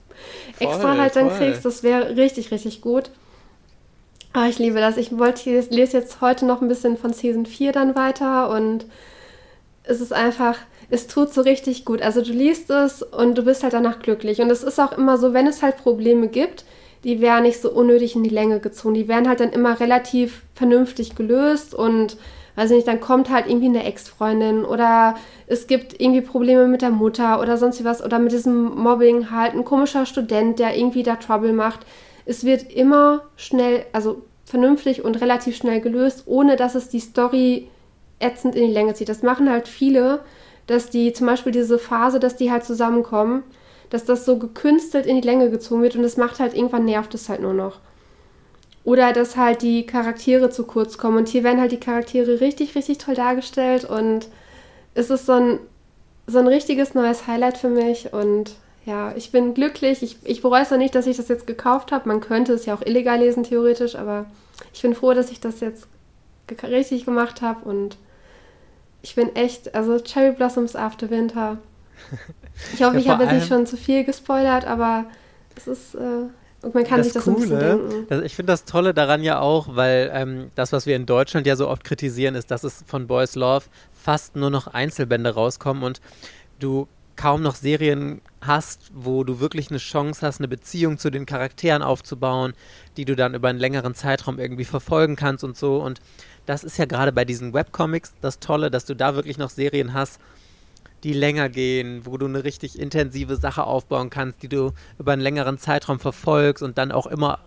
extra 0.59 0.79
voll, 0.79 0.99
halt 0.99 1.17
dann 1.17 1.31
voll. 1.31 1.39
kriegst, 1.39 1.65
das 1.65 1.83
wäre 1.83 2.17
richtig, 2.17 2.53
richtig 2.53 2.81
gut. 2.81 3.11
Aber 4.33 4.47
ich 4.47 4.59
liebe 4.59 4.79
das. 4.79 4.97
Ich 4.97 5.19
wollte, 5.19 5.51
ich 5.51 5.71
lese 5.71 5.99
jetzt 5.99 6.21
heute 6.21 6.47
noch 6.47 6.63
ein 6.63 6.69
bisschen 6.69 6.97
von 6.97 7.13
Season 7.13 7.45
4 7.45 7.73
dann 7.73 7.97
weiter 7.97 8.51
und 8.51 8.87
es 9.83 10.01
ist 10.01 10.13
einfach, 10.13 10.57
es 10.93 11.07
tut 11.07 11.33
so 11.33 11.41
richtig 11.41 11.87
gut. 11.87 12.03
Also 12.03 12.21
du 12.21 12.33
liest 12.33 12.69
es 12.69 13.03
und 13.03 13.39
du 13.39 13.45
bist 13.45 13.63
halt 13.63 13.73
danach 13.73 14.01
glücklich. 14.01 14.43
Und 14.43 14.51
es 14.51 14.63
ist 14.63 14.79
auch 14.79 14.93
immer 14.93 15.17
so, 15.17 15.33
wenn 15.33 15.47
es 15.47 15.63
halt 15.63 15.79
Probleme 15.79 16.29
gibt, 16.29 16.67
die 17.03 17.23
werden 17.23 17.45
nicht 17.45 17.63
so 17.63 17.71
unnötig 17.71 18.15
in 18.15 18.23
die 18.23 18.31
Länge 18.31 18.61
gezogen. 18.61 18.95
Die 18.95 19.09
werden 19.09 19.27
halt 19.27 19.41
dann 19.41 19.53
immer 19.53 19.81
relativ 19.81 20.43
vernünftig 20.55 21.17
gelöst 21.17 21.75
und 21.75 22.19
weiß 22.57 22.71
ich 22.71 22.77
nicht, 22.77 22.89
dann 22.89 23.01
kommt 23.01 23.31
halt 23.31 23.47
irgendwie 23.47 23.69
eine 23.69 23.85
Ex-Freundin 23.85 24.67
oder 24.67 25.15
es 25.47 25.67
gibt 25.67 25.99
irgendwie 25.99 26.21
Probleme 26.21 26.69
mit 26.69 26.83
der 26.83 26.91
Mutter 26.91 27.41
oder 27.41 27.57
sonst 27.57 27.83
was 27.85 28.05
oder 28.05 28.19
mit 28.19 28.33
diesem 28.33 28.63
Mobbing 28.63 29.31
halt 29.31 29.55
ein 29.55 29.65
komischer 29.65 30.05
Student, 30.05 30.59
der 30.59 30.77
irgendwie 30.77 31.03
da 31.03 31.17
Trouble 31.17 31.55
macht. 31.55 31.87
Es 32.27 32.45
wird 32.45 32.71
immer 32.71 33.23
schnell, 33.37 33.87
also 33.95 34.21
vernünftig 34.45 35.03
und 35.03 35.23
relativ 35.23 35.57
schnell 35.57 35.81
gelöst, 35.81 36.25
ohne 36.27 36.57
dass 36.57 36.75
es 36.75 36.91
die 36.91 37.01
Story 37.01 37.69
ätzend 38.19 38.55
in 38.55 38.67
die 38.67 38.75
Länge 38.75 38.93
zieht. 38.93 39.09
Das 39.09 39.23
machen 39.23 39.49
halt 39.49 39.67
viele, 39.67 40.21
dass 40.73 40.91
die 40.91 41.13
zum 41.13 41.27
Beispiel 41.27 41.53
diese 41.53 41.79
Phase, 41.79 42.19
dass 42.19 42.37
die 42.37 42.51
halt 42.51 42.65
zusammenkommen, 42.65 43.43
dass 43.91 44.05
das 44.05 44.25
so 44.25 44.39
gekünstelt 44.39 45.07
in 45.07 45.21
die 45.21 45.27
Länge 45.27 45.51
gezogen 45.51 45.83
wird 45.83 45.97
und 45.97 46.03
das 46.03 46.17
macht 46.17 46.41
halt 46.41 46.55
irgendwann 46.55 46.85
nervt 46.85 47.15
es 47.15 47.29
halt 47.29 47.43
nur 47.43 47.55
noch. 47.55 47.79
Oder 48.85 49.13
dass 49.13 49.37
halt 49.37 49.63
die 49.63 49.87
Charaktere 49.87 50.51
zu 50.51 50.65
kurz 50.65 50.99
kommen. 50.99 51.19
Und 51.19 51.29
hier 51.29 51.45
werden 51.45 51.61
halt 51.61 51.71
die 51.71 51.79
Charaktere 51.79 52.41
richtig, 52.41 52.75
richtig 52.75 52.99
toll 52.99 53.15
dargestellt 53.15 53.85
und 53.85 54.27
es 54.95 55.11
ist 55.11 55.27
so 55.27 55.33
ein, 55.33 55.59
so 56.27 56.39
ein 56.39 56.49
richtiges 56.49 56.95
neues 56.95 57.27
Highlight 57.27 57.59
für 57.59 57.69
mich 57.69 58.13
und 58.13 58.53
ja, 58.85 59.15
ich 59.15 59.31
bin 59.31 59.55
glücklich. 59.55 60.03
Ich, 60.03 60.17
ich 60.25 60.43
bereue 60.43 60.63
es 60.63 60.71
noch 60.71 60.79
nicht, 60.79 60.95
dass 60.95 61.07
ich 61.07 61.17
das 61.17 61.29
jetzt 61.29 61.47
gekauft 61.47 61.93
habe. 61.93 62.09
Man 62.09 62.21
könnte 62.21 62.53
es 62.53 62.67
ja 62.67 62.75
auch 62.75 62.83
illegal 62.83 63.21
lesen, 63.21 63.45
theoretisch, 63.45 63.95
aber 63.95 64.27
ich 64.73 64.83
bin 64.83 64.95
froh, 64.95 65.15
dass 65.15 65.31
ich 65.31 65.41
das 65.41 65.61
jetzt 65.61 65.87
richtig 66.63 67.05
gemacht 67.05 67.43
habe 67.43 67.69
und 67.69 67.97
ich 69.03 69.15
bin 69.15 69.35
echt, 69.35 69.75
also 69.75 69.99
Cherry 69.99 70.33
Blossoms 70.33 70.77
After 70.77 71.11
Winter. 71.11 71.59
Ich 72.75 72.83
hoffe, 72.83 72.95
ja, 72.95 73.01
ich 73.01 73.09
habe 73.09 73.25
jetzt 73.25 73.33
nicht 73.33 73.49
schon 73.49 73.67
zu 73.67 73.77
viel 73.77 74.05
gespoilert, 74.05 74.65
aber 74.67 75.07
es 75.57 75.67
ist, 75.67 75.95
äh, 75.95 76.27
man 76.73 76.85
kann 76.85 76.99
das 76.99 77.07
sich 77.07 77.15
das 77.15 77.25
Coole, 77.25 77.37
ein 77.37 77.41
bisschen 77.41 77.59
denken. 77.59 78.07
Das, 78.09 78.23
ich 78.23 78.37
finde 78.37 78.53
das 78.53 78.65
Tolle 78.65 78.95
daran 78.95 79.23
ja 79.23 79.41
auch, 79.41 79.75
weil 79.75 80.11
ähm, 80.13 80.51
das, 80.55 80.73
was 80.73 80.87
wir 80.87 80.97
in 80.97 81.07
Deutschland 81.07 81.47
ja 81.47 81.57
so 81.57 81.69
oft 81.69 81.85
kritisieren, 81.85 82.35
ist, 82.35 82.51
dass 82.51 82.65
es 82.65 82.85
von 82.87 83.07
Boys 83.07 83.35
Love 83.35 83.65
fast 83.93 84.37
nur 84.37 84.51
noch 84.51 84.69
Einzelbände 84.69 85.35
rauskommen 85.35 85.83
und 85.83 86.01
du 86.61 86.87
kaum 87.17 87.43
noch 87.43 87.55
Serien 87.55 88.21
hast, 88.41 88.91
wo 88.95 89.23
du 89.25 89.39
wirklich 89.39 89.71
eine 89.71 89.79
Chance 89.79 90.27
hast, 90.27 90.41
eine 90.41 90.49
Beziehung 90.49 90.99
zu 90.99 91.11
den 91.11 91.27
Charakteren 91.27 91.83
aufzubauen, 91.83 92.55
die 92.97 93.05
du 93.05 93.15
dann 93.15 93.35
über 93.35 93.49
einen 93.49 93.59
längeren 93.59 93.95
Zeitraum 93.95 94.39
irgendwie 94.39 94.65
verfolgen 94.65 95.17
kannst 95.17 95.45
und 95.45 95.57
so. 95.57 95.77
Und 95.77 96.01
das 96.47 96.65
ist 96.65 96.79
ja 96.79 96.85
gerade 96.85 97.13
bei 97.13 97.25
diesen 97.25 97.55
Webcomics 97.55 98.15
das 98.21 98.39
Tolle, 98.39 98.71
dass 98.71 98.85
du 98.85 98.95
da 98.95 99.15
wirklich 99.15 99.39
noch 99.39 99.51
Serien 99.51 99.95
hast, 99.95 100.21
die 101.05 101.13
länger 101.13 101.49
gehen, 101.49 102.07
wo 102.07 102.17
du 102.17 102.27
eine 102.27 102.45
richtig 102.45 102.79
intensive 102.79 103.37
Sache 103.37 103.65
aufbauen 103.65 104.11
kannst, 104.11 104.43
die 104.43 104.49
du 104.49 104.73
über 104.99 105.13
einen 105.13 105.23
längeren 105.23 105.59
Zeitraum 105.59 105.99
verfolgst 105.99 106.63
und 106.63 106.79
dann 106.79 106.93
auch 106.93 107.07
immer 107.07 107.41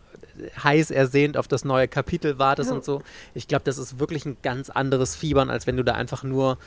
heiß 0.63 0.91
ersehnt 0.91 1.37
auf 1.37 1.47
das 1.47 1.63
neue 1.63 1.87
Kapitel 1.87 2.37
wartest 2.37 2.69
ja. 2.69 2.75
und 2.75 2.83
so. 2.83 3.01
Ich 3.33 3.47
glaube, 3.47 3.63
das 3.63 3.77
ist 3.77 3.99
wirklich 3.99 4.25
ein 4.25 4.37
ganz 4.41 4.69
anderes 4.69 5.15
Fiebern, 5.15 5.49
als 5.49 5.67
wenn 5.67 5.77
du 5.77 5.83
da 5.83 5.93
einfach 5.93 6.23
nur 6.23 6.57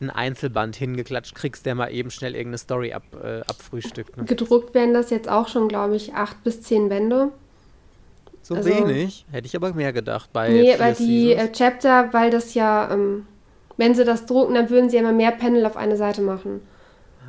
ein 0.00 0.10
Einzelband 0.10 0.74
hingeklatscht 0.74 1.34
kriegst, 1.34 1.66
der 1.66 1.76
mal 1.76 1.88
eben 1.92 2.10
schnell 2.10 2.34
irgendeine 2.34 2.58
Story 2.58 2.92
ab, 2.92 3.04
äh, 3.22 3.40
abfrühstückt. 3.42 4.16
Ne? 4.16 4.24
Gedruckt 4.24 4.74
werden 4.74 4.94
das 4.94 5.10
jetzt 5.10 5.28
auch 5.28 5.46
schon, 5.46 5.68
glaube 5.68 5.94
ich, 5.94 6.14
acht 6.14 6.42
bis 6.42 6.62
zehn 6.62 6.88
Bände. 6.88 7.30
So 8.44 8.54
Also- 8.54 8.68
wenig? 8.68 9.24
Hätte 9.32 9.46
ich 9.46 9.56
aber 9.56 9.72
mehr 9.72 9.92
gedacht 9.92 10.30
bei 10.32 10.50
Nee, 10.50 10.74
weil 10.78 10.94
die 10.94 11.32
äh. 11.32 11.50
Chapter, 11.50 12.12
weil 12.12 12.30
das 12.30 12.52
ja, 12.54 12.90
ähm, 12.92 13.26
wenn 13.78 13.94
sie 13.94 14.04
das 14.04 14.26
drucken, 14.26 14.54
dann 14.54 14.68
würden 14.68 14.90
sie 14.90 14.96
ja 14.96 15.02
immer 15.02 15.12
mehr 15.12 15.30
Panel 15.32 15.64
auf 15.66 15.76
eine 15.78 15.96
Seite 15.96 16.20
machen. 16.20 16.60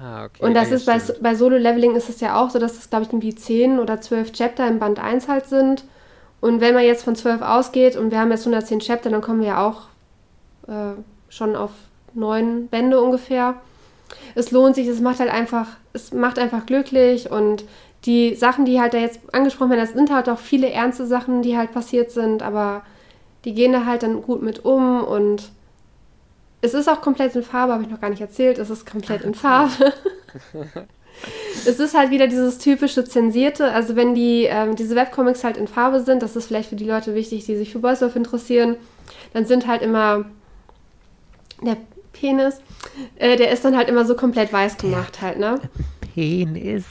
ah, 0.04 0.26
okay. 0.26 0.44
Und 0.44 0.54
das 0.56 0.70
ja, 0.70 0.76
ist 0.76 0.86
bei, 0.86 1.00
bei 1.22 1.36
Solo-Leveling 1.36 1.96
ist 1.96 2.10
es 2.10 2.20
ja 2.20 2.36
auch 2.36 2.50
so, 2.50 2.60
dass 2.60 2.78
es, 2.78 2.90
glaube 2.90 3.06
ich, 3.06 3.10
irgendwie 3.10 3.34
10 3.34 3.80
oder 3.80 4.02
12 4.02 4.34
Chapter 4.34 4.68
im 4.68 4.78
Band 4.78 5.00
1 5.00 5.30
halt 5.30 5.46
sind. 5.48 5.86
Und 6.42 6.60
wenn 6.60 6.74
man 6.74 6.84
jetzt 6.84 7.06
von 7.06 7.16
12 7.16 7.42
ausgeht 7.42 7.96
und 7.96 8.12
wir 8.12 8.20
haben 8.20 8.30
jetzt 8.30 8.42
110 8.46 8.80
Chapter, 8.82 9.10
dann 9.10 9.22
kommen 9.22 9.40
wir 9.40 9.48
ja 9.48 9.66
auch 9.66 9.84
äh, 10.68 11.00
schon 11.30 11.56
auf 11.56 11.72
neun 12.14 12.68
Bände 12.68 13.02
ungefähr. 13.02 13.56
Es 14.36 14.52
lohnt 14.52 14.76
sich, 14.76 14.88
es 14.88 15.00
macht 15.00 15.20
halt 15.20 15.32
einfach, 15.32 15.68
es 15.94 16.12
macht 16.14 16.38
einfach 16.40 16.66
glücklich 16.66 17.32
und 17.32 17.64
die 18.06 18.36
Sachen, 18.36 18.66
die 18.66 18.80
halt 18.80 18.94
da 18.94 18.98
jetzt 18.98 19.20
angesprochen 19.32 19.72
werden, 19.72 19.82
das 19.82 19.94
sind 19.94 20.12
halt 20.12 20.30
auch 20.30 20.40
viele 20.40 20.70
ernste 20.70 21.06
Sachen, 21.06 21.42
die 21.42 21.58
halt 21.58 21.72
passiert 21.72 22.12
sind, 22.12 22.44
aber 22.44 22.84
die 23.46 23.54
gehen 23.54 23.74
da 23.74 23.86
halt 23.86 24.04
dann 24.04 24.22
gut 24.22 24.42
mit 24.42 24.66
um 24.66 25.04
und 25.04 25.50
es 26.62 26.74
ist 26.74 26.90
auch 26.90 27.02
komplett 27.02 27.36
in 27.36 27.44
Farbe, 27.44 27.74
habe 27.74 27.84
ich 27.84 27.90
noch 27.90 28.02
gar 28.02 28.10
nicht 28.10 28.22
erzählt, 28.22 28.58
es 28.58 28.70
ist 28.70 28.90
komplett 28.90 29.22
in 29.24 29.36
Farbe. 29.36 29.94
es 31.66 31.80
ist 31.80 31.96
halt 31.96 32.10
wieder 32.10 32.28
dieses 32.28 32.58
typische 32.58 33.06
Zensierte, 33.06 33.72
also 33.72 33.96
wenn 33.96 34.16
die, 34.16 34.44
ähm, 34.44 34.76
diese 34.76 34.96
Webcomics 34.96 35.44
halt 35.44 35.58
in 35.58 35.68
Farbe 35.68 36.02
sind, 36.02 36.22
das 36.22 36.36
ist 36.36 36.48
vielleicht 36.48 36.70
für 36.70 36.76
die 36.76 36.88
Leute 36.88 37.16
wichtig, 37.16 37.46
die 37.46 37.56
sich 37.56 37.72
für 37.72 37.80
Boys 37.80 38.02
Love 38.02 38.18
interessieren, 38.18 38.78
dann 39.34 39.46
sind 39.46 39.68
halt 39.68 39.82
immer 39.82 40.26
der 41.62 41.78
Penis, 42.14 42.62
äh, 43.18 43.36
der 43.36 43.52
ist 43.52 43.64
dann 43.64 43.78
halt 43.78 43.90
immer 43.90 44.06
so 44.06 44.16
komplett 44.16 44.52
weiß 44.52 44.78
gemacht 44.78 45.22
halt, 45.22 45.38
ne? 45.38 45.60
Penis. 46.16 46.86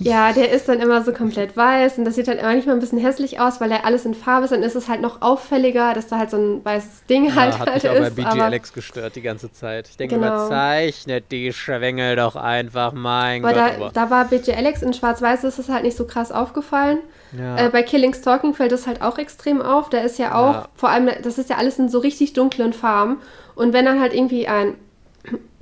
Ja, 0.00 0.32
der 0.32 0.50
ist 0.50 0.68
dann 0.68 0.80
immer 0.80 1.02
so 1.04 1.12
komplett 1.12 1.56
weiß 1.56 1.96
und 1.98 2.04
das 2.04 2.16
sieht 2.16 2.26
halt 2.26 2.40
immer 2.40 2.52
nicht 2.54 2.66
mal 2.66 2.72
ein 2.72 2.80
bisschen 2.80 2.98
hässlich 2.98 3.38
aus, 3.38 3.60
weil 3.60 3.70
er 3.70 3.86
alles 3.86 4.04
in 4.04 4.14
Farbe 4.14 4.44
ist. 4.46 4.50
Dann 4.50 4.64
ist 4.64 4.74
es 4.74 4.88
halt 4.88 5.00
noch 5.00 5.22
auffälliger, 5.22 5.94
dass 5.94 6.08
da 6.08 6.18
halt 6.18 6.30
so 6.30 6.36
ein 6.36 6.64
weißes 6.64 7.04
Ding 7.08 7.34
halt, 7.36 7.54
ja, 7.54 7.58
hat 7.60 7.70
halt 7.70 7.82
mich 7.84 7.88
auch 7.92 7.98
bei 7.98 8.06
ist. 8.08 8.14
BG 8.16 8.40
Alex 8.42 8.72
gestört 8.72 9.14
die 9.16 9.22
ganze 9.22 9.52
Zeit. 9.52 9.88
Ich 9.88 9.96
denke 9.96 10.16
Genau. 10.16 10.26
immer, 10.26 10.48
zeichnet 10.48 11.30
die 11.30 11.52
Schwengel 11.52 12.16
doch 12.16 12.34
einfach, 12.36 12.92
mein 12.92 13.44
aber 13.44 13.54
Gott. 13.54 13.62
da, 13.62 13.74
aber, 13.76 13.90
da 13.94 14.10
war 14.10 14.24
BJ 14.26 14.52
Alex 14.52 14.82
in 14.82 14.92
Schwarz-Weiß, 14.92 15.44
ist 15.44 15.58
es 15.58 15.68
halt 15.68 15.84
nicht 15.84 15.96
so 15.96 16.04
krass 16.06 16.32
aufgefallen. 16.32 16.98
ja. 17.38 17.56
Äh, 17.66 17.68
bei 17.70 17.82
Killing 17.84 18.12
Stalking 18.14 18.54
fällt 18.54 18.72
es 18.72 18.86
halt 18.88 19.02
auch 19.02 19.18
extrem 19.18 19.62
auf. 19.62 19.88
Da 19.88 19.98
ist 19.98 20.18
ja 20.18 20.34
auch, 20.34 20.52
Ja. 20.54 20.68
vor 20.74 20.88
allem, 20.88 21.08
das 21.22 21.38
ist 21.38 21.48
ja 21.48 21.56
alles 21.56 21.78
in 21.78 21.88
so 21.88 22.00
richtig 22.00 22.32
dunklen 22.32 22.72
Farben. 22.72 23.18
Und 23.54 23.72
wenn 23.72 23.84
dann 23.84 24.00
halt 24.00 24.12
irgendwie 24.12 24.48
ein 24.48 24.74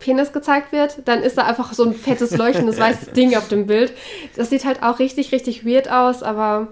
Penis 0.02 0.32
gezeigt 0.32 0.72
wird, 0.72 0.98
dann 1.06 1.22
ist 1.22 1.38
da 1.38 1.44
einfach 1.44 1.72
so 1.72 1.84
ein 1.84 1.94
fettes, 1.94 2.36
leuchtendes 2.36 2.78
weißes 2.80 3.12
Ding 3.12 3.36
auf 3.36 3.48
dem 3.48 3.66
Bild. 3.66 3.92
Das 4.36 4.50
sieht 4.50 4.64
halt 4.64 4.82
auch 4.82 4.98
richtig, 4.98 5.32
richtig 5.32 5.64
weird 5.64 5.90
aus, 5.90 6.22
aber 6.22 6.68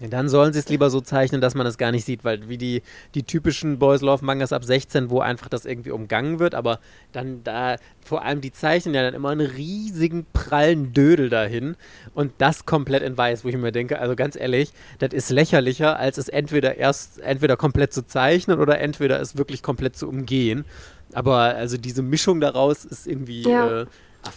Ja, 0.00 0.08
dann 0.08 0.28
sollen 0.28 0.52
sie 0.52 0.58
es 0.58 0.68
lieber 0.68 0.90
so 0.90 1.00
zeichnen, 1.00 1.40
dass 1.40 1.54
man 1.54 1.66
es 1.66 1.78
gar 1.78 1.90
nicht 1.90 2.04
sieht, 2.04 2.24
weil 2.24 2.48
wie 2.48 2.58
die, 2.58 2.82
die 3.14 3.22
typischen 3.22 3.78
Boys 3.78 4.02
Love 4.02 4.24
Mangas 4.24 4.52
ab 4.52 4.64
16, 4.64 5.08
wo 5.10 5.20
einfach 5.20 5.48
das 5.48 5.64
irgendwie 5.64 5.90
umgangen 5.90 6.38
wird, 6.38 6.54
aber 6.54 6.80
dann 7.12 7.42
da, 7.44 7.76
vor 8.04 8.22
allem 8.24 8.40
die 8.40 8.52
zeichnen 8.52 8.94
ja 8.94 9.02
dann 9.02 9.14
immer 9.14 9.30
einen 9.30 9.46
riesigen 9.46 10.26
prallen 10.32 10.92
Dödel 10.92 11.30
dahin 11.30 11.76
und 12.14 12.32
das 12.38 12.66
komplett 12.66 13.02
in 13.02 13.16
weiß, 13.16 13.44
wo 13.44 13.48
ich 13.48 13.56
mir 13.56 13.72
denke, 13.72 13.98
also 13.98 14.16
ganz 14.16 14.36
ehrlich, 14.36 14.72
das 14.98 15.14
ist 15.14 15.30
lächerlicher, 15.30 15.98
als 15.98 16.18
es 16.18 16.28
entweder 16.28 16.76
erst, 16.76 17.20
entweder 17.20 17.56
komplett 17.56 17.92
zu 17.94 18.06
zeichnen 18.06 18.60
oder 18.60 18.78
entweder 18.80 19.20
es 19.20 19.38
wirklich 19.38 19.62
komplett 19.62 19.96
zu 19.96 20.08
umgehen. 20.08 20.64
Aber 21.12 21.38
also 21.38 21.78
diese 21.78 22.02
Mischung 22.02 22.40
daraus 22.40 22.84
ist 22.84 23.06
irgendwie 23.06 23.42
Ja. 23.42 23.82
äh. 23.82 23.86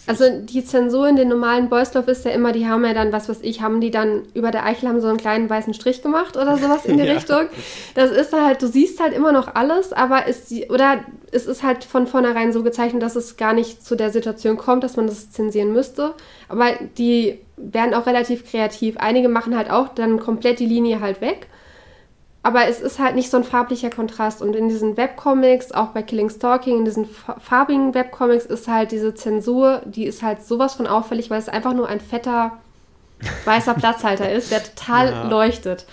Also 0.06 0.24
die 0.42 0.64
Zensur 0.64 1.08
in 1.08 1.16
den 1.16 1.28
normalen 1.28 1.68
Love 1.70 2.10
ist 2.10 2.24
ja 2.24 2.30
immer, 2.30 2.52
die 2.52 2.66
haben 2.66 2.84
ja 2.84 2.94
dann, 2.94 3.12
was 3.12 3.28
weiß 3.28 3.38
ich, 3.42 3.60
haben 3.60 3.80
die 3.80 3.90
dann 3.90 4.22
über 4.34 4.50
der 4.50 4.64
Eichel 4.64 4.88
haben 4.88 5.00
so 5.00 5.08
einen 5.08 5.16
kleinen 5.18 5.48
weißen 5.48 5.74
Strich 5.74 6.02
gemacht 6.02 6.36
oder 6.36 6.56
sowas 6.56 6.84
in 6.84 6.96
die 6.96 7.04
Ja. 7.10 7.14
Richtung. 7.14 7.46
Das 7.94 8.10
ist 8.10 8.32
halt, 8.32 8.62
du 8.62 8.66
siehst 8.66 9.00
halt 9.00 9.12
immer 9.14 9.32
noch 9.32 9.54
alles, 9.54 9.92
aber 9.92 10.26
ist 10.26 10.50
die, 10.50 10.68
oder 10.68 11.00
es 11.32 11.46
ist 11.46 11.62
halt 11.62 11.84
von 11.84 12.06
vornherein 12.06 12.52
so 12.52 12.62
gezeichnet, 12.62 13.02
dass 13.02 13.16
es 13.16 13.36
gar 13.36 13.52
nicht 13.52 13.84
zu 13.84 13.96
der 13.96 14.10
Situation 14.10 14.56
kommt, 14.56 14.84
dass 14.84 14.96
man 14.96 15.06
das 15.06 15.30
zensieren 15.30 15.72
müsste. 15.72 16.14
Aber 16.48 16.66
die 16.98 17.38
werden 17.56 17.94
auch 17.94 18.06
relativ 18.06 18.50
kreativ. 18.50 18.96
Einige 18.98 19.28
machen 19.28 19.56
halt 19.56 19.70
auch 19.70 19.88
dann 19.88 20.18
komplett 20.18 20.58
die 20.58 20.66
Linie 20.66 21.00
halt 21.00 21.20
weg. 21.20 21.46
Aber 22.42 22.66
es 22.68 22.80
ist 22.80 22.98
halt 22.98 23.16
nicht 23.16 23.30
so 23.30 23.36
ein 23.36 23.44
farblicher 23.44 23.90
Kontrast. 23.90 24.40
Und 24.40 24.56
in 24.56 24.68
diesen 24.68 24.96
Webcomics, 24.96 25.72
auch 25.72 25.88
bei 25.88 26.02
Killing 26.02 26.30
Stalking, 26.30 26.78
in 26.78 26.84
diesen 26.86 27.04
fa- 27.04 27.36
farbigen 27.38 27.92
Webcomics 27.94 28.46
ist 28.46 28.66
halt 28.66 28.92
diese 28.92 29.14
Zensur, 29.14 29.82
die 29.84 30.04
ist 30.06 30.22
halt 30.22 30.42
sowas 30.42 30.74
von 30.74 30.86
auffällig, 30.86 31.28
weil 31.28 31.38
es 31.38 31.50
einfach 31.50 31.74
nur 31.74 31.86
ein 31.88 32.00
fetter 32.00 32.52
weißer 33.44 33.74
Platzhalter 33.74 34.32
ist, 34.32 34.50
der 34.50 34.62
total 34.64 35.10
Ja. 35.10 35.22
leuchtet. 35.28 35.84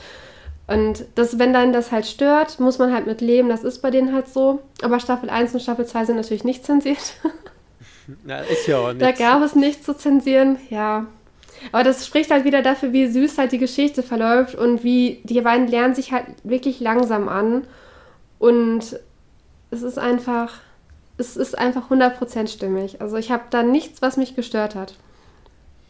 Und 0.68 1.04
das, 1.16 1.38
wenn 1.40 1.52
dann 1.54 1.74
das 1.74 1.92
halt 1.92 2.06
stört, 2.06 2.60
muss 2.62 2.78
man 2.80 2.94
halt 2.94 3.08
mit 3.08 3.20
leben. 3.20 3.50
Das 3.50 3.64
ist 3.66 3.82
bei 3.82 3.92
denen 3.92 4.14
halt 4.14 4.28
so. 4.30 4.60
Aber 4.82 5.00
Staffel 5.02 5.30
1 5.30 5.54
und 5.54 5.60
Staffel 5.62 5.86
2 5.86 6.06
sind 6.06 6.16
natürlich 6.16 6.44
nicht 6.46 6.66
zensiert. 6.66 7.14
Na, 8.24 8.40
ist 8.40 8.68
ja 8.68 8.78
auch 8.78 8.94
Da 8.94 9.08
nichts. 9.08 9.20
gab 9.20 9.42
es 9.44 9.54
nichts 9.56 9.86
zu 9.86 9.94
zensieren, 9.98 10.58
ja. 10.70 11.06
Aber 11.72 11.84
das 11.84 12.06
spricht 12.06 12.32
halt 12.32 12.46
wieder 12.46 12.62
dafür, 12.62 12.94
wie 12.94 13.08
süß 13.08 13.38
halt 13.38 13.52
die 13.52 13.58
Geschichte 13.58 14.04
verläuft 14.04 14.56
und 14.56 14.84
wie 14.84 15.22
die 15.24 15.42
beiden 15.42 15.68
lernen 15.68 15.96
sich 15.96 16.12
halt 16.12 16.26
wirklich 16.44 16.80
langsam 16.80 17.30
an. 17.30 17.66
Und 18.40 19.00
es 19.72 19.82
ist 19.82 19.98
einfach, 19.98 20.54
es 21.18 21.38
ist 21.38 21.58
einfach 21.58 21.90
100% 21.90 22.48
stimmig. 22.48 23.02
Also 23.02 23.18
ich 23.18 23.32
habe 23.32 23.44
da 23.50 23.64
nichts, 23.64 24.02
was 24.02 24.18
mich 24.18 24.36
gestört 24.36 24.76
hat. 24.76 24.94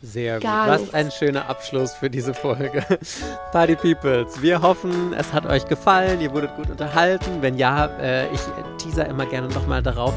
Sehr 0.01 0.36
gut. 0.36 0.43
Gar 0.43 0.68
Was 0.68 0.82
nichts. 0.82 0.93
ein 0.93 1.11
schöner 1.11 1.49
Abschluss 1.49 1.93
für 1.93 2.09
diese 2.09 2.34
Folge. 2.34 2.86
Party 3.51 3.76
Peoples, 3.76 4.41
wir 4.41 4.61
hoffen, 4.61 5.13
es 5.13 5.34
hat 5.34 5.47
euch 5.47 5.65
gefallen, 5.65 6.22
ihr 6.22 6.32
wurdet 6.34 6.55
gut 6.55 6.70
unterhalten. 6.70 7.41
Wenn 7.41 7.57
ja, 7.57 7.88
äh, 7.99 8.32
ich 8.32 8.41
teaser 8.78 9.07
immer 9.07 9.26
gerne 9.26 9.47
nochmal 9.47 9.82
darauf. 9.82 10.13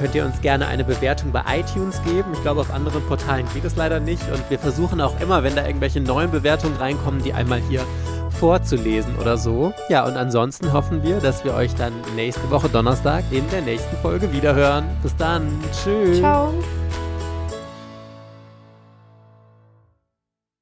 Könnt 0.00 0.14
ihr 0.14 0.24
uns 0.24 0.40
gerne 0.40 0.66
eine 0.66 0.82
Bewertung 0.82 1.30
bei 1.30 1.42
iTunes 1.58 2.02
geben. 2.04 2.30
Ich 2.32 2.40
glaube, 2.40 2.62
auf 2.62 2.72
anderen 2.72 3.02
Portalen 3.06 3.46
geht 3.52 3.64
es 3.64 3.76
leider 3.76 4.00
nicht. 4.00 4.22
Und 4.32 4.42
wir 4.48 4.58
versuchen 4.58 4.98
auch 4.98 5.20
immer, 5.20 5.42
wenn 5.42 5.54
da 5.54 5.66
irgendwelche 5.66 6.00
neuen 6.00 6.30
Bewertungen 6.30 6.76
reinkommen, 6.76 7.22
die 7.22 7.34
einmal 7.34 7.60
hier 7.68 7.82
vorzulesen 8.30 9.18
oder 9.18 9.36
so. 9.36 9.74
Ja, 9.90 10.06
und 10.06 10.16
ansonsten 10.16 10.72
hoffen 10.72 11.02
wir, 11.02 11.18
dass 11.20 11.44
wir 11.44 11.52
euch 11.52 11.74
dann 11.74 11.92
nächste 12.16 12.50
Woche 12.50 12.70
Donnerstag 12.70 13.24
in 13.30 13.46
der 13.50 13.60
nächsten 13.60 13.94
Folge 13.98 14.32
wiederhören. 14.32 14.86
Bis 15.02 15.14
dann. 15.16 15.46
Tschüss. 15.70 16.20
Ciao. 16.20 16.54